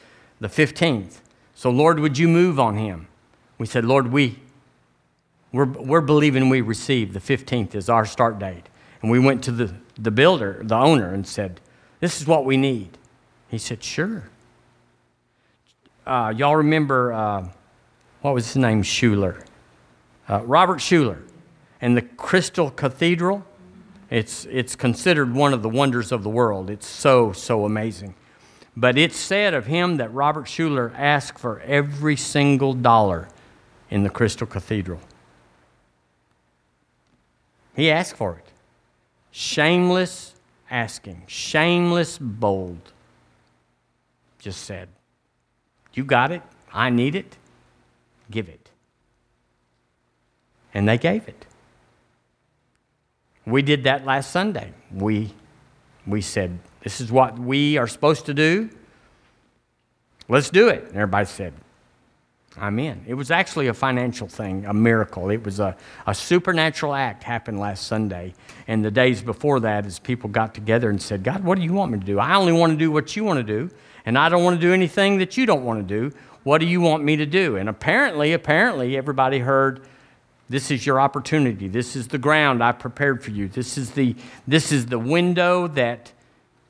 the 0.41 0.49
fifteenth. 0.49 1.23
So 1.55 1.71
Lord, 1.71 2.01
would 2.01 2.19
you 2.19 2.29
move 2.29 2.59
on 2.61 2.77
him? 2.77 3.09
We 3.59 3.67
said, 3.67 3.85
Lord, 3.85 4.13
we 4.13 4.39
we're 5.53 5.65
we're 5.65 6.01
believing 6.01 6.49
we 6.49 6.61
receive 6.61 7.13
the 7.13 7.21
fifteenth 7.21 7.75
as 7.75 7.89
our 7.89 8.07
start 8.07 8.39
date, 8.39 8.69
and 9.03 9.11
we 9.11 9.19
went 9.19 9.45
to 9.45 9.53
the 9.53 9.75
the 9.99 10.11
builder, 10.11 10.61
the 10.63 10.75
owner, 10.75 11.13
and 11.13 11.27
said, 11.27 11.61
this 12.01 12.21
is 12.21 12.27
what 12.27 12.45
we 12.45 12.59
need. 12.59 12.99
He 13.49 13.57
said, 13.57 13.83
sure 13.83 14.25
uh, 16.07 16.33
y'all 16.37 16.57
remember, 16.57 17.13
uh, 17.13 17.49
what 18.23 18.35
was 18.35 18.47
his 18.47 18.57
name? 18.57 18.83
Schuller. 18.83 19.45
Uh, 20.29 20.43
Robert 20.45 20.79
Schuller 20.79 21.23
And 21.81 21.97
the 21.97 22.03
Crystal 22.03 22.71
Cathedral. 22.71 23.45
It's, 24.11 24.45
it's 24.47 24.77
considered 24.77 25.35
one 25.35 25.53
of 25.53 25.63
the 25.63 25.69
wonders 25.69 26.13
of 26.13 26.23
the 26.23 26.31
world. 26.31 26.71
It's 26.71 26.87
so, 26.87 27.33
so 27.33 27.65
amazing. 27.65 28.15
But 28.77 28.97
it's 28.99 29.17
said 29.17 29.55
of 29.55 29.67
him 29.67 29.97
that 29.97 30.13
Robert 30.13 30.45
Schuller 30.45 30.93
asked 30.97 31.39
for 31.39 31.61
every 31.61 32.17
single 32.17 32.73
dollar 32.73 33.29
in 33.91 34.03
the 34.03 34.11
Crystal 34.11 34.47
Cathedral. 34.47 35.01
He 37.75 37.91
asked 37.91 38.17
for 38.17 38.37
it. 38.37 38.53
Shameless 39.31 40.35
asking, 40.71 41.23
shameless 41.27 42.19
bold. 42.19 42.93
Just 44.39 44.63
said, 44.63 44.89
you 45.97 46.05
got 46.05 46.31
it. 46.31 46.43
I 46.73 46.91
need 46.91 47.15
it. 47.15 47.37
Give 48.31 48.49
it. 48.49 48.71
And 50.75 50.89
they 50.89 50.99
gave 50.99 51.27
it. 51.27 51.47
We 53.47 53.63
did 53.63 53.85
that 53.85 54.05
last 54.05 54.31
Sunday. 54.31 54.73
We, 54.93 55.33
we 56.07 56.21
said, 56.21 56.59
This 56.83 57.01
is 57.01 57.11
what 57.11 57.39
we 57.39 57.79
are 57.79 57.87
supposed 57.87 58.27
to 58.27 58.35
do. 58.35 58.69
Let's 60.29 60.51
do 60.51 60.69
it. 60.69 60.85
And 60.89 60.97
everybody 60.97 61.27
said, 61.27 61.55
I'm 62.59 62.79
in. 62.79 63.05
It 63.07 63.15
was 63.15 63.31
actually 63.31 63.69
a 63.69 63.75
financial 63.75 64.27
thing, 64.27 64.65
a 64.65 64.75
miracle. 64.75 65.31
It 65.31 65.45
was 65.45 65.61
a, 65.61 65.77
a 66.07 66.15
supernatural 66.15 66.95
act 66.95 67.23
happened 67.23 67.61
last 67.61 67.87
Sunday. 67.87 68.35
And 68.67 68.85
the 68.85 68.91
days 68.91 69.23
before 69.23 69.61
that, 69.61 69.85
as 69.85 69.99
people 69.99 70.31
got 70.31 70.55
together 70.55 70.89
and 70.89 71.01
said, 71.01 71.23
God, 71.23 71.45
what 71.45 71.59
do 71.59 71.65
you 71.65 71.73
want 71.73 71.93
me 71.93 71.99
to 71.99 72.05
do? 72.05 72.19
I 72.19 72.35
only 72.35 72.53
want 72.53 72.73
to 72.73 72.79
do 72.79 72.91
what 72.91 73.15
you 73.15 73.25
want 73.25 73.39
to 73.39 73.43
do 73.45 73.71
and 74.07 74.17
I 74.17 74.29
don't 74.29 74.45
want 74.45 74.61
to 74.61 74.67
do 74.67 74.73
anything 74.73 75.19
that 75.19 75.37
you 75.37 75.45
don't 75.45 75.65
want 75.65 75.87
to 75.87 75.95
do. 76.11 76.17
What 76.45 76.59
do 76.59 76.67
you 76.67 76.81
want 76.81 77.03
me 77.03 77.17
to 77.17 77.27
do? 77.27 77.57
And 77.57 77.69
apparently, 77.69 78.33
apparently, 78.33 78.97
everybody 78.97 79.41
heard, 79.41 79.85
this 80.49 80.71
is 80.71 80.87
your 80.87 81.01
opportunity. 81.01 81.67
This 81.67 81.97
is 81.97 82.07
the 82.07 82.19
ground 82.19 82.63
I 82.63 82.71
prepared 82.71 83.25
for 83.25 83.33
you. 83.33 83.49
This 83.49 83.77
is 83.77 83.91
the, 83.91 84.15
this 84.47 84.71
is 84.71 84.87
the 84.87 84.99
window 84.99 85.67
that 85.67 86.13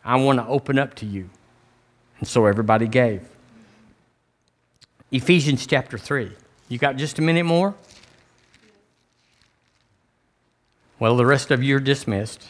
I 0.02 0.16
want 0.16 0.38
to 0.38 0.46
open 0.46 0.78
up 0.78 0.94
to 0.94 1.06
you. 1.06 1.28
And 2.18 2.26
so 2.26 2.46
everybody 2.46 2.88
gave. 2.88 3.28
Ephesians 5.12 5.66
chapter 5.66 5.98
3. 5.98 6.32
You 6.68 6.78
got 6.78 6.96
just 6.96 7.18
a 7.18 7.22
minute 7.22 7.44
more? 7.44 7.74
Well, 10.98 11.18
the 11.18 11.26
rest 11.26 11.50
of 11.50 11.62
you 11.62 11.76
are 11.76 11.80
dismissed. 11.80 12.46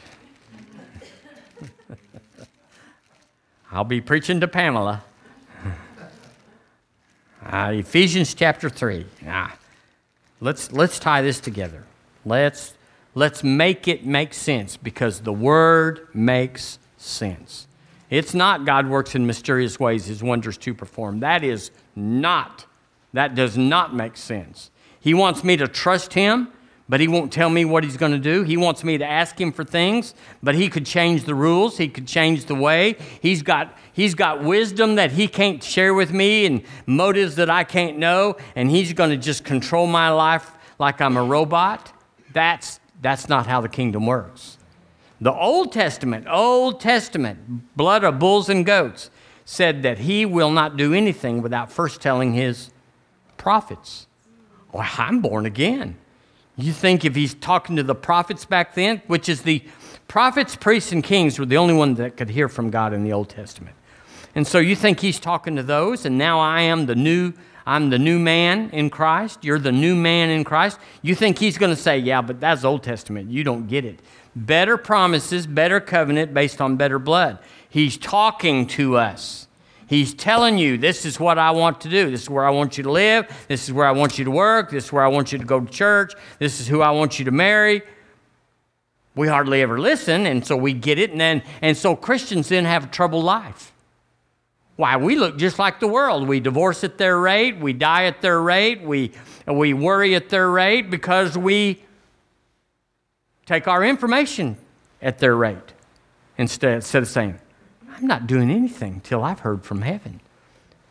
I'll 3.76 3.84
be 3.84 4.00
preaching 4.00 4.40
to 4.40 4.48
Pamela. 4.48 5.04
Uh, 7.44 7.74
Ephesians 7.74 8.34
chapter 8.34 8.68
3. 8.68 9.06
Ah, 9.28 9.56
let's, 10.40 10.72
let's 10.72 10.98
tie 10.98 11.22
this 11.22 11.38
together. 11.38 11.84
Let's, 12.24 12.74
let's 13.14 13.44
make 13.44 13.86
it 13.86 14.04
make 14.04 14.34
sense 14.34 14.76
because 14.76 15.20
the 15.20 15.32
word 15.32 16.08
makes 16.12 16.80
sense. 16.96 17.68
It's 18.10 18.34
not 18.34 18.64
God 18.64 18.88
works 18.88 19.14
in 19.14 19.28
mysterious 19.28 19.78
ways, 19.78 20.06
his 20.06 20.24
wonders 20.24 20.56
to 20.58 20.74
perform. 20.74 21.20
That 21.20 21.44
is 21.44 21.70
not, 21.94 22.64
that 23.12 23.36
does 23.36 23.56
not 23.56 23.94
make 23.94 24.16
sense. 24.16 24.72
He 24.98 25.14
wants 25.14 25.44
me 25.44 25.56
to 25.58 25.68
trust 25.68 26.14
him, 26.14 26.48
but 26.88 27.00
he 27.00 27.08
won't 27.08 27.32
tell 27.32 27.50
me 27.50 27.64
what 27.64 27.82
he's 27.82 27.96
going 27.96 28.12
to 28.12 28.18
do. 28.18 28.42
He 28.42 28.56
wants 28.56 28.84
me 28.84 28.98
to 28.98 29.04
ask 29.04 29.40
him 29.40 29.52
for 29.52 29.64
things, 29.64 30.14
but 30.42 30.54
he 30.54 30.68
could 30.68 30.86
change 30.86 31.24
the 31.24 31.34
rules. 31.34 31.78
He 31.78 31.88
could 31.88 32.06
change 32.06 32.44
the 32.44 32.54
way. 32.54 32.96
He's 33.20 33.42
got, 33.42 33.76
he's 33.92 34.14
got 34.14 34.44
wisdom 34.44 34.94
that 34.94 35.12
he 35.12 35.26
can't 35.26 35.62
share 35.62 35.94
with 35.94 36.12
me 36.12 36.46
and 36.46 36.62
motives 36.86 37.36
that 37.36 37.50
I 37.50 37.64
can't 37.64 37.98
know, 37.98 38.36
and 38.54 38.70
he's 38.70 38.92
going 38.92 39.10
to 39.10 39.16
just 39.16 39.44
control 39.44 39.86
my 39.86 40.10
life 40.10 40.52
like 40.78 41.00
I'm 41.00 41.16
a 41.16 41.24
robot. 41.24 41.92
That's, 42.32 42.78
that's 43.02 43.28
not 43.28 43.46
how 43.46 43.60
the 43.60 43.68
kingdom 43.68 44.06
works. 44.06 44.58
The 45.20 45.32
Old 45.32 45.72
Testament, 45.72 46.26
Old 46.28 46.78
Testament, 46.78 47.74
blood 47.76 48.04
of 48.04 48.18
bulls 48.18 48.48
and 48.48 48.64
goats, 48.64 49.10
said 49.44 49.82
that 49.82 49.98
he 49.98 50.26
will 50.26 50.50
not 50.50 50.76
do 50.76 50.92
anything 50.92 51.40
without 51.40 51.72
first 51.72 52.00
telling 52.00 52.34
his 52.34 52.70
prophets. 53.38 54.06
Well, 54.72 54.86
I'm 54.98 55.20
born 55.20 55.46
again. 55.46 55.96
You 56.56 56.72
think 56.72 57.04
if 57.04 57.14
he's 57.14 57.34
talking 57.34 57.76
to 57.76 57.82
the 57.82 57.94
prophets 57.94 58.44
back 58.44 58.74
then, 58.74 59.02
which 59.06 59.28
is 59.28 59.42
the 59.42 59.62
prophets, 60.08 60.56
priests, 60.56 60.92
and 60.92 61.04
kings 61.04 61.38
were 61.38 61.46
the 61.46 61.58
only 61.58 61.74
ones 61.74 61.98
that 61.98 62.16
could 62.16 62.30
hear 62.30 62.48
from 62.48 62.70
God 62.70 62.92
in 62.92 63.04
the 63.04 63.12
Old 63.12 63.28
Testament. 63.28 63.76
And 64.34 64.46
so 64.46 64.58
you 64.58 64.76
think 64.76 65.00
he's 65.00 65.18
talking 65.18 65.56
to 65.56 65.62
those, 65.62 66.04
and 66.04 66.18
now 66.18 66.40
I 66.40 66.62
am 66.62 66.86
the 66.86 66.94
new, 66.94 67.32
I'm 67.66 67.90
the 67.90 67.98
new 67.98 68.18
man 68.18 68.70
in 68.70 68.90
Christ. 68.90 69.44
You're 69.44 69.58
the 69.58 69.72
new 69.72 69.94
man 69.94 70.30
in 70.30 70.44
Christ. 70.44 70.78
You 71.02 71.14
think 71.14 71.38
he's 71.38 71.58
going 71.58 71.74
to 71.74 71.80
say, 71.80 71.98
Yeah, 71.98 72.22
but 72.22 72.40
that's 72.40 72.64
Old 72.64 72.82
Testament. 72.82 73.30
You 73.30 73.44
don't 73.44 73.66
get 73.66 73.84
it 73.84 74.00
better 74.36 74.76
promises, 74.76 75.46
better 75.46 75.80
covenant 75.80 76.34
based 76.34 76.60
on 76.60 76.76
better 76.76 76.98
blood. 76.98 77.38
He's 77.68 77.96
talking 77.96 78.66
to 78.68 78.96
us. 78.96 79.45
He's 79.88 80.14
telling 80.14 80.58
you, 80.58 80.78
this 80.78 81.04
is 81.04 81.20
what 81.20 81.38
I 81.38 81.52
want 81.52 81.80
to 81.82 81.88
do. 81.88 82.10
This 82.10 82.22
is 82.22 82.30
where 82.30 82.44
I 82.44 82.50
want 82.50 82.76
you 82.76 82.84
to 82.84 82.90
live. 82.90 83.28
This 83.46 83.64
is 83.64 83.72
where 83.72 83.86
I 83.86 83.92
want 83.92 84.18
you 84.18 84.24
to 84.24 84.30
work. 84.30 84.70
This 84.70 84.86
is 84.86 84.92
where 84.92 85.04
I 85.04 85.08
want 85.08 85.30
you 85.30 85.38
to 85.38 85.44
go 85.44 85.60
to 85.60 85.72
church. 85.72 86.14
This 86.40 86.60
is 86.60 86.66
who 86.66 86.82
I 86.82 86.90
want 86.90 87.18
you 87.18 87.24
to 87.26 87.30
marry. 87.30 87.82
We 89.14 89.28
hardly 89.28 89.62
ever 89.62 89.78
listen, 89.78 90.26
and 90.26 90.46
so 90.46 90.56
we 90.56 90.74
get 90.74 90.98
it, 90.98 91.10
and 91.10 91.20
then 91.20 91.42
and 91.62 91.74
so 91.74 91.96
Christians 91.96 92.48
then 92.50 92.66
have 92.66 92.84
a 92.84 92.86
troubled 92.88 93.24
life. 93.24 93.72
Why? 94.76 94.98
We 94.98 95.16
look 95.16 95.38
just 95.38 95.58
like 95.58 95.80
the 95.80 95.88
world. 95.88 96.28
We 96.28 96.38
divorce 96.38 96.84
at 96.84 96.98
their 96.98 97.18
rate, 97.18 97.58
we 97.58 97.72
die 97.72 98.04
at 98.04 98.20
their 98.20 98.42
rate, 98.42 98.82
we 98.82 99.12
we 99.46 99.72
worry 99.72 100.14
at 100.14 100.28
their 100.28 100.50
rate 100.50 100.90
because 100.90 101.38
we 101.38 101.82
take 103.46 103.66
our 103.68 103.82
information 103.82 104.58
at 105.00 105.18
their 105.18 105.34
rate 105.34 105.72
instead, 106.36 106.74
instead 106.74 107.02
of 107.02 107.08
saying, 107.08 107.38
I'm 107.96 108.06
not 108.06 108.26
doing 108.26 108.50
anything 108.50 109.00
till 109.00 109.24
I've 109.24 109.40
heard 109.40 109.64
from 109.64 109.80
heaven. 109.80 110.20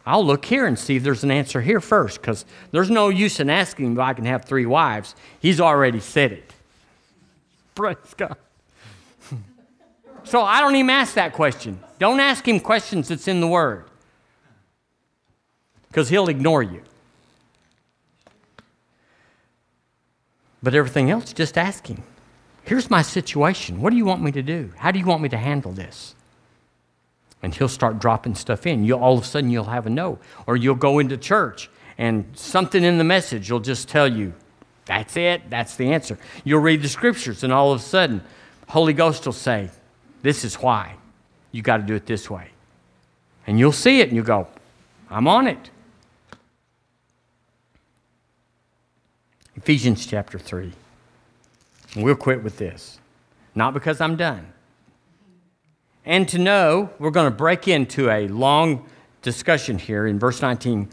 I'll 0.07 0.25
look 0.25 0.45
here 0.45 0.65
and 0.65 0.77
see 0.77 0.95
if 0.95 1.03
there's 1.03 1.23
an 1.23 1.31
answer 1.31 1.61
here 1.61 1.79
first, 1.79 2.19
because 2.19 2.45
there's 2.71 2.89
no 2.89 3.09
use 3.09 3.39
in 3.39 3.49
asking 3.49 3.93
if 3.93 3.99
I 3.99 4.13
can 4.13 4.25
have 4.25 4.45
three 4.45 4.65
wives. 4.65 5.15
He's 5.39 5.59
already 5.59 5.99
said 5.99 6.31
it. 6.31 6.53
Praise 7.75 7.97
God. 8.17 8.37
so 10.23 10.41
I 10.41 10.61
don't 10.61 10.75
even 10.75 10.89
ask 10.89 11.13
that 11.13 11.33
question. 11.33 11.79
Don't 11.99 12.19
ask 12.19 12.47
him 12.47 12.59
questions 12.59 13.07
that's 13.07 13.27
in 13.27 13.39
the 13.39 13.47
Word, 13.47 13.85
because 15.89 16.09
he'll 16.09 16.29
ignore 16.29 16.63
you. 16.63 16.81
But 20.61 20.73
everything 20.73 21.11
else, 21.11 21.33
just 21.33 21.57
ask 21.57 21.85
him. 21.85 22.01
Here's 22.63 22.89
my 22.89 23.03
situation. 23.03 23.79
What 23.79 23.91
do 23.91 23.97
you 23.97 24.05
want 24.05 24.23
me 24.23 24.31
to 24.31 24.41
do? 24.41 24.71
How 24.77 24.89
do 24.89 24.97
you 24.97 25.05
want 25.05 25.21
me 25.21 25.29
to 25.29 25.37
handle 25.37 25.71
this? 25.71 26.14
And 27.43 27.53
he'll 27.53 27.67
start 27.67 27.99
dropping 27.99 28.35
stuff 28.35 28.65
in. 28.65 28.83
You 28.83 28.97
all 28.97 29.17
of 29.17 29.23
a 29.23 29.27
sudden 29.27 29.49
you'll 29.49 29.65
have 29.65 29.85
a 29.85 29.89
no. 29.89 30.19
Or 30.47 30.55
you'll 30.57 30.75
go 30.75 30.99
into 30.99 31.17
church 31.17 31.69
and 31.97 32.25
something 32.35 32.83
in 32.83 32.97
the 32.97 33.03
message 33.03 33.49
will 33.51 33.59
just 33.59 33.87
tell 33.87 34.07
you, 34.07 34.33
that's 34.85 35.17
it, 35.17 35.49
that's 35.49 35.75
the 35.75 35.91
answer. 35.91 36.17
You'll 36.43 36.61
read 36.61 36.81
the 36.81 36.89
scriptures, 36.89 37.43
and 37.43 37.51
all 37.51 37.71
of 37.71 37.79
a 37.79 37.83
sudden, 37.83 38.21
Holy 38.67 38.93
Ghost 38.93 39.25
will 39.25 39.33
say, 39.33 39.69
This 40.21 40.43
is 40.43 40.55
why. 40.55 40.95
You 41.51 41.61
got 41.61 41.77
to 41.77 41.83
do 41.83 41.95
it 41.95 42.05
this 42.05 42.29
way. 42.29 42.49
And 43.47 43.57
you'll 43.57 43.71
see 43.71 44.01
it 44.01 44.09
and 44.09 44.17
you 44.17 44.23
go, 44.23 44.47
I'm 45.09 45.27
on 45.27 45.47
it. 45.47 45.69
Ephesians 49.55 50.05
chapter 50.05 50.37
3. 50.37 50.73
We'll 51.95 52.15
quit 52.15 52.43
with 52.43 52.57
this. 52.57 52.99
Not 53.53 53.73
because 53.73 54.01
I'm 54.01 54.17
done. 54.17 54.51
And 56.05 56.27
to 56.29 56.37
know, 56.37 56.91
we're 56.99 57.11
going 57.11 57.31
to 57.31 57.35
break 57.35 57.67
into 57.67 58.09
a 58.09 58.27
long 58.27 58.85
discussion 59.21 59.79
here 59.79 60.05
in 60.05 60.19
verse 60.19 60.41
19. 60.41 60.89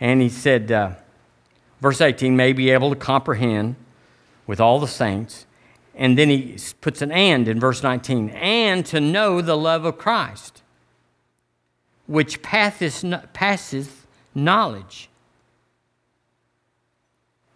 And 0.00 0.20
he 0.20 0.28
said, 0.28 0.72
uh, 0.72 0.92
verse 1.80 2.00
18, 2.00 2.36
may 2.36 2.52
be 2.52 2.70
able 2.70 2.90
to 2.90 2.96
comprehend 2.96 3.76
with 4.46 4.60
all 4.60 4.80
the 4.80 4.88
saints. 4.88 5.46
And 5.94 6.18
then 6.18 6.28
he 6.28 6.58
puts 6.80 7.00
an 7.00 7.12
and 7.12 7.48
in 7.48 7.58
verse 7.58 7.82
19, 7.82 8.30
and 8.30 8.84
to 8.86 9.00
know 9.00 9.40
the 9.40 9.56
love 9.56 9.84
of 9.84 9.96
Christ, 9.96 10.62
which 12.06 12.42
passeth, 12.42 14.06
knowledge 14.34 15.08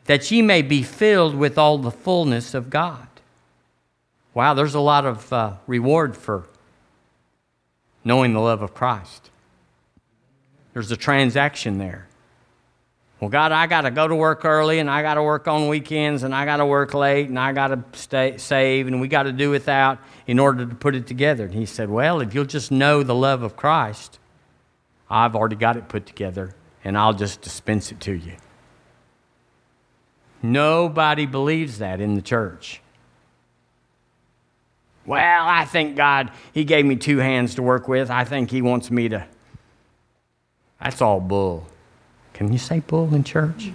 that 0.07 0.29
ye 0.31 0.43
may 0.43 0.63
be 0.63 0.83
filled 0.83 1.35
with 1.35 1.59
all 1.59 1.79
the 1.79 1.91
fullness 1.91 2.55
of 2.55 2.71
God. 2.71 3.07
Wow, 4.33 4.55
there's 4.55 4.75
a 4.75 4.81
lot 4.81 5.05
of 5.05 5.33
uh, 5.33 5.55
reward 5.67 6.17
for 6.17 6.47
knowing 8.05 8.33
the 8.33 8.41
love 8.41 8.63
of 8.63 8.75
Christ. 8.75 9.31
There's 10.73 10.91
a 10.91 10.97
transaction 10.97 11.79
there. 11.79 12.07
Well, 13.21 13.29
God, 13.29 13.53
I 13.53 13.67
got 13.67 13.83
to 13.83 13.91
go 13.91 14.09
to 14.09 14.15
work 14.15 14.47
early, 14.47 14.79
and 14.79 14.89
I 14.89 15.03
got 15.03 15.15
to 15.15 15.23
work 15.23 15.47
on 15.47 15.69
weekends, 15.69 16.23
and 16.23 16.35
I 16.35 16.47
got 16.47 16.57
to 16.57 16.67
work 16.67 16.95
late, 16.95 17.29
and 17.29 17.39
I 17.39 17.53
got 17.53 17.69
to 17.69 18.39
save, 18.39 18.87
and 18.87 18.99
we 18.99 19.09
got 19.09 19.25
to 19.25 19.33
do 19.33 19.51
without 19.51 19.99
in 20.27 20.39
order 20.39 20.65
to 20.65 20.75
put 20.75 20.95
it 20.95 21.07
together. 21.07 21.45
And 21.45 21.55
he 21.55 21.67
said, 21.67 21.91
Well, 21.91 22.23
if 22.23 22.35
you'll 22.35 22.47
just 22.47 22.71
know 22.71 23.03
the 23.03 23.15
love 23.15 23.43
of 23.43 23.57
Christ, 23.57 24.19
I've 25.11 25.37
already 25.37 25.57
got 25.57 25.77
it 25.77 25.89
put 25.89 26.07
together, 26.07 26.55
and 26.83 26.97
I'll 26.97 27.13
just 27.13 27.43
dispense 27.43 27.93
it 27.93 28.01
to 28.01 28.13
you. 28.13 28.37
Nobody 30.43 31.27
believes 31.27 31.79
that 31.79 32.01
in 32.01 32.15
the 32.15 32.23
church. 32.23 32.81
Well, 35.07 35.47
I 35.47 35.65
think 35.65 35.97
God, 35.97 36.31
He 36.53 36.65
gave 36.65 36.85
me 36.85 36.97
two 36.97 37.19
hands 37.19 37.55
to 37.57 37.63
work 37.63 37.89
with. 37.89 38.11
I 38.11 38.25
think 38.25 38.51
He 38.51 38.63
wants 38.63 38.91
me 38.91 39.09
to. 39.09 39.27
That's 40.81 41.01
all 41.03 41.21
bull. 41.21 41.67
Can 42.33 42.53
you 42.53 42.59
say 42.59 42.81
bull 42.81 43.15
in 43.15 43.25
church? 43.25 43.71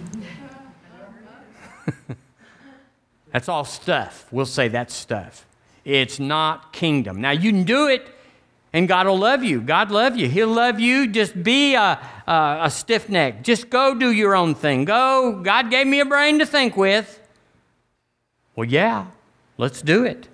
that's 3.32 3.48
all 3.48 3.64
stuff. 3.64 4.26
We'll 4.30 4.46
say 4.46 4.68
that's 4.68 4.94
stuff. 4.94 5.46
It's 5.84 6.18
not 6.18 6.72
kingdom. 6.72 7.20
Now, 7.20 7.30
you 7.30 7.52
can 7.52 7.62
do 7.62 7.86
it 7.86 8.06
and 8.76 8.86
God 8.86 9.06
will 9.06 9.18
love 9.18 9.42
you. 9.42 9.62
God 9.62 9.90
love 9.90 10.16
you. 10.16 10.28
He'll 10.28 10.48
love 10.48 10.78
you. 10.78 11.06
Just 11.06 11.42
be 11.42 11.74
a, 11.74 11.98
a, 12.26 12.58
a 12.64 12.70
stiff 12.70 13.08
neck. 13.08 13.42
Just 13.42 13.70
go 13.70 13.94
do 13.94 14.10
your 14.10 14.34
own 14.34 14.54
thing. 14.54 14.84
Go. 14.84 15.40
God 15.42 15.70
gave 15.70 15.86
me 15.86 16.00
a 16.00 16.04
brain 16.04 16.40
to 16.40 16.44
think 16.44 16.76
with. 16.76 17.18
Well, 18.54 18.68
yeah, 18.68 19.06
let's 19.56 19.80
do 19.80 20.04
it. 20.04 20.28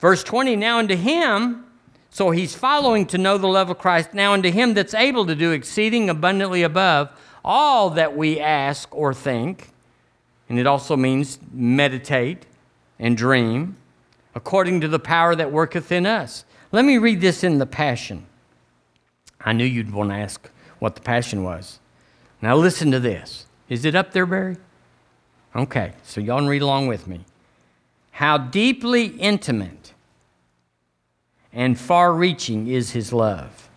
Verse 0.00 0.22
20 0.22 0.56
Now 0.56 0.78
unto 0.78 0.96
him, 0.96 1.64
so 2.10 2.30
he's 2.30 2.54
following 2.54 3.06
to 3.06 3.18
know 3.18 3.38
the 3.38 3.46
love 3.46 3.70
of 3.70 3.78
Christ. 3.78 4.14
Now 4.14 4.32
unto 4.32 4.50
him 4.50 4.74
that's 4.74 4.94
able 4.94 5.26
to 5.26 5.34
do 5.34 5.52
exceeding 5.52 6.08
abundantly 6.08 6.62
above 6.62 7.10
all 7.44 7.90
that 7.90 8.16
we 8.16 8.40
ask 8.40 8.94
or 8.94 9.14
think. 9.14 9.70
And 10.48 10.58
it 10.58 10.66
also 10.66 10.96
means 10.96 11.38
meditate 11.52 12.46
and 12.98 13.16
dream, 13.16 13.76
according 14.34 14.80
to 14.80 14.88
the 14.88 14.98
power 14.98 15.34
that 15.34 15.52
worketh 15.52 15.92
in 15.92 16.06
us. 16.06 16.44
Let 16.72 16.84
me 16.84 16.98
read 16.98 17.20
this 17.20 17.44
in 17.44 17.58
the 17.58 17.66
Passion. 17.66 18.26
I 19.40 19.52
knew 19.52 19.64
you'd 19.64 19.92
want 19.92 20.10
to 20.10 20.16
ask 20.16 20.50
what 20.78 20.94
the 20.94 21.00
Passion 21.00 21.44
was. 21.44 21.78
Now, 22.40 22.56
listen 22.56 22.90
to 22.92 23.00
this. 23.00 23.46
Is 23.68 23.84
it 23.84 23.94
up 23.94 24.12
there, 24.12 24.26
Barry? 24.26 24.56
Okay, 25.54 25.92
so 26.02 26.20
y'all 26.20 26.38
can 26.38 26.48
read 26.48 26.62
along 26.62 26.86
with 26.86 27.06
me. 27.06 27.24
How 28.12 28.38
deeply 28.38 29.06
intimate 29.06 29.77
and 31.52 31.78
far 31.78 32.12
reaching 32.12 32.68
is 32.68 32.92
his 32.92 33.12
love. 33.12 33.68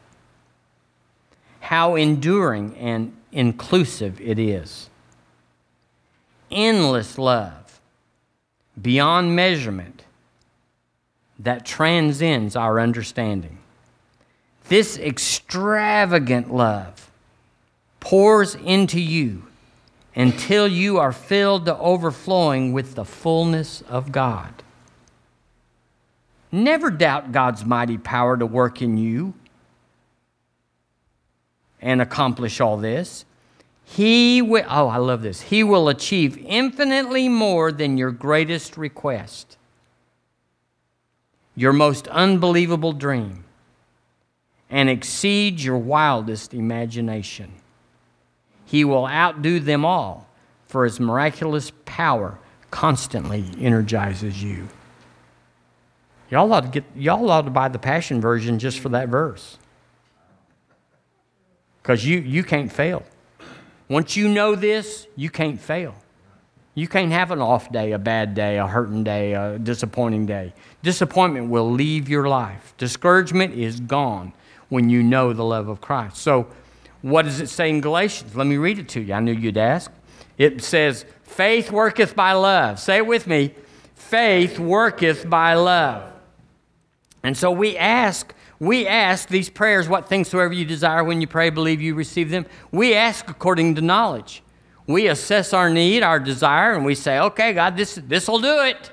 How 1.62 1.96
enduring 1.96 2.76
and 2.78 3.16
inclusive 3.32 4.20
it 4.20 4.38
is. 4.38 4.90
Endless 6.50 7.18
love, 7.18 7.80
beyond 8.82 9.36
measurement 9.36 10.04
that 11.40 11.66
transcends 11.66 12.56
our 12.56 12.80
understanding. 12.80 13.58
This 14.68 14.98
extravagant 14.98 16.54
love 16.54 17.10
pours 18.00 18.56
into 18.56 19.00
you 19.00 19.44
until 20.16 20.68
you 20.68 20.98
are 20.98 21.12
filled 21.12 21.66
to 21.66 21.78
overflowing 21.78 22.74
with 22.74 22.96
the 22.96 23.06
fullness 23.06 23.82
of 23.84 24.12
God. 24.12 24.62
Never 26.52 26.92
doubt 26.92 27.32
God's 27.32 27.64
mighty 27.64 27.98
power 27.98 28.36
to 28.36 28.46
work 28.46 28.82
in 28.82 28.98
you 28.98 29.34
and 31.80 32.02
accomplish 32.02 32.60
all 32.60 32.78
this. 32.78 33.26
He 33.84 34.42
will, 34.42 34.66
oh, 34.70 34.88
I 34.88 34.98
love 34.98 35.22
this. 35.22 35.42
He 35.42 35.64
will 35.64 35.90
achieve 35.90 36.38
infinitely 36.38 37.28
more 37.30 37.72
than 37.72 37.98
your 37.98 38.12
greatest 38.12 38.78
request, 38.78 39.58
your 41.56 41.74
most 41.74 42.08
unbelievable 42.10 42.94
dream, 42.94 43.44
and 44.70 44.90
exceed 44.90 45.60
your 45.60 45.78
wildest 45.78 46.54
imagination. 46.54 47.52
He 48.66 48.86
will 48.86 49.08
outdo 49.08 49.60
them 49.60 49.84
all, 49.84 50.28
for 50.68 50.86
his 50.86 51.00
miraculous 51.00 51.72
power 51.84 52.40
constantly 52.70 53.44
energizes 53.60 54.42
you. 54.42 54.70
Y'all 56.32 56.52
ought 56.54 56.62
to 56.62 56.70
get 56.70 56.86
y'all 56.96 57.30
ought 57.30 57.42
to 57.44 57.52
buy 57.52 57.68
the 57.68 57.78
Passion 57.78 58.22
version 58.22 58.58
just 58.58 58.80
for 58.80 58.90
that 58.90 59.10
verse. 59.10 59.60
Because 61.82 62.06
you, 62.06 62.20
you 62.20 62.44
can't 62.44 62.72
fail. 62.72 63.04
Once 63.90 64.16
you 64.16 64.30
know 64.30 64.56
this, 64.56 65.08
you 65.16 65.30
can't 65.30 65.60
fail. 65.60 65.96
You 66.74 66.88
can't 66.88 67.12
have 67.12 67.32
an 67.32 67.42
off 67.42 67.72
day, 67.72 67.92
a 67.92 68.00
bad 68.00 68.34
day, 68.34 68.58
a 68.58 68.66
hurting 68.66 69.04
day, 69.04 69.34
a 69.34 69.60
disappointing 69.60 70.26
day. 70.26 70.54
Disappointment 70.84 71.50
will 71.50 71.70
leave 71.70 72.08
your 72.08 72.30
life. 72.30 72.74
Discouragement 72.78 73.56
is 73.56 73.82
gone 73.82 74.32
when 74.70 74.90
you 74.90 75.04
know 75.04 75.34
the 75.34 75.44
love 75.44 75.68
of 75.68 75.82
Christ. 75.82 76.18
So, 76.18 76.48
what 77.02 77.26
does 77.26 77.42
it 77.42 77.50
say 77.50 77.70
in 77.70 77.82
Galatians? 77.82 78.36
Let 78.36 78.48
me 78.48 78.58
read 78.58 78.80
it 78.80 78.88
to 78.90 79.02
you. 79.02 79.14
I 79.14 79.20
knew 79.20 79.34
you'd 79.34 79.58
ask. 79.58 79.92
It 80.38 80.64
says, 80.64 81.04
Faith 81.24 81.72
worketh 81.72 82.16
by 82.16 82.34
love. 82.34 82.80
Say 82.80 82.98
it 82.98 83.08
with 83.08 83.28
me. 83.28 83.54
Faith 83.96 84.60
worketh 84.60 85.30
by 85.30 85.56
love. 85.56 86.11
And 87.24 87.38
so 87.38 87.52
we 87.52 87.78
ask, 87.78 88.34
we 88.60 88.88
ask 88.88 89.30
these 89.30 89.50
prayers, 89.50 89.88
what 89.88 90.10
things 90.10 90.30
soever 90.30 90.54
you 90.54 90.66
desire 90.66 91.04
when 91.04 91.22
you 91.22 91.28
pray, 91.28 91.50
believe 91.50 91.82
you 91.82 91.94
receive 91.94 92.30
them. 92.30 92.46
We 92.72 92.94
ask 92.94 93.30
according 93.30 93.76
to 93.76 93.82
knowledge. 93.82 94.44
We 94.88 95.08
assess 95.08 95.54
our 95.54 95.70
need, 95.70 96.04
our 96.04 96.20
desire, 96.20 96.74
and 96.74 96.84
we 96.84 96.96
say, 96.96 97.20
okay, 97.20 97.54
God, 97.54 97.78
this 97.78 97.96
this 97.96 98.28
will 98.28 98.40
do 98.40 98.62
it. 98.62 98.92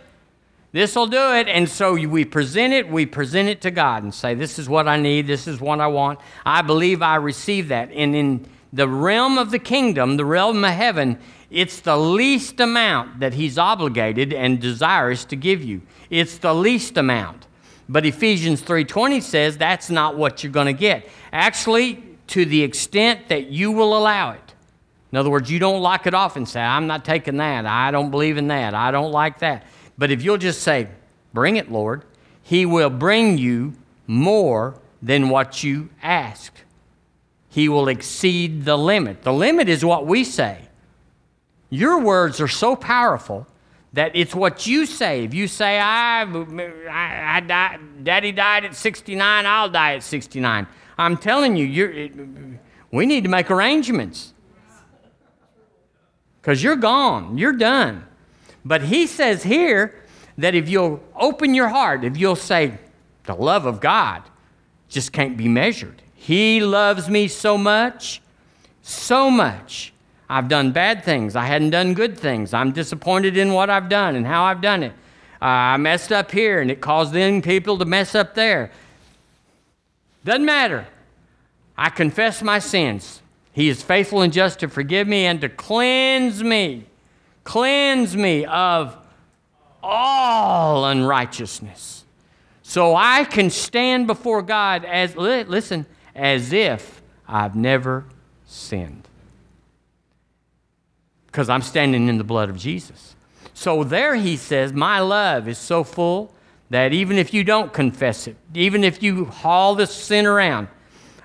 This 0.72 0.94
will 0.94 1.06
do 1.06 1.34
it. 1.34 1.48
And 1.48 1.68
so 1.68 1.94
we 1.94 2.24
present 2.24 2.74
it, 2.74 2.88
we 2.88 3.06
present 3.06 3.48
it 3.48 3.62
to 3.62 3.70
God 3.70 4.02
and 4.02 4.14
say, 4.14 4.34
This 4.34 4.58
is 4.58 4.68
what 4.68 4.86
I 4.86 4.98
need, 4.98 5.26
this 5.26 5.46
is 5.46 5.60
what 5.60 5.80
I 5.80 5.86
want. 5.86 6.20
I 6.44 6.62
believe 6.62 7.00
I 7.02 7.16
receive 7.16 7.68
that. 7.68 7.90
And 7.92 8.14
in 8.14 8.46
the 8.72 8.88
realm 8.88 9.38
of 9.38 9.50
the 9.50 9.58
kingdom, 9.58 10.18
the 10.18 10.26
realm 10.26 10.62
of 10.64 10.72
heaven, 10.72 11.18
it's 11.50 11.80
the 11.80 11.96
least 11.96 12.60
amount 12.60 13.20
that 13.20 13.34
He's 13.34 13.56
obligated 13.56 14.32
and 14.34 14.60
desirous 14.60 15.24
to 15.26 15.36
give 15.36 15.64
you. 15.64 15.80
It's 16.10 16.36
the 16.36 16.54
least 16.54 16.98
amount. 16.98 17.47
But 17.88 18.04
Ephesians 18.04 18.60
3:20 18.62 19.22
says 19.22 19.56
that's 19.56 19.90
not 19.90 20.16
what 20.16 20.42
you're 20.42 20.52
going 20.52 20.66
to 20.66 20.72
get. 20.72 21.08
Actually, 21.32 22.02
to 22.28 22.44
the 22.44 22.62
extent 22.62 23.28
that 23.28 23.46
you 23.46 23.72
will 23.72 23.96
allow 23.96 24.32
it. 24.32 24.54
In 25.10 25.16
other 25.16 25.30
words, 25.30 25.50
you 25.50 25.58
don't 25.58 25.80
lock 25.80 26.06
it 26.06 26.12
off 26.12 26.36
and 26.36 26.46
say, 26.46 26.60
I'm 26.60 26.86
not 26.86 27.04
taking 27.04 27.38
that. 27.38 27.64
I 27.64 27.90
don't 27.90 28.10
believe 28.10 28.36
in 28.36 28.48
that. 28.48 28.74
I 28.74 28.90
don't 28.90 29.10
like 29.10 29.38
that. 29.38 29.66
But 29.96 30.10
if 30.10 30.22
you'll 30.22 30.36
just 30.36 30.62
say, 30.62 30.88
Bring 31.32 31.56
it, 31.56 31.70
Lord, 31.70 32.04
He 32.42 32.66
will 32.66 32.90
bring 32.90 33.38
you 33.38 33.74
more 34.06 34.80
than 35.02 35.28
what 35.28 35.62
you 35.62 35.90
asked. 36.02 36.64
He 37.48 37.68
will 37.68 37.88
exceed 37.88 38.64
the 38.64 38.76
limit. 38.76 39.22
The 39.22 39.32
limit 39.32 39.68
is 39.68 39.84
what 39.84 40.06
we 40.06 40.24
say. 40.24 40.68
Your 41.70 42.00
words 42.00 42.40
are 42.40 42.48
so 42.48 42.76
powerful 42.76 43.46
that 43.92 44.12
it's 44.14 44.34
what 44.34 44.66
you 44.66 44.86
say. 44.86 45.24
If 45.24 45.34
you 45.34 45.48
say, 45.48 45.78
I, 45.78 46.22
I, 46.22 47.36
I 47.36 47.40
die, 47.40 47.78
Daddy 48.02 48.32
died 48.32 48.64
at 48.64 48.74
69, 48.74 49.46
I'll 49.46 49.70
die 49.70 49.94
at 49.94 50.02
69. 50.02 50.66
I'm 50.98 51.16
telling 51.16 51.56
you, 51.56 51.64
you're, 51.64 51.90
it, 51.90 52.12
we 52.92 53.06
need 53.06 53.24
to 53.24 53.30
make 53.30 53.50
arrangements. 53.50 54.34
Because 56.40 56.62
you're 56.62 56.76
gone, 56.76 57.38
you're 57.38 57.52
done. 57.52 58.06
But 58.64 58.82
he 58.82 59.06
says 59.06 59.42
here 59.42 59.94
that 60.36 60.54
if 60.54 60.68
you'll 60.68 61.02
open 61.16 61.54
your 61.54 61.68
heart, 61.68 62.04
if 62.04 62.16
you'll 62.16 62.36
say, 62.36 62.78
the 63.24 63.34
love 63.34 63.66
of 63.66 63.80
God 63.80 64.22
just 64.88 65.12
can't 65.12 65.36
be 65.36 65.48
measured. 65.48 66.02
He 66.14 66.60
loves 66.60 67.08
me 67.08 67.28
so 67.28 67.58
much, 67.58 68.22
so 68.82 69.30
much 69.30 69.92
I've 70.28 70.48
done 70.48 70.72
bad 70.72 71.04
things. 71.04 71.36
I 71.36 71.46
hadn't 71.46 71.70
done 71.70 71.94
good 71.94 72.18
things. 72.18 72.52
I'm 72.52 72.72
disappointed 72.72 73.36
in 73.36 73.54
what 73.54 73.70
I've 73.70 73.88
done 73.88 74.14
and 74.14 74.26
how 74.26 74.44
I've 74.44 74.60
done 74.60 74.82
it. 74.82 74.92
Uh, 75.40 75.46
I 75.46 75.76
messed 75.78 76.12
up 76.12 76.30
here 76.30 76.60
and 76.60 76.70
it 76.70 76.80
caused 76.80 77.12
them 77.12 77.40
people 77.40 77.78
to 77.78 77.84
mess 77.84 78.14
up 78.14 78.34
there. 78.34 78.70
Doesn't 80.24 80.44
matter. 80.44 80.86
I 81.76 81.88
confess 81.90 82.42
my 82.42 82.58
sins. 82.58 83.22
He 83.52 83.68
is 83.68 83.82
faithful 83.82 84.20
and 84.20 84.32
just 84.32 84.60
to 84.60 84.68
forgive 84.68 85.08
me 85.08 85.24
and 85.24 85.40
to 85.40 85.48
cleanse 85.48 86.42
me, 86.42 86.84
cleanse 87.44 88.16
me 88.16 88.44
of 88.44 88.96
all 89.82 90.84
unrighteousness. 90.84 92.04
So 92.62 92.94
I 92.94 93.24
can 93.24 93.48
stand 93.48 94.06
before 94.06 94.42
God 94.42 94.84
as, 94.84 95.16
listen, 95.16 95.86
as 96.14 96.52
if 96.52 97.00
I've 97.26 97.56
never 97.56 98.04
sinned 98.44 99.07
because 101.38 101.48
I'm 101.48 101.62
standing 101.62 102.08
in 102.08 102.18
the 102.18 102.24
blood 102.24 102.50
of 102.50 102.56
Jesus. 102.56 103.14
So 103.54 103.84
there 103.84 104.16
he 104.16 104.36
says, 104.36 104.72
My 104.72 104.98
love 104.98 105.46
is 105.46 105.56
so 105.56 105.84
full 105.84 106.34
that 106.70 106.92
even 106.92 107.16
if 107.16 107.32
you 107.32 107.44
don't 107.44 107.72
confess 107.72 108.26
it, 108.26 108.34
even 108.54 108.82
if 108.82 109.04
you 109.04 109.26
haul 109.26 109.76
this 109.76 109.94
sin 109.94 110.26
around, 110.26 110.66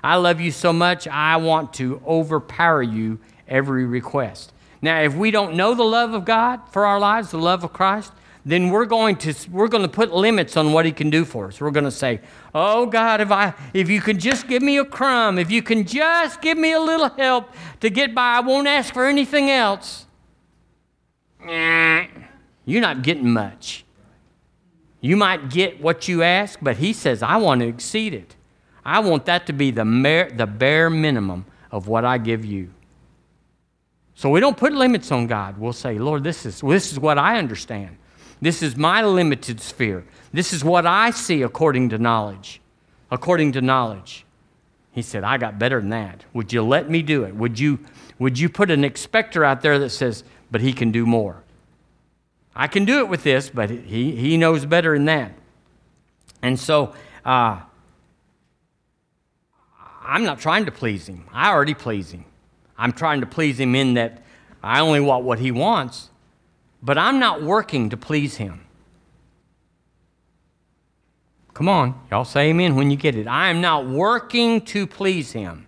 I 0.04 0.14
love 0.14 0.40
you 0.40 0.52
so 0.52 0.72
much, 0.72 1.08
I 1.08 1.34
want 1.38 1.72
to 1.74 2.00
overpower 2.06 2.80
you 2.80 3.18
every 3.48 3.86
request. 3.86 4.52
Now, 4.80 5.00
if 5.00 5.16
we 5.16 5.32
don't 5.32 5.56
know 5.56 5.74
the 5.74 5.82
love 5.82 6.14
of 6.14 6.24
God 6.24 6.60
for 6.70 6.86
our 6.86 7.00
lives, 7.00 7.32
the 7.32 7.38
love 7.38 7.64
of 7.64 7.72
Christ, 7.72 8.12
then 8.46 8.68
we're 8.68 8.84
going 8.84 9.16
to 9.16 9.34
we're 9.50 9.66
going 9.66 9.82
to 9.82 9.88
put 9.88 10.14
limits 10.14 10.56
on 10.56 10.72
what 10.72 10.86
he 10.86 10.92
can 10.92 11.10
do 11.10 11.24
for 11.24 11.48
us. 11.48 11.60
We're 11.60 11.72
going 11.72 11.86
to 11.86 11.90
say, 11.90 12.20
"Oh 12.54 12.86
God, 12.86 13.20
if 13.20 13.32
I 13.32 13.54
if 13.72 13.90
you 13.90 14.00
can 14.00 14.20
just 14.20 14.46
give 14.46 14.62
me 14.62 14.78
a 14.78 14.84
crumb, 14.84 15.40
if 15.40 15.50
you 15.50 15.60
can 15.60 15.84
just 15.84 16.40
give 16.40 16.56
me 16.56 16.72
a 16.72 16.80
little 16.80 17.08
help 17.08 17.52
to 17.80 17.90
get 17.90 18.14
by, 18.14 18.34
I 18.34 18.40
won't 18.40 18.68
ask 18.68 18.94
for 18.94 19.06
anything 19.06 19.50
else." 19.50 20.03
You're 21.44 22.80
not 22.80 23.02
getting 23.02 23.30
much. 23.30 23.84
You 25.00 25.16
might 25.16 25.50
get 25.50 25.82
what 25.82 26.08
you 26.08 26.22
ask, 26.22 26.58
but 26.62 26.78
he 26.78 26.92
says, 26.92 27.22
I 27.22 27.36
want 27.36 27.60
to 27.60 27.68
exceed 27.68 28.14
it. 28.14 28.36
I 28.84 29.00
want 29.00 29.26
that 29.26 29.46
to 29.46 29.52
be 29.52 29.70
the, 29.70 29.84
mer- 29.84 30.30
the 30.30 30.46
bare 30.46 30.88
minimum 30.88 31.44
of 31.70 31.88
what 31.88 32.04
I 32.04 32.18
give 32.18 32.44
you. 32.44 32.70
So 34.14 34.30
we 34.30 34.40
don't 34.40 34.56
put 34.56 34.72
limits 34.72 35.10
on 35.12 35.26
God. 35.26 35.58
We'll 35.58 35.72
say, 35.72 35.98
Lord, 35.98 36.24
this 36.24 36.46
is, 36.46 36.60
this 36.60 36.92
is 36.92 36.98
what 36.98 37.18
I 37.18 37.38
understand. 37.38 37.98
This 38.40 38.62
is 38.62 38.76
my 38.76 39.02
limited 39.02 39.60
sphere. 39.60 40.04
This 40.32 40.52
is 40.52 40.64
what 40.64 40.86
I 40.86 41.10
see 41.10 41.42
according 41.42 41.90
to 41.90 41.98
knowledge. 41.98 42.60
According 43.10 43.52
to 43.52 43.60
knowledge. 43.60 44.24
He 44.92 45.02
said, 45.02 45.24
I 45.24 45.38
got 45.38 45.58
better 45.58 45.80
than 45.80 45.90
that. 45.90 46.24
Would 46.32 46.52
you 46.52 46.62
let 46.62 46.88
me 46.88 47.02
do 47.02 47.24
it? 47.24 47.34
Would 47.34 47.58
you, 47.58 47.80
would 48.18 48.38
you 48.38 48.48
put 48.48 48.70
an 48.70 48.84
expector 48.84 49.44
out 49.44 49.62
there 49.62 49.78
that 49.80 49.90
says, 49.90 50.22
but 50.54 50.60
he 50.60 50.72
can 50.72 50.92
do 50.92 51.04
more. 51.04 51.42
I 52.54 52.68
can 52.68 52.84
do 52.84 53.00
it 53.00 53.08
with 53.08 53.24
this, 53.24 53.50
but 53.50 53.70
he, 53.70 54.14
he 54.14 54.36
knows 54.36 54.64
better 54.64 54.94
than 54.94 55.06
that. 55.06 55.32
And 56.42 56.60
so 56.60 56.94
uh, 57.24 57.58
I'm 60.00 60.22
not 60.22 60.38
trying 60.38 60.64
to 60.66 60.70
please 60.70 61.08
him. 61.08 61.24
I 61.32 61.50
already 61.50 61.74
please 61.74 62.12
him. 62.12 62.24
I'm 62.78 62.92
trying 62.92 63.20
to 63.22 63.26
please 63.26 63.58
him 63.58 63.74
in 63.74 63.94
that 63.94 64.22
I 64.62 64.78
only 64.78 65.00
want 65.00 65.24
what 65.24 65.40
he 65.40 65.50
wants, 65.50 66.10
but 66.80 66.96
I'm 66.96 67.18
not 67.18 67.42
working 67.42 67.90
to 67.90 67.96
please 67.96 68.36
him. 68.36 68.64
Come 71.52 71.68
on, 71.68 72.00
y'all 72.12 72.24
say 72.24 72.50
amen 72.50 72.76
when 72.76 72.92
you 72.92 72.96
get 72.96 73.16
it. 73.16 73.26
I 73.26 73.50
am 73.50 73.60
not 73.60 73.88
working 73.88 74.60
to 74.66 74.86
please 74.86 75.32
him. 75.32 75.66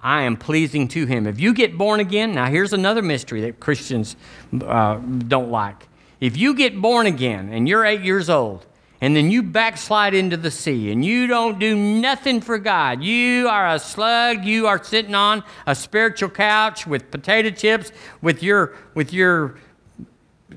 I 0.00 0.22
am 0.22 0.36
pleasing 0.36 0.88
to 0.88 1.06
him. 1.06 1.26
If 1.26 1.40
you 1.40 1.52
get 1.52 1.76
born 1.76 2.00
again, 2.00 2.32
now 2.32 2.46
here's 2.46 2.72
another 2.72 3.02
mystery 3.02 3.40
that 3.42 3.58
Christians 3.58 4.16
uh, 4.62 4.96
don't 4.96 5.50
like. 5.50 5.88
If 6.20 6.36
you 6.36 6.54
get 6.54 6.80
born 6.80 7.06
again 7.06 7.52
and 7.52 7.68
you're 7.68 7.84
eight 7.84 8.02
years 8.02 8.30
old, 8.30 8.66
and 9.00 9.14
then 9.14 9.30
you 9.30 9.42
backslide 9.42 10.14
into 10.14 10.36
the 10.36 10.50
sea 10.50 10.90
and 10.90 11.04
you 11.04 11.28
don't 11.28 11.58
do 11.58 11.76
nothing 11.76 12.40
for 12.40 12.58
God. 12.58 13.02
You 13.02 13.48
are 13.48 13.68
a 13.68 13.78
slug. 13.78 14.44
You 14.44 14.66
are 14.66 14.82
sitting 14.82 15.14
on 15.14 15.44
a 15.66 15.74
spiritual 15.74 16.30
couch 16.30 16.86
with 16.86 17.10
potato 17.10 17.50
chips 17.50 17.92
with 18.22 18.42
your 18.42 18.74
with 18.94 19.12
your 19.12 19.54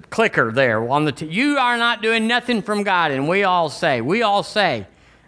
clicker 0.09 0.51
there 0.51 0.89
on 0.89 1.05
the 1.05 1.11
t- 1.11 1.25
you 1.27 1.57
are 1.57 1.77
not 1.77 2.01
doing 2.01 2.25
nothing 2.25 2.61
from 2.61 2.81
God 2.81 3.11
and 3.11 3.27
we 3.27 3.43
all 3.43 3.69
say 3.69 3.99
we 4.01 4.23
all 4.23 4.41
say 4.41 4.87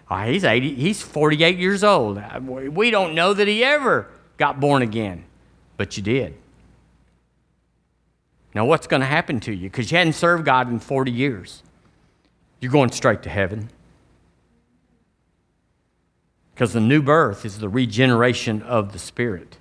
Oh, 0.10 0.18
he's 0.24 0.44
80, 0.44 0.76
he's 0.76 1.02
48 1.02 1.58
years 1.58 1.84
old. 1.84 2.22
We 2.46 2.92
don't 2.92 3.16
know 3.16 3.34
that 3.34 3.48
he 3.48 3.64
ever 3.64 4.08
got 4.38 4.60
born 4.60 4.82
again, 4.82 5.24
but 5.78 5.98
you 5.98 6.04
did. 6.04 6.36
Now, 8.56 8.66
what's 8.66 8.86
going 8.86 9.02
to 9.02 9.08
happen 9.08 9.40
to 9.42 9.54
you? 9.54 9.70
Because 9.70 9.92
you 9.92 9.98
hadn't 9.98 10.14
served 10.14 10.46
God 10.46 10.70
in 10.70 10.80
40 10.80 11.12
years. 11.12 11.64
You're 12.60 12.72
going 12.72 12.92
straight 12.92 13.24
to 13.24 13.30
heaven. 13.30 13.70
Because 16.54 16.74
the 16.74 16.80
new 16.80 17.02
birth 17.02 17.46
is 17.46 17.58
the 17.58 17.70
regeneration 17.70 18.62
of 18.62 18.94
the 18.94 19.00
Spirit. 19.00 19.58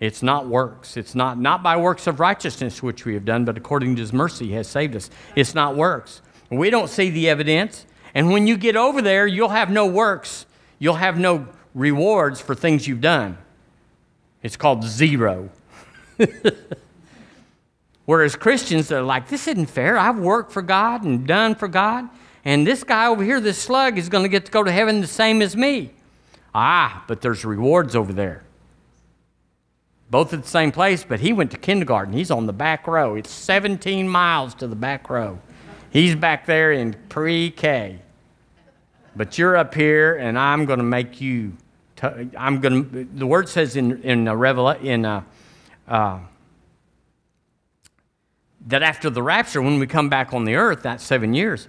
It's 0.00 0.22
not 0.22 0.46
works. 0.46 0.96
It's 0.96 1.14
not, 1.14 1.38
not 1.38 1.62
by 1.62 1.76
works 1.76 2.06
of 2.06 2.20
righteousness 2.20 2.82
which 2.82 3.04
we 3.04 3.14
have 3.14 3.24
done, 3.24 3.44
but 3.44 3.58
according 3.58 3.96
to 3.96 4.00
his 4.00 4.12
mercy 4.12 4.52
has 4.52 4.66
saved 4.66 4.96
us. 4.96 5.10
It's 5.34 5.54
not 5.54 5.76
works. 5.76 6.22
We 6.50 6.70
don't 6.70 6.88
see 6.88 7.10
the 7.10 7.28
evidence. 7.28 7.84
And 8.16 8.30
when 8.32 8.46
you 8.46 8.56
get 8.56 8.76
over 8.76 9.02
there, 9.02 9.26
you'll 9.26 9.50
have 9.50 9.68
no 9.68 9.84
works. 9.86 10.46
You'll 10.78 10.94
have 10.94 11.18
no 11.18 11.46
rewards 11.74 12.40
for 12.40 12.54
things 12.54 12.88
you've 12.88 13.02
done. 13.02 13.36
It's 14.42 14.56
called 14.56 14.84
zero. 14.84 15.50
Whereas 18.06 18.34
Christians 18.34 18.90
are 18.90 19.02
like, 19.02 19.28
this 19.28 19.46
isn't 19.46 19.66
fair. 19.66 19.98
I've 19.98 20.18
worked 20.18 20.50
for 20.50 20.62
God 20.62 21.02
and 21.04 21.26
done 21.26 21.54
for 21.54 21.68
God. 21.68 22.08
And 22.42 22.66
this 22.66 22.84
guy 22.84 23.06
over 23.08 23.22
here, 23.22 23.38
this 23.38 23.58
slug, 23.58 23.98
is 23.98 24.08
going 24.08 24.22
to 24.22 24.30
get 24.30 24.46
to 24.46 24.50
go 24.50 24.64
to 24.64 24.72
heaven 24.72 25.02
the 25.02 25.06
same 25.06 25.42
as 25.42 25.54
me. 25.54 25.90
Ah, 26.54 27.04
but 27.06 27.20
there's 27.20 27.44
rewards 27.44 27.94
over 27.94 28.14
there 28.14 28.46
both 30.08 30.32
at 30.32 30.42
the 30.42 30.48
same 30.48 30.70
place, 30.70 31.04
but 31.04 31.18
he 31.18 31.32
went 31.32 31.50
to 31.50 31.58
kindergarten. 31.58 32.14
He's 32.14 32.30
on 32.30 32.46
the 32.46 32.52
back 32.52 32.86
row. 32.86 33.16
It's 33.16 33.28
17 33.28 34.08
miles 34.08 34.54
to 34.54 34.68
the 34.68 34.76
back 34.76 35.10
row. 35.10 35.40
He's 35.90 36.14
back 36.14 36.46
there 36.46 36.72
in 36.72 36.94
pre 37.08 37.50
K. 37.50 38.00
But 39.16 39.38
you're 39.38 39.56
up 39.56 39.74
here, 39.74 40.16
and 40.16 40.38
I'm 40.38 40.66
going 40.66 40.78
to 40.78 40.84
make 40.84 41.20
you. 41.20 41.56
I'm 42.02 42.60
going 42.60 42.90
to. 42.90 43.04
The 43.04 43.26
word 43.26 43.48
says 43.48 43.74
in 43.74 44.02
in 44.02 44.28
a 44.28 44.34
Revela, 44.34 44.82
in 44.82 45.04
a, 45.04 45.24
uh, 45.88 46.18
that 48.66 48.82
after 48.82 49.08
the 49.08 49.22
rapture, 49.22 49.62
when 49.62 49.78
we 49.78 49.86
come 49.86 50.08
back 50.08 50.34
on 50.34 50.44
the 50.44 50.54
earth, 50.54 50.82
that 50.82 51.00
seven 51.00 51.32
years, 51.32 51.68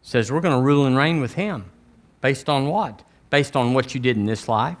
says 0.00 0.32
we're 0.32 0.40
going 0.40 0.58
to 0.58 0.64
rule 0.64 0.86
and 0.86 0.96
reign 0.96 1.20
with 1.20 1.34
Him, 1.34 1.70
based 2.22 2.48
on 2.48 2.66
what? 2.66 3.02
Based 3.28 3.54
on 3.54 3.74
what 3.74 3.94
you 3.94 4.00
did 4.00 4.16
in 4.16 4.24
this 4.24 4.48
life 4.48 4.78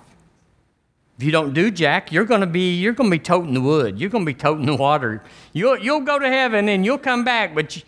if 1.22 1.26
you 1.26 1.30
don't 1.30 1.52
do 1.52 1.70
jack, 1.70 2.10
you're 2.10 2.24
going 2.24 2.40
to 2.40 2.48
be 2.48 2.74
you're 2.74 2.94
going 2.94 3.08
to 3.08 3.16
be 3.16 3.22
toting 3.22 3.54
the 3.54 3.60
wood. 3.60 4.00
You're 4.00 4.10
going 4.10 4.24
to 4.24 4.28
be 4.28 4.34
toting 4.34 4.66
the 4.66 4.74
water. 4.74 5.22
You'll 5.52 5.78
you'll 5.78 6.00
go 6.00 6.18
to 6.18 6.28
heaven 6.28 6.68
and 6.68 6.84
you'll 6.84 6.98
come 6.98 7.24
back, 7.24 7.54
but 7.54 7.76
you, 7.76 7.82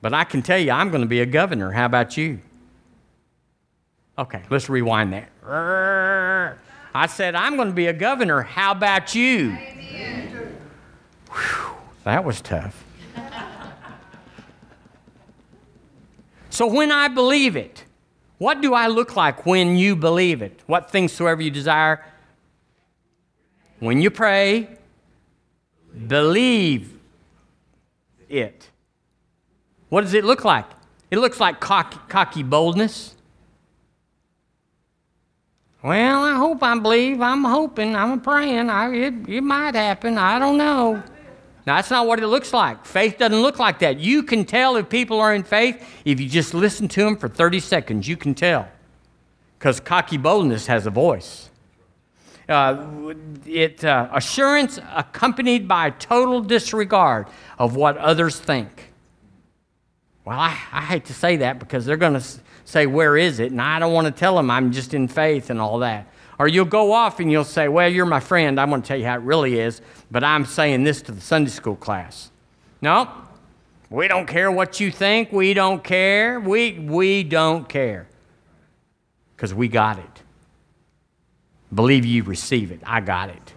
but 0.00 0.12
I 0.12 0.24
can 0.24 0.42
tell 0.42 0.58
you, 0.58 0.70
I'm 0.70 0.90
going 0.90 1.02
to 1.02 1.08
be 1.08 1.20
a 1.20 1.26
governor. 1.26 1.70
How 1.70 1.86
about 1.86 2.16
you? 2.16 2.40
Okay, 4.18 4.42
let's 4.50 4.68
rewind 4.68 5.12
that. 5.12 5.28
I 6.94 7.06
said 7.06 7.34
I'm 7.34 7.56
going 7.56 7.68
to 7.68 7.74
be 7.74 7.88
a 7.88 7.92
governor. 7.92 8.40
How 8.40 8.72
about 8.72 9.14
you? 9.14 9.50
Whew, 11.30 11.76
that 12.04 12.24
was 12.24 12.40
tough. 12.40 12.84
so 16.48 16.66
when 16.66 16.90
I 16.90 17.08
believe 17.08 17.56
it, 17.56 17.84
what 18.38 18.62
do 18.62 18.72
I 18.72 18.86
look 18.86 19.16
like 19.16 19.44
when 19.44 19.76
you 19.76 19.96
believe 19.96 20.40
it? 20.40 20.60
What 20.66 20.90
things 20.90 21.12
soever 21.12 21.42
you 21.42 21.50
desire? 21.50 22.04
When 23.78 24.00
you 24.00 24.10
pray, 24.10 24.78
believe 26.06 26.98
it. 28.28 28.70
What 29.88 30.02
does 30.02 30.14
it 30.14 30.24
look 30.24 30.44
like? 30.44 30.66
It 31.10 31.18
looks 31.18 31.38
like 31.38 31.60
cocky, 31.60 31.98
cocky 32.08 32.42
boldness. 32.42 33.14
Well, 35.82 36.24
I 36.24 36.34
hope 36.34 36.62
I 36.62 36.76
believe. 36.78 37.20
I'm 37.20 37.44
hoping. 37.44 37.94
I'm 37.94 38.20
praying. 38.20 38.70
I, 38.70 38.92
it, 38.92 39.14
it 39.28 39.40
might 39.40 39.76
happen. 39.76 40.18
I 40.18 40.38
don't 40.38 40.56
know. 40.56 41.02
Now, 41.64 41.76
that's 41.76 41.90
not 41.90 42.06
what 42.06 42.20
it 42.20 42.26
looks 42.26 42.52
like. 42.52 42.84
Faith 42.84 43.18
doesn't 43.18 43.40
look 43.40 43.58
like 43.58 43.78
that. 43.80 44.00
You 44.00 44.22
can 44.22 44.44
tell 44.44 44.76
if 44.76 44.88
people 44.88 45.20
are 45.20 45.34
in 45.34 45.44
faith 45.44 45.84
if 46.04 46.20
you 46.20 46.28
just 46.28 46.54
listen 46.54 46.88
to 46.88 47.04
them 47.04 47.16
for 47.16 47.28
30 47.28 47.60
seconds. 47.60 48.08
You 48.08 48.16
can 48.16 48.34
tell. 48.34 48.68
Because 49.58 49.80
cocky 49.80 50.16
boldness 50.16 50.66
has 50.66 50.86
a 50.86 50.90
voice. 50.90 51.50
Uh, 52.48 53.14
it, 53.46 53.84
uh, 53.84 54.08
assurance 54.12 54.78
accompanied 54.94 55.66
by 55.66 55.90
total 55.90 56.40
disregard 56.40 57.26
of 57.58 57.74
what 57.74 57.96
others 57.96 58.38
think. 58.38 58.92
Well, 60.26 60.40
I, 60.40 60.58
I 60.72 60.82
hate 60.82 61.04
to 61.04 61.14
say 61.14 61.36
that 61.36 61.60
because 61.60 61.86
they're 61.86 61.96
going 61.96 62.14
to 62.14 62.24
say, 62.64 62.86
Where 62.86 63.16
is 63.16 63.38
it? 63.38 63.52
And 63.52 63.62
I 63.62 63.78
don't 63.78 63.92
want 63.92 64.06
to 64.06 64.10
tell 64.10 64.34
them 64.34 64.50
I'm 64.50 64.72
just 64.72 64.92
in 64.92 65.06
faith 65.06 65.50
and 65.50 65.60
all 65.60 65.78
that. 65.78 66.08
Or 66.40 66.48
you'll 66.48 66.64
go 66.66 66.92
off 66.92 67.20
and 67.20 67.30
you'll 67.30 67.44
say, 67.44 67.68
Well, 67.68 67.88
you're 67.88 68.06
my 68.06 68.18
friend. 68.18 68.60
I'm 68.60 68.68
going 68.68 68.82
to 68.82 68.88
tell 68.88 68.98
you 68.98 69.06
how 69.06 69.14
it 69.14 69.22
really 69.22 69.60
is, 69.60 69.80
but 70.10 70.24
I'm 70.24 70.44
saying 70.44 70.82
this 70.82 71.00
to 71.02 71.12
the 71.12 71.20
Sunday 71.20 71.50
school 71.50 71.76
class. 71.76 72.32
No, 72.82 73.08
we 73.88 74.08
don't 74.08 74.26
care 74.26 74.50
what 74.50 74.80
you 74.80 74.90
think. 74.90 75.30
We 75.30 75.54
don't 75.54 75.82
care. 75.82 76.40
We, 76.40 76.72
we 76.72 77.22
don't 77.22 77.68
care. 77.68 78.08
Because 79.36 79.54
we 79.54 79.68
got 79.68 80.00
it. 80.00 80.22
Believe 81.72 82.04
you 82.04 82.24
receive 82.24 82.72
it. 82.72 82.80
I 82.84 83.00
got 83.00 83.30
it. 83.30 83.52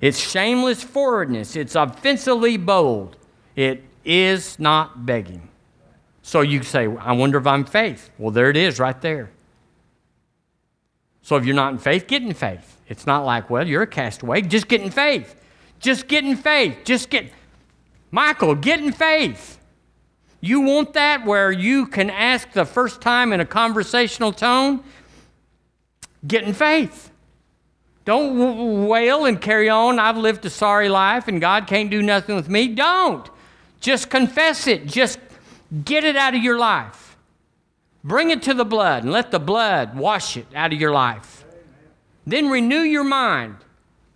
It's 0.00 0.18
shameless 0.18 0.82
forwardness. 0.82 1.54
It's 1.54 1.76
offensively 1.76 2.56
bold. 2.56 3.16
It 3.54 3.84
is 4.04 4.58
not 4.58 5.06
begging. 5.06 5.47
So 6.28 6.42
you 6.42 6.62
say, 6.62 6.86
I 6.86 7.12
wonder 7.12 7.38
if 7.38 7.46
I'm 7.46 7.64
faith. 7.64 8.10
Well, 8.18 8.30
there 8.30 8.50
it 8.50 8.56
is 8.58 8.78
right 8.78 9.00
there. 9.00 9.30
So 11.22 11.36
if 11.36 11.46
you're 11.46 11.54
not 11.54 11.72
in 11.72 11.78
faith, 11.78 12.06
get 12.06 12.20
in 12.20 12.34
faith. 12.34 12.76
It's 12.86 13.06
not 13.06 13.24
like, 13.24 13.48
well, 13.48 13.66
you're 13.66 13.80
a 13.80 13.86
castaway. 13.86 14.42
Just 14.42 14.68
get 14.68 14.82
in 14.82 14.90
faith. 14.90 15.40
Just 15.80 16.06
get 16.06 16.26
in 16.26 16.36
faith. 16.36 16.80
Just 16.84 17.08
get. 17.08 17.32
Michael, 18.10 18.54
get 18.54 18.78
in 18.78 18.92
faith. 18.92 19.58
You 20.42 20.60
want 20.60 20.92
that 20.92 21.24
where 21.24 21.50
you 21.50 21.86
can 21.86 22.10
ask 22.10 22.52
the 22.52 22.66
first 22.66 23.00
time 23.00 23.32
in 23.32 23.40
a 23.40 23.46
conversational 23.46 24.32
tone? 24.32 24.84
Get 26.26 26.44
in 26.44 26.52
faith. 26.52 27.10
Don't 28.04 28.86
wail 28.86 29.24
and 29.24 29.40
carry 29.40 29.70
on. 29.70 29.98
I've 29.98 30.18
lived 30.18 30.44
a 30.44 30.50
sorry 30.50 30.90
life 30.90 31.26
and 31.26 31.40
God 31.40 31.66
can't 31.66 31.90
do 31.90 32.02
nothing 32.02 32.36
with 32.36 32.50
me. 32.50 32.68
Don't. 32.68 33.26
Just 33.80 34.10
confess 34.10 34.66
it. 34.66 34.84
Just 34.84 35.18
get 35.84 36.04
it 36.04 36.16
out 36.16 36.34
of 36.34 36.42
your 36.42 36.58
life. 36.58 37.16
Bring 38.04 38.30
it 38.30 38.42
to 38.42 38.54
the 38.54 38.64
blood 38.64 39.02
and 39.02 39.12
let 39.12 39.30
the 39.30 39.40
blood 39.40 39.96
wash 39.96 40.36
it 40.36 40.46
out 40.54 40.72
of 40.72 40.80
your 40.80 40.92
life. 40.92 41.44
Then 42.26 42.48
renew 42.48 42.80
your 42.80 43.04
mind. 43.04 43.56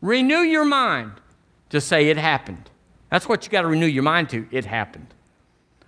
Renew 0.00 0.40
your 0.40 0.64
mind 0.64 1.12
to 1.70 1.80
say 1.80 2.08
it 2.08 2.16
happened. 2.16 2.70
That's 3.10 3.28
what 3.28 3.44
you 3.44 3.50
got 3.50 3.62
to 3.62 3.68
renew 3.68 3.86
your 3.86 4.02
mind 4.02 4.30
to. 4.30 4.46
It 4.50 4.64
happened. 4.64 5.14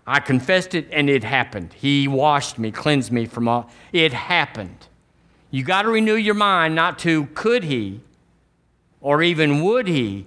I 0.06 0.20
confessed 0.20 0.74
it 0.74 0.88
and 0.92 1.08
it 1.08 1.24
happened. 1.24 1.72
He 1.72 2.08
washed 2.08 2.58
me, 2.58 2.70
cleansed 2.70 3.10
me 3.10 3.26
from 3.26 3.48
all. 3.48 3.70
It 3.92 4.12
happened. 4.12 4.88
You 5.50 5.64
got 5.64 5.82
to 5.82 5.88
renew 5.88 6.16
your 6.16 6.34
mind 6.34 6.74
not 6.74 6.98
to 7.00 7.26
could 7.26 7.64
he 7.64 8.00
or 9.00 9.22
even 9.22 9.62
would 9.62 9.86
he, 9.86 10.26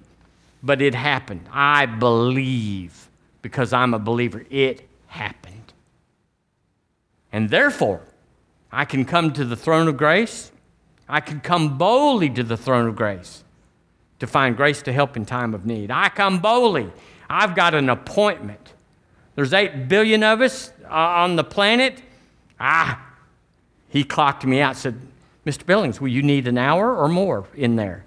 but 0.63 0.81
it 0.81 0.95
happened. 0.95 1.47
I 1.51 1.85
believe 1.85 3.09
because 3.41 3.73
I'm 3.73 3.93
a 3.93 3.99
believer. 3.99 4.45
It 4.49 4.88
happened. 5.07 5.73
And 7.31 7.49
therefore, 7.49 8.01
I 8.71 8.85
can 8.85 9.05
come 9.05 9.33
to 9.33 9.45
the 9.45 9.55
throne 9.55 9.87
of 9.87 9.97
grace. 9.97 10.51
I 11.07 11.19
can 11.21 11.39
come 11.39 11.77
boldly 11.77 12.29
to 12.31 12.43
the 12.43 12.57
throne 12.57 12.87
of 12.87 12.95
grace 12.95 13.43
to 14.19 14.27
find 14.27 14.57
grace 14.57 14.81
to 14.83 14.93
help 14.93 15.15
in 15.15 15.25
time 15.25 15.53
of 15.53 15.65
need. 15.65 15.91
I 15.91 16.09
come 16.09 16.39
boldly. 16.39 16.91
I've 17.29 17.55
got 17.55 17.73
an 17.73 17.89
appointment. 17.89 18.73
There's 19.35 19.53
8 19.53 19.87
billion 19.87 20.23
of 20.23 20.41
us 20.41 20.71
uh, 20.85 20.93
on 20.93 21.35
the 21.35 21.43
planet. 21.43 22.01
Ah, 22.59 23.05
he 23.89 24.03
clocked 24.03 24.45
me 24.45 24.59
out, 24.61 24.75
said, 24.75 24.99
Mr. 25.45 25.65
Billings, 25.65 26.01
will 26.01 26.07
you 26.09 26.23
need 26.23 26.47
an 26.47 26.57
hour 26.57 26.95
or 26.95 27.07
more 27.07 27.45
in 27.55 27.75
there? 27.75 28.03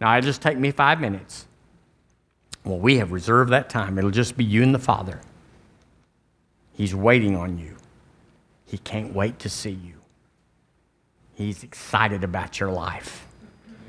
Now, 0.00 0.16
it'll 0.16 0.26
just 0.26 0.40
take 0.40 0.56
me 0.56 0.70
five 0.70 1.00
minutes. 1.00 1.46
Well, 2.64 2.78
we 2.78 2.98
have 2.98 3.12
reserved 3.12 3.50
that 3.50 3.68
time. 3.68 3.98
It'll 3.98 4.10
just 4.10 4.36
be 4.36 4.44
you 4.44 4.62
and 4.62 4.74
the 4.74 4.78
Father. 4.78 5.20
He's 6.78 6.94
waiting 6.94 7.34
on 7.34 7.58
you. 7.58 7.74
He 8.64 8.78
can't 8.78 9.12
wait 9.12 9.40
to 9.40 9.48
see 9.48 9.72
you. 9.72 9.94
He's 11.34 11.64
excited 11.64 12.22
about 12.22 12.60
your 12.60 12.70
life. 12.70 13.26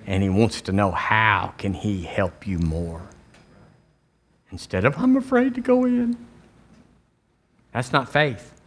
And 0.08 0.24
he 0.24 0.30
wants 0.30 0.62
to 0.62 0.72
know 0.72 0.90
how 0.90 1.54
can 1.60 1.76
he 1.76 2.02
help 2.02 2.48
you 2.48 2.58
more. 2.58 3.04
Instead 4.50 4.86
of 4.86 4.98
I'm 4.98 5.16
afraid 5.18 5.54
to 5.54 5.62
go 5.62 5.86
in. 5.86 6.18
That's 7.72 7.94
not 7.94 8.12
faith. 8.12 8.60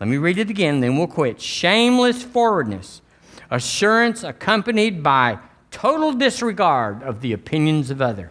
Let 0.00 0.08
me 0.08 0.16
read 0.16 0.38
it 0.38 0.48
again, 0.48 0.80
then 0.80 0.96
we'll 0.96 1.06
quit. 1.06 1.38
Shameless 1.38 2.22
forwardness, 2.22 3.02
assurance 3.50 4.24
accompanied 4.24 5.02
by 5.02 5.40
total 5.70 6.14
disregard 6.14 7.02
of 7.02 7.20
the 7.20 7.34
opinions 7.34 7.90
of 7.90 8.00
other. 8.00 8.30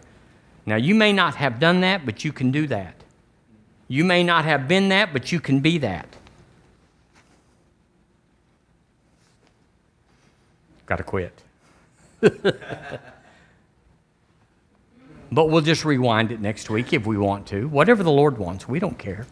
Now, 0.66 0.74
you 0.74 0.96
may 0.96 1.12
not 1.12 1.36
have 1.36 1.60
done 1.60 1.82
that, 1.82 2.04
but 2.04 2.24
you 2.24 2.32
can 2.32 2.50
do 2.50 2.66
that. 2.66 2.97
You 3.88 4.04
may 4.04 4.22
not 4.22 4.44
have 4.44 4.68
been 4.68 4.90
that, 4.90 5.14
but 5.14 5.32
you 5.32 5.40
can 5.40 5.60
be 5.60 5.78
that. 5.78 6.14
Got 10.84 10.96
to 10.96 11.02
quit. 11.02 11.42
but 12.20 12.60
we'll 15.32 15.62
just 15.62 15.84
rewind 15.84 16.32
it 16.32 16.40
next 16.40 16.70
week 16.70 16.92
if 16.92 17.06
we 17.06 17.16
want 17.16 17.46
to. 17.48 17.68
Whatever 17.68 18.02
the 18.02 18.10
Lord 18.10 18.38
wants, 18.38 18.68
we 18.68 18.78
don't 18.78 18.98
care. 18.98 19.26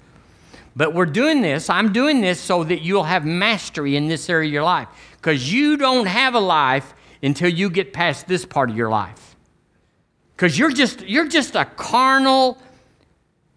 But 0.75 0.93
we're 0.93 1.07
doing 1.07 1.41
this, 1.41 1.71
I'm 1.71 1.93
doing 1.93 2.21
this 2.21 2.39
so 2.39 2.63
that 2.65 2.83
you'll 2.83 3.05
have 3.05 3.25
mastery 3.25 3.97
in 3.97 4.09
this 4.09 4.29
area 4.29 4.49
of 4.49 4.53
your 4.53 4.63
life. 4.63 4.89
Because 5.17 5.51
you 5.51 5.79
don't 5.79 6.07
have 6.07 6.35
a 6.35 6.41
life 6.41 6.93
until 7.23 7.49
you 7.49 7.71
get 7.71 7.95
past 7.95 8.29
this 8.29 8.45
part 8.45 8.69
of 8.69 8.77
your 8.77 8.91
life. 8.91 9.37
Because 10.35 10.59
you're 10.59 10.71
just, 10.71 11.01
you're 11.01 11.29
just 11.29 11.57
a 11.57 11.65
carnal 11.65 12.59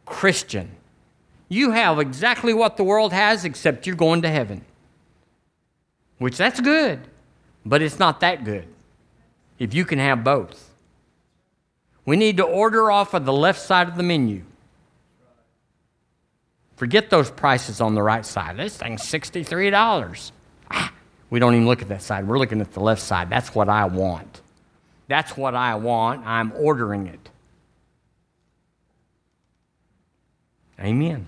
Christian. 0.05 0.71
You 1.49 1.71
have 1.71 1.99
exactly 1.99 2.53
what 2.53 2.77
the 2.77 2.83
world 2.83 3.11
has, 3.11 3.43
except 3.43 3.87
you're 3.87 3.95
going 3.95 4.21
to 4.21 4.29
heaven. 4.29 4.63
Which 6.19 6.37
that's 6.37 6.61
good, 6.61 6.99
but 7.65 7.81
it's 7.81 7.97
not 7.97 8.19
that 8.19 8.43
good 8.43 8.67
if 9.57 9.73
you 9.73 9.83
can 9.83 9.99
have 9.99 10.23
both. 10.23 10.69
We 12.05 12.15
need 12.15 12.37
to 12.37 12.43
order 12.43 12.91
off 12.91 13.13
of 13.13 13.25
the 13.25 13.33
left 13.33 13.59
side 13.59 13.87
of 13.87 13.95
the 13.95 14.03
menu. 14.03 14.43
Forget 16.75 17.09
those 17.09 17.29
prices 17.29 17.81
on 17.81 17.93
the 17.93 18.01
right 18.01 18.25
side. 18.25 18.57
This 18.57 18.77
thing's 18.77 19.01
$63. 19.01 20.31
Ah, 20.71 20.93
we 21.29 21.39
don't 21.39 21.53
even 21.53 21.67
look 21.67 21.81
at 21.81 21.89
that 21.89 22.01
side. 22.01 22.27
We're 22.27 22.39
looking 22.39 22.61
at 22.61 22.71
the 22.71 22.79
left 22.79 23.01
side. 23.01 23.29
That's 23.29 23.53
what 23.53 23.69
I 23.69 23.85
want. 23.85 24.41
That's 25.07 25.35
what 25.35 25.55
I 25.55 25.75
want. 25.75 26.25
I'm 26.25 26.53
ordering 26.55 27.07
it. 27.07 27.29
Amen. 30.79 31.27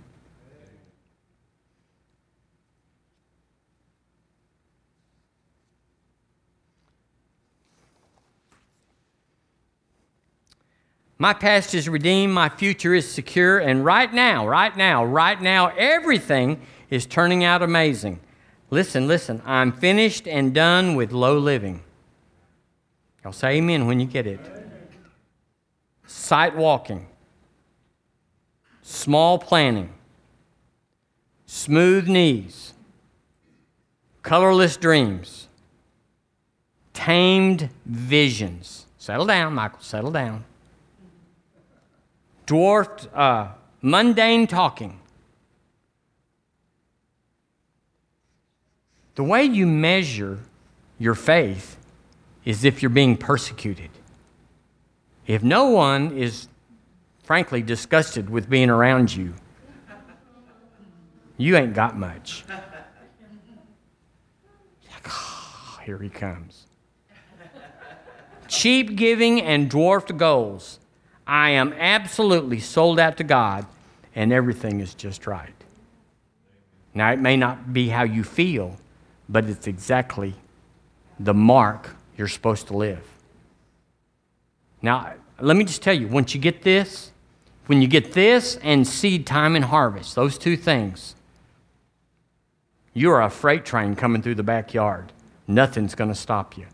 My 11.21 11.35
past 11.35 11.75
is 11.75 11.87
redeemed, 11.87 12.33
my 12.33 12.49
future 12.49 12.95
is 12.95 13.07
secure, 13.07 13.59
and 13.59 13.85
right 13.85 14.11
now, 14.11 14.47
right 14.47 14.75
now, 14.75 15.05
right 15.05 15.39
now, 15.39 15.67
everything 15.77 16.59
is 16.89 17.05
turning 17.05 17.43
out 17.43 17.61
amazing. 17.61 18.19
Listen, 18.71 19.07
listen, 19.07 19.39
I'm 19.45 19.71
finished 19.71 20.27
and 20.27 20.51
done 20.51 20.95
with 20.95 21.11
low 21.11 21.37
living. 21.37 21.83
Y'all 23.23 23.33
say 23.33 23.57
amen 23.57 23.85
when 23.85 23.99
you 23.99 24.07
get 24.07 24.25
it. 24.25 24.39
Sight 26.07 26.55
walking, 26.55 27.05
small 28.81 29.37
planning, 29.37 29.93
smooth 31.45 32.07
knees, 32.07 32.73
colorless 34.23 34.75
dreams, 34.75 35.49
tamed 36.95 37.69
visions. 37.85 38.87
Settle 38.97 39.27
down, 39.27 39.53
Michael, 39.53 39.81
settle 39.81 40.09
down 40.09 40.45
dwarfed 42.45 43.07
uh, 43.13 43.49
mundane 43.81 44.47
talking. 44.47 44.99
The 49.15 49.23
way 49.23 49.43
you 49.43 49.67
measure 49.67 50.39
your 50.97 51.15
faith 51.15 51.77
is 52.45 52.63
if 52.63 52.81
you're 52.81 52.89
being 52.89 53.17
persecuted. 53.17 53.89
If 55.27 55.43
no 55.43 55.65
one 55.65 56.17
is, 56.17 56.47
frankly, 57.23 57.61
disgusted 57.61 58.29
with 58.29 58.49
being 58.49 58.69
around 58.69 59.15
you, 59.15 59.33
you 61.37 61.55
ain't 61.55 61.73
got 61.73 61.97
much. 61.97 62.43
Like, 64.91 65.07
oh, 65.07 65.79
here 65.85 65.97
he 65.97 66.09
comes. 66.09 66.65
Cheap 68.47 68.95
giving 68.95 69.41
and 69.41 69.69
dwarfed 69.69 70.17
goals. 70.17 70.79
I 71.25 71.51
am 71.51 71.73
absolutely 71.73 72.59
sold 72.59 72.99
out 72.99 73.17
to 73.17 73.23
God, 73.23 73.65
and 74.15 74.33
everything 74.33 74.79
is 74.79 74.93
just 74.93 75.27
right. 75.27 75.53
Now, 76.93 77.11
it 77.11 77.19
may 77.19 77.37
not 77.37 77.73
be 77.73 77.89
how 77.89 78.03
you 78.03 78.23
feel, 78.23 78.77
but 79.29 79.45
it's 79.45 79.67
exactly 79.67 80.33
the 81.19 81.33
mark 81.33 81.95
you're 82.17 82.27
supposed 82.27 82.67
to 82.67 82.77
live. 82.77 83.05
Now, 84.81 85.13
let 85.39 85.55
me 85.55 85.63
just 85.63 85.81
tell 85.81 85.93
you 85.93 86.07
once 86.07 86.35
you 86.35 86.41
get 86.41 86.63
this, 86.63 87.11
when 87.67 87.81
you 87.81 87.87
get 87.87 88.13
this 88.13 88.57
and 88.57 88.85
seed 88.85 89.25
time 89.25 89.55
and 89.55 89.65
harvest, 89.65 90.15
those 90.15 90.37
two 90.37 90.57
things, 90.57 91.15
you're 92.93 93.21
a 93.21 93.29
freight 93.29 93.63
train 93.63 93.95
coming 93.95 94.21
through 94.21 94.35
the 94.35 94.43
backyard. 94.43 95.13
Nothing's 95.47 95.95
going 95.95 96.09
to 96.09 96.15
stop 96.15 96.57
you. 96.57 96.65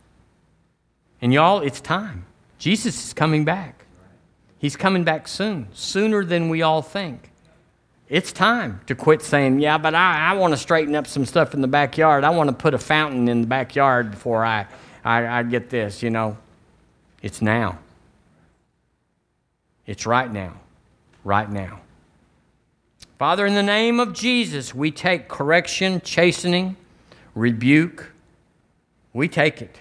And 1.22 1.34
y'all, 1.34 1.62
it's 1.62 1.82
time. 1.82 2.26
Jesus 2.58 3.06
is 3.06 3.14
coming 3.14 3.45
back. 3.45 3.86
He's 4.60 4.76
coming 4.76 5.03
back 5.03 5.28
soon, 5.28 5.68
sooner 5.74 6.26
than 6.26 6.49
we 6.49 6.62
all 6.62 6.82
think. 6.82 7.32
It's 8.10 8.32
time 8.32 8.80
to 8.88 8.95
quit 8.95 9.22
saying, 9.22 9.60
Yeah, 9.60 9.78
but 9.78 9.93
I, 9.93 10.32
I 10.32 10.34
want 10.34 10.53
to 10.53 10.58
straighten 10.58 10.95
up 10.95 11.08
some 11.08 11.26
stuff 11.26 11.53
in 11.53 11.62
the 11.62 11.68
backyard. 11.68 12.24
I 12.24 12.30
want 12.30 12.49
to 12.49 12.55
put 12.55 12.74
a 12.74 12.80
fountain 12.80 13.28
in 13.28 13.41
the 13.41 13.47
backyard 13.47 14.12
before 14.12 14.45
I, 14.45 14.66
I, 15.03 15.39
I 15.39 15.43
get 15.43 15.70
this, 15.70 16.01
you 16.01 16.10
know. 16.10 16.38
It's 17.22 17.41
now. 17.41 17.80
It's 19.86 20.05
right 20.05 20.32
now. 20.32 20.53
Right 21.24 21.49
now. 21.49 21.82
Father, 23.18 23.45
in 23.45 23.55
the 23.55 23.64
name 23.64 23.99
of 23.99 24.14
Jesus, 24.14 24.74
we 24.76 24.91
take 24.91 25.28
correction, 25.28 26.01
chastening, 26.01 26.78
rebuke. 27.34 28.12
We 29.12 29.28
take 29.28 29.62
it. 29.62 29.80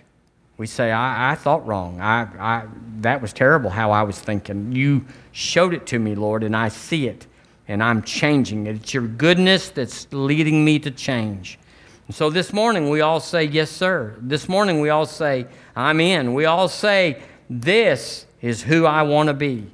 We 0.58 0.66
say, 0.66 0.90
I, 0.90 1.32
I 1.32 1.34
thought 1.34 1.66
wrong. 1.66 2.00
I, 2.00 2.22
I, 2.38 2.66
that 3.00 3.20
was 3.20 3.32
terrible 3.32 3.70
how 3.70 3.90
I 3.90 4.02
was 4.02 4.18
thinking. 4.18 4.72
You 4.72 5.04
showed 5.32 5.74
it 5.74 5.86
to 5.88 5.98
me, 5.98 6.14
Lord, 6.14 6.42
and 6.42 6.56
I 6.56 6.68
see 6.68 7.08
it, 7.08 7.26
and 7.68 7.82
I'm 7.82 8.02
changing 8.02 8.66
it. 8.66 8.76
It's 8.76 8.94
your 8.94 9.06
goodness 9.06 9.68
that's 9.70 10.06
leading 10.12 10.64
me 10.64 10.78
to 10.78 10.90
change. 10.90 11.58
And 12.06 12.16
so 12.16 12.30
this 12.30 12.52
morning 12.52 12.88
we 12.88 13.00
all 13.00 13.20
say, 13.20 13.44
Yes, 13.44 13.70
sir. 13.70 14.14
This 14.18 14.48
morning 14.48 14.80
we 14.80 14.88
all 14.88 15.06
say, 15.06 15.46
I'm 15.74 16.00
in. 16.00 16.34
We 16.34 16.46
all 16.46 16.68
say, 16.68 17.20
This 17.50 18.26
is 18.40 18.62
who 18.62 18.86
I 18.86 19.02
want 19.02 19.26
to 19.26 19.34
be. 19.34 19.70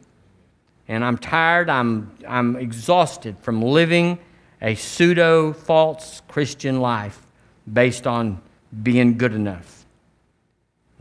And 0.88 1.04
I'm 1.04 1.18
tired, 1.18 1.70
I'm, 1.70 2.10
I'm 2.26 2.56
exhausted 2.56 3.36
from 3.38 3.62
living 3.62 4.18
a 4.60 4.74
pseudo 4.74 5.52
false 5.52 6.22
Christian 6.28 6.80
life 6.80 7.20
based 7.70 8.06
on 8.06 8.40
being 8.82 9.18
good 9.18 9.34
enough. 9.34 9.81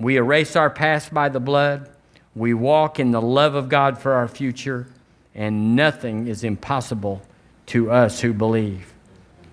We 0.01 0.17
erase 0.17 0.55
our 0.55 0.71
past 0.71 1.13
by 1.13 1.29
the 1.29 1.39
blood. 1.39 1.87
We 2.35 2.55
walk 2.55 2.99
in 2.99 3.11
the 3.11 3.21
love 3.21 3.53
of 3.53 3.69
God 3.69 3.99
for 3.99 4.13
our 4.13 4.27
future, 4.27 4.87
and 5.35 5.75
nothing 5.75 6.27
is 6.27 6.43
impossible 6.43 7.21
to 7.67 7.91
us 7.91 8.21
who 8.21 8.33
believe. 8.33 8.93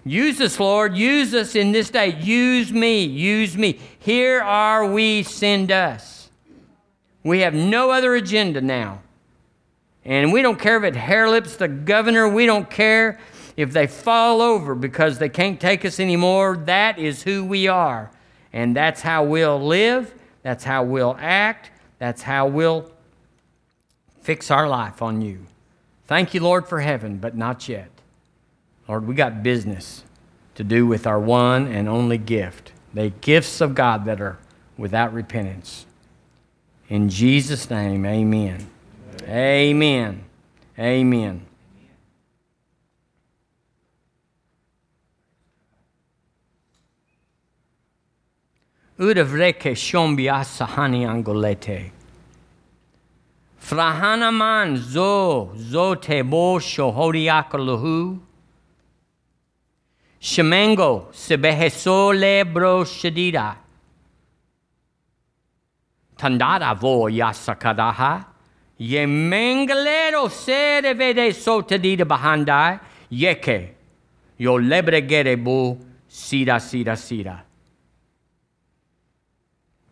Use 0.04 0.40
us, 0.40 0.58
Lord. 0.58 0.96
Use 0.96 1.34
us 1.34 1.54
in 1.54 1.72
this 1.72 1.90
day. 1.90 2.18
Use 2.18 2.72
me. 2.72 3.04
Use 3.04 3.58
me. 3.58 3.78
Here 3.98 4.40
are 4.40 4.90
we, 4.90 5.22
send 5.22 5.70
us. 5.70 6.30
We 7.22 7.40
have 7.40 7.52
no 7.52 7.90
other 7.90 8.14
agenda 8.14 8.62
now. 8.62 9.02
And 10.02 10.32
we 10.32 10.40
don't 10.40 10.58
care 10.58 10.78
if 10.78 10.84
it 10.84 10.96
hair 10.96 11.28
lips 11.28 11.56
the 11.56 11.68
governor. 11.68 12.26
We 12.26 12.46
don't 12.46 12.70
care 12.70 13.20
if 13.54 13.72
they 13.74 13.86
fall 13.86 14.40
over 14.40 14.74
because 14.74 15.18
they 15.18 15.28
can't 15.28 15.60
take 15.60 15.84
us 15.84 16.00
anymore. 16.00 16.56
That 16.56 16.98
is 16.98 17.24
who 17.24 17.44
we 17.44 17.68
are. 17.68 18.10
And 18.50 18.74
that's 18.74 19.02
how 19.02 19.24
we'll 19.24 19.60
live 19.60 20.14
that's 20.42 20.64
how 20.64 20.82
we'll 20.84 21.16
act. 21.18 21.70
That's 21.98 22.22
how 22.22 22.46
we'll 22.46 22.90
fix 24.20 24.50
our 24.50 24.68
life 24.68 25.02
on 25.02 25.20
you. 25.20 25.46
Thank 26.06 26.34
you, 26.34 26.40
Lord, 26.40 26.66
for 26.66 26.80
heaven, 26.80 27.18
but 27.18 27.36
not 27.36 27.68
yet. 27.68 27.90
Lord, 28.88 29.06
we 29.06 29.14
got 29.14 29.42
business 29.42 30.04
to 30.54 30.64
do 30.64 30.86
with 30.86 31.06
our 31.06 31.20
one 31.20 31.66
and 31.66 31.88
only 31.88 32.18
gift, 32.18 32.72
the 32.94 33.10
gifts 33.10 33.60
of 33.60 33.74
God 33.74 34.04
that 34.06 34.20
are 34.20 34.38
without 34.76 35.12
repentance. 35.12 35.86
In 36.88 37.08
Jesus' 37.10 37.68
name, 37.68 38.06
amen. 38.06 38.70
Amen. 39.24 40.24
Amen. 40.78 41.47
Urevreke 48.98 49.76
shombia 49.76 50.42
sahani 50.42 51.06
angolete. 51.06 51.92
Frahanaman 53.60 54.76
zo 54.76 55.52
zo 55.56 55.94
tebo 55.94 56.58
shohoriakaluhu. 56.58 58.18
Shemengo 60.20 61.12
sebeheso 61.12 62.12
lebro 62.12 62.82
shadida. 62.82 63.56
Tandada 66.16 66.74
vo 66.74 67.08
yasakadaha. 67.08 68.24
Ye 68.78 69.06
mengalero 69.06 70.28
sere 70.28 70.94
vede 70.94 71.32
sotadida 71.32 72.04
bahandai. 72.04 72.80
Yeke. 73.10 73.74
Yo 74.38 74.58
lebregere 74.58 75.36
bu 75.36 75.78
sida 76.08 76.58
sida 76.58 76.96
sida. 76.96 77.47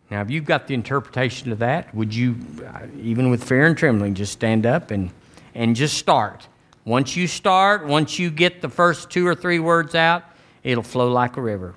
Now, 0.09 0.21
if 0.21 0.31
you've 0.31 0.45
got 0.45 0.67
the 0.67 0.73
interpretation 0.73 1.51
of 1.51 1.59
that, 1.59 1.93
would 1.93 2.15
you, 2.15 2.37
uh, 2.65 2.87
even 3.01 3.29
with 3.29 3.43
fear 3.43 3.65
and 3.65 3.77
trembling, 3.77 4.15
just 4.15 4.31
stand 4.31 4.65
up 4.65 4.91
and, 4.91 5.11
and 5.53 5.75
just 5.75 5.97
start? 5.97 6.47
Once 6.85 7.17
you 7.17 7.27
start, 7.27 7.85
once 7.85 8.17
you 8.17 8.29
get 8.29 8.61
the 8.61 8.69
first 8.69 9.09
two 9.09 9.27
or 9.27 9.35
three 9.35 9.59
words 9.59 9.95
out, 9.95 10.23
it'll 10.63 10.83
flow 10.83 11.11
like 11.11 11.35
a 11.35 11.41
river. 11.41 11.75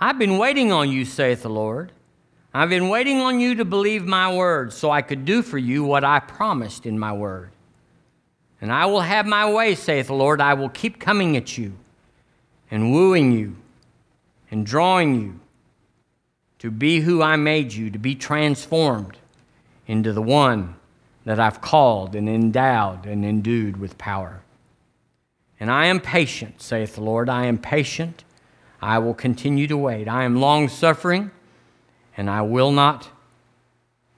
I've 0.00 0.18
been 0.18 0.38
waiting 0.38 0.70
on 0.70 0.92
you, 0.92 1.04
saith 1.04 1.42
the 1.42 1.50
Lord. 1.50 1.90
I've 2.54 2.68
been 2.68 2.88
waiting 2.88 3.20
on 3.20 3.40
you 3.40 3.56
to 3.56 3.64
believe 3.64 4.06
my 4.06 4.32
word 4.32 4.72
so 4.72 4.92
I 4.92 5.02
could 5.02 5.24
do 5.24 5.42
for 5.42 5.58
you 5.58 5.82
what 5.82 6.04
I 6.04 6.20
promised 6.20 6.86
in 6.86 6.96
my 6.96 7.12
word. 7.12 7.50
And 8.60 8.72
I 8.72 8.86
will 8.86 9.00
have 9.00 9.26
my 9.26 9.50
way, 9.50 9.74
saith 9.74 10.08
the 10.08 10.14
Lord. 10.14 10.40
I 10.40 10.54
will 10.54 10.68
keep 10.68 10.98
coming 10.98 11.36
at 11.36 11.56
you 11.56 11.74
and 12.70 12.92
wooing 12.92 13.32
you 13.32 13.56
and 14.50 14.66
drawing 14.66 15.20
you 15.20 15.40
to 16.58 16.70
be 16.70 17.00
who 17.00 17.22
I 17.22 17.36
made 17.36 17.72
you, 17.72 17.90
to 17.90 17.98
be 17.98 18.14
transformed 18.14 19.16
into 19.86 20.12
the 20.12 20.22
one 20.22 20.74
that 21.24 21.38
I've 21.38 21.60
called 21.60 22.16
and 22.16 22.28
endowed 22.28 23.06
and 23.06 23.24
endued 23.24 23.76
with 23.76 23.96
power. 23.98 24.42
And 25.60 25.70
I 25.70 25.86
am 25.86 26.00
patient, 26.00 26.60
saith 26.60 26.94
the 26.94 27.02
Lord. 27.02 27.28
I 27.28 27.46
am 27.46 27.58
patient. 27.58 28.24
I 28.80 28.98
will 28.98 29.14
continue 29.14 29.66
to 29.66 29.76
wait. 29.76 30.08
I 30.08 30.24
am 30.24 30.40
long 30.40 30.68
suffering, 30.68 31.30
and 32.16 32.30
I 32.30 32.42
will 32.42 32.70
not 32.70 33.10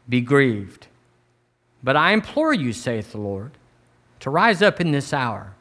be 0.09 0.20
grieved. 0.20 0.86
But 1.82 1.97
I 1.97 2.12
implore 2.12 2.53
you, 2.53 2.72
saith 2.72 3.12
the 3.12 3.18
Lord, 3.18 3.53
to 4.20 4.30
rise 4.30 4.62
up 4.62 4.80
in 4.80 4.92
this 4.92 5.12
hour, 5.12 5.54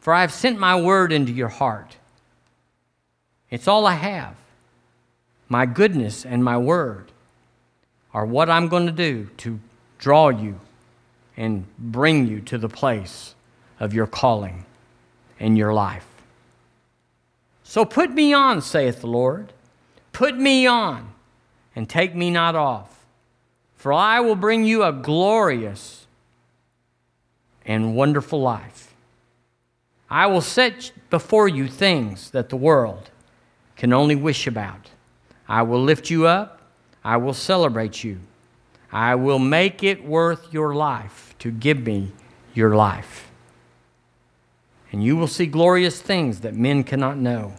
for 0.00 0.12
I 0.12 0.22
have 0.22 0.32
sent 0.32 0.58
my 0.58 0.80
word 0.80 1.12
into 1.12 1.32
your 1.32 1.48
heart. 1.48 1.96
It's 3.50 3.68
all 3.68 3.86
I 3.86 3.94
have. 3.94 4.34
My 5.48 5.66
goodness 5.66 6.24
and 6.24 6.44
my 6.44 6.58
word 6.58 7.10
are 8.12 8.26
what 8.26 8.50
I'm 8.50 8.68
going 8.68 8.86
to 8.86 8.92
do 8.92 9.28
to 9.38 9.60
draw 9.98 10.28
you 10.28 10.60
and 11.36 11.64
bring 11.78 12.26
you 12.26 12.40
to 12.40 12.58
the 12.58 12.68
place 12.68 13.34
of 13.80 13.94
your 13.94 14.06
calling 14.06 14.64
and 15.38 15.56
your 15.56 15.72
life. 15.72 16.06
So 17.62 17.84
put 17.84 18.10
me 18.10 18.32
on, 18.32 18.60
saith 18.60 19.00
the 19.00 19.06
Lord. 19.06 19.52
Put 20.12 20.36
me 20.36 20.66
on, 20.66 21.12
and 21.76 21.88
take 21.88 22.14
me 22.14 22.30
not 22.30 22.56
off. 22.56 23.06
For 23.76 23.92
I 23.92 24.18
will 24.20 24.34
bring 24.34 24.64
you 24.64 24.82
a 24.82 24.92
glorious 24.92 26.07
and 27.68 27.94
wonderful 27.94 28.40
life. 28.40 28.94
I 30.10 30.26
will 30.26 30.40
set 30.40 30.90
before 31.10 31.48
you 31.48 31.68
things 31.68 32.30
that 32.30 32.48
the 32.48 32.56
world 32.56 33.10
can 33.76 33.92
only 33.92 34.16
wish 34.16 34.46
about. 34.46 34.90
I 35.46 35.62
will 35.62 35.82
lift 35.82 36.10
you 36.10 36.26
up. 36.26 36.62
I 37.04 37.18
will 37.18 37.34
celebrate 37.34 38.02
you. 38.02 38.18
I 38.90 39.14
will 39.14 39.38
make 39.38 39.82
it 39.82 40.04
worth 40.04 40.52
your 40.52 40.74
life 40.74 41.34
to 41.40 41.50
give 41.50 41.80
me 41.80 42.12
your 42.54 42.74
life. 42.74 43.30
And 44.90 45.04
you 45.04 45.16
will 45.16 45.26
see 45.26 45.46
glorious 45.46 46.00
things 46.00 46.40
that 46.40 46.54
men 46.54 46.82
cannot 46.82 47.18
know. 47.18 47.52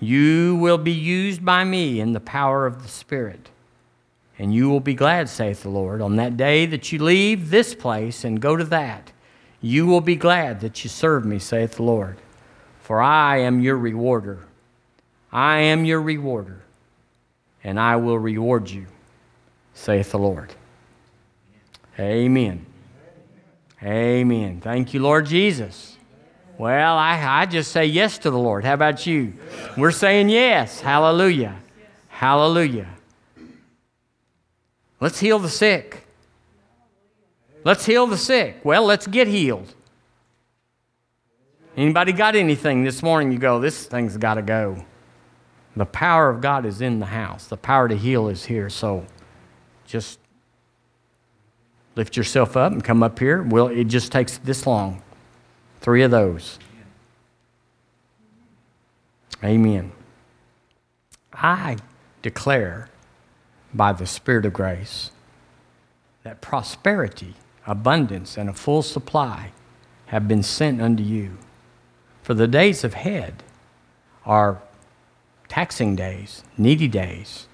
You 0.00 0.56
will 0.56 0.78
be 0.78 0.92
used 0.92 1.44
by 1.44 1.62
me 1.62 2.00
in 2.00 2.12
the 2.12 2.20
power 2.20 2.66
of 2.66 2.82
the 2.82 2.88
Spirit. 2.88 3.50
And 4.38 4.52
you 4.52 4.68
will 4.68 4.80
be 4.80 4.94
glad, 4.94 5.28
saith 5.28 5.62
the 5.62 5.68
Lord, 5.68 6.00
on 6.00 6.16
that 6.16 6.36
day 6.36 6.66
that 6.66 6.90
you 6.90 6.98
leave 6.98 7.50
this 7.50 7.74
place 7.74 8.24
and 8.24 8.40
go 8.40 8.56
to 8.56 8.64
that. 8.64 9.12
You 9.60 9.86
will 9.86 10.00
be 10.00 10.16
glad 10.16 10.60
that 10.60 10.82
you 10.84 10.90
serve 10.90 11.24
me, 11.24 11.38
saith 11.38 11.76
the 11.76 11.82
Lord. 11.82 12.16
For 12.80 13.00
I 13.00 13.38
am 13.38 13.60
your 13.60 13.76
rewarder. 13.76 14.40
I 15.32 15.58
am 15.58 15.84
your 15.84 16.00
rewarder 16.00 16.62
and 17.62 17.78
I 17.78 17.96
will 17.96 18.18
reward 18.18 18.70
you, 18.70 18.86
saith 19.74 20.12
the 20.12 20.18
Lord. 20.18 20.54
Amen. 21.98 22.64
Amen. 23.82 24.60
Thank 24.60 24.94
you, 24.94 25.00
Lord 25.00 25.26
Jesus. 25.26 25.96
Well, 26.58 26.96
I, 26.96 27.42
I 27.42 27.46
just 27.46 27.72
say 27.72 27.86
yes 27.86 28.18
to 28.18 28.30
the 28.30 28.38
Lord. 28.38 28.64
How 28.64 28.74
about 28.74 29.06
you? 29.06 29.34
We're 29.76 29.92
saying 29.92 30.28
yes. 30.28 30.80
Hallelujah. 30.80 31.56
Hallelujah. 32.08 32.88
Let's 35.00 35.18
heal 35.18 35.38
the 35.38 35.48
sick. 35.48 36.06
Let's 37.64 37.84
heal 37.84 38.06
the 38.06 38.16
sick. 38.16 38.60
Well, 38.64 38.84
let's 38.84 39.06
get 39.06 39.28
healed. 39.28 39.74
Anybody 41.76 42.12
got 42.12 42.34
anything 42.34 42.84
this 42.84 43.02
morning 43.02 43.32
you 43.32 43.38
go, 43.38 43.60
this 43.60 43.86
thing's 43.86 44.16
got 44.16 44.34
to 44.34 44.42
go? 44.42 44.84
The 45.76 45.86
power 45.86 46.28
of 46.28 46.40
God 46.40 46.66
is 46.66 46.80
in 46.80 47.00
the 47.00 47.06
house. 47.06 47.46
The 47.46 47.56
power 47.56 47.88
to 47.88 47.96
heal 47.96 48.28
is 48.28 48.44
here. 48.44 48.68
So 48.68 49.06
just 49.86 50.18
lift 51.96 52.16
yourself 52.16 52.56
up 52.56 52.72
and 52.72 52.82
come 52.82 53.02
up 53.02 53.18
here. 53.18 53.42
Well, 53.42 53.68
it 53.68 53.84
just 53.84 54.10
takes 54.10 54.38
this 54.38 54.66
long. 54.66 55.02
Three 55.80 56.02
of 56.02 56.10
those. 56.10 56.58
Amen. 59.42 59.92
I 61.32 61.76
declare 62.20 62.90
by 63.72 63.92
the 63.92 64.06
Spirit 64.06 64.44
of 64.44 64.52
grace 64.52 65.12
that 66.24 66.40
prosperity, 66.40 67.34
abundance, 67.66 68.36
and 68.36 68.48
a 68.48 68.54
full 68.54 68.82
supply 68.82 69.52
have 70.06 70.26
been 70.26 70.42
sent 70.42 70.80
unto 70.80 71.02
you. 71.02 71.38
For 72.22 72.34
the 72.34 72.48
days 72.48 72.84
ahead 72.84 73.42
are 74.24 74.60
taxing 75.48 75.96
days, 75.96 76.44
needy 76.56 76.88
days. 76.88 77.46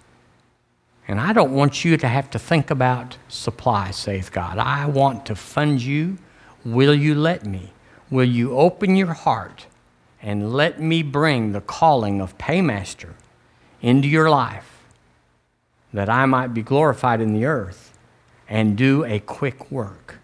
And 1.09 1.21
I 1.21 1.33
don't 1.33 1.53
want 1.53 1.85
you 1.85 1.97
to 1.97 2.09
have 2.09 2.31
to 2.31 2.39
think 2.39 2.71
about 2.71 3.17
supply, 3.29 3.91
saith 3.91 4.33
God. 4.33 4.59
I 4.59 4.87
want 4.87 5.25
to 5.27 5.35
fund 5.37 5.81
you. 5.83 6.19
Will 6.65 6.95
you 6.95 7.15
let 7.15 7.47
me? 7.47 7.73
Will 8.11 8.29
you 8.29 8.57
open 8.57 8.97
your 8.97 9.13
heart 9.13 9.67
and 10.21 10.53
let 10.53 10.81
me 10.81 11.03
bring 11.03 11.53
the 11.53 11.61
calling 11.61 12.21
of 12.21 12.37
paymaster 12.39 13.15
into 13.81 14.09
your 14.09 14.29
life 14.29 14.85
that 15.93 16.09
I 16.09 16.27
might 16.27 16.49
be 16.49 16.63
glorified 16.63 17.21
in 17.21 17.33
the 17.33 17.45
earth 17.45 17.86
and 18.49 18.77
do 18.77 19.05
a 19.05 19.19
quick 19.21 19.71
work? 19.71 20.19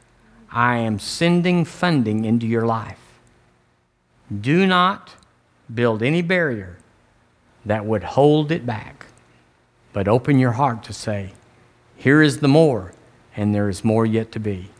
I 0.50 0.76
am 0.76 0.98
sending 0.98 1.64
funding 1.64 2.24
into 2.24 2.46
your 2.46 2.66
life. 2.66 2.98
Do 4.40 4.66
not 4.66 5.14
build 5.72 6.02
any 6.02 6.22
barrier 6.22 6.78
that 7.64 7.84
would 7.84 8.04
hold 8.04 8.50
it 8.50 8.66
back. 8.66 9.06
But 9.92 10.08
open 10.08 10.38
your 10.38 10.52
heart 10.52 10.82
to 10.84 10.92
say, 10.92 11.32
Here 11.96 12.22
is 12.22 12.38
the 12.38 12.48
more, 12.48 12.92
and 13.36 13.54
there 13.54 13.68
is 13.68 13.84
more 13.84 14.06
yet 14.06 14.32
to 14.32 14.40
be. 14.40 14.70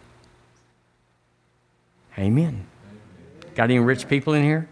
Amen. 2.19 2.67
Got 3.55 3.65
any 3.65 3.79
rich 3.79 4.09
people 4.09 4.35
in 4.35 4.43
here? 4.43 4.69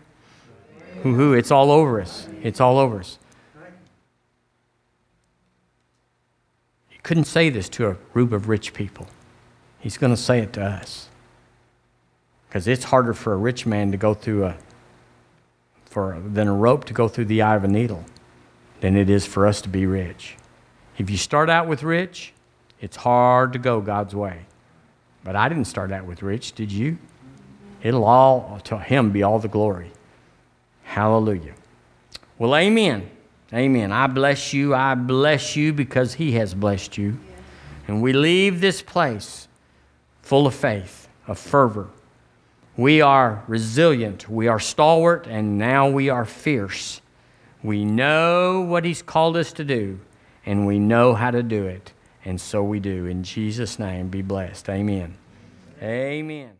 Hoo 1.02 1.14
hoo, 1.14 1.32
it's 1.32 1.50
all 1.50 1.70
over 1.70 2.00
us. 2.00 2.28
It's 2.42 2.60
all 2.60 2.78
over 2.78 3.00
us. 3.00 3.18
Couldn't 7.02 7.24
say 7.24 7.50
this 7.50 7.68
to 7.70 7.88
a 7.88 7.94
group 8.12 8.32
of 8.32 8.48
rich 8.48 8.74
people. 8.74 9.08
He's 9.78 9.96
going 9.96 10.12
to 10.12 10.20
say 10.20 10.40
it 10.40 10.52
to 10.54 10.62
us. 10.62 11.08
Because 12.48 12.66
it's 12.66 12.84
harder 12.84 13.14
for 13.14 13.32
a 13.32 13.36
rich 13.36 13.64
man 13.64 13.92
to 13.92 13.96
go 13.96 14.12
through 14.12 14.46
a 14.46 14.56
for, 15.84 16.20
than 16.24 16.46
a 16.46 16.54
rope 16.54 16.84
to 16.84 16.92
go 16.92 17.08
through 17.08 17.24
the 17.26 17.42
eye 17.42 17.56
of 17.56 17.64
a 17.64 17.68
needle 17.68 18.04
than 18.80 18.96
it 18.96 19.10
is 19.10 19.26
for 19.26 19.46
us 19.46 19.60
to 19.62 19.68
be 19.68 19.86
rich. 19.86 20.36
If 20.98 21.10
you 21.10 21.16
start 21.16 21.50
out 21.50 21.66
with 21.66 21.82
rich, 21.82 22.32
it's 22.80 22.96
hard 22.96 23.52
to 23.52 23.58
go 23.58 23.80
God's 23.80 24.14
way. 24.14 24.46
But 25.24 25.36
I 25.36 25.48
didn't 25.48 25.66
start 25.66 25.92
out 25.92 26.06
with 26.06 26.22
rich, 26.22 26.52
did 26.52 26.72
you? 26.72 26.98
It'll 27.82 28.04
all, 28.04 28.60
to 28.64 28.78
Him 28.78 29.10
be 29.10 29.22
all 29.22 29.38
the 29.38 29.48
glory. 29.48 29.90
Hallelujah. 30.84 31.54
Well, 32.38 32.54
amen. 32.54 33.10
Amen. 33.52 33.92
I 33.92 34.06
bless 34.06 34.52
you. 34.52 34.74
I 34.74 34.94
bless 34.94 35.56
you 35.56 35.72
because 35.72 36.14
He 36.14 36.32
has 36.32 36.54
blessed 36.54 36.96
you. 36.96 37.18
And 37.88 38.00
we 38.00 38.12
leave 38.12 38.60
this 38.60 38.82
place 38.82 39.48
full 40.22 40.46
of 40.46 40.54
faith, 40.54 41.08
of 41.26 41.38
fervor, 41.38 41.88
we 42.80 43.02
are 43.02 43.44
resilient, 43.46 44.28
we 44.30 44.48
are 44.48 44.58
stalwart, 44.58 45.26
and 45.26 45.58
now 45.58 45.88
we 45.90 46.08
are 46.08 46.24
fierce. 46.24 47.02
We 47.62 47.84
know 47.84 48.62
what 48.62 48.86
He's 48.86 49.02
called 49.02 49.36
us 49.36 49.52
to 49.54 49.64
do, 49.64 50.00
and 50.46 50.66
we 50.66 50.78
know 50.78 51.12
how 51.12 51.30
to 51.30 51.42
do 51.42 51.66
it. 51.66 51.92
And 52.24 52.40
so 52.40 52.62
we 52.62 52.80
do. 52.80 53.04
In 53.04 53.22
Jesus' 53.22 53.78
name, 53.78 54.08
be 54.08 54.22
blessed. 54.22 54.68
Amen. 54.70 55.16
Amen. 55.82 56.59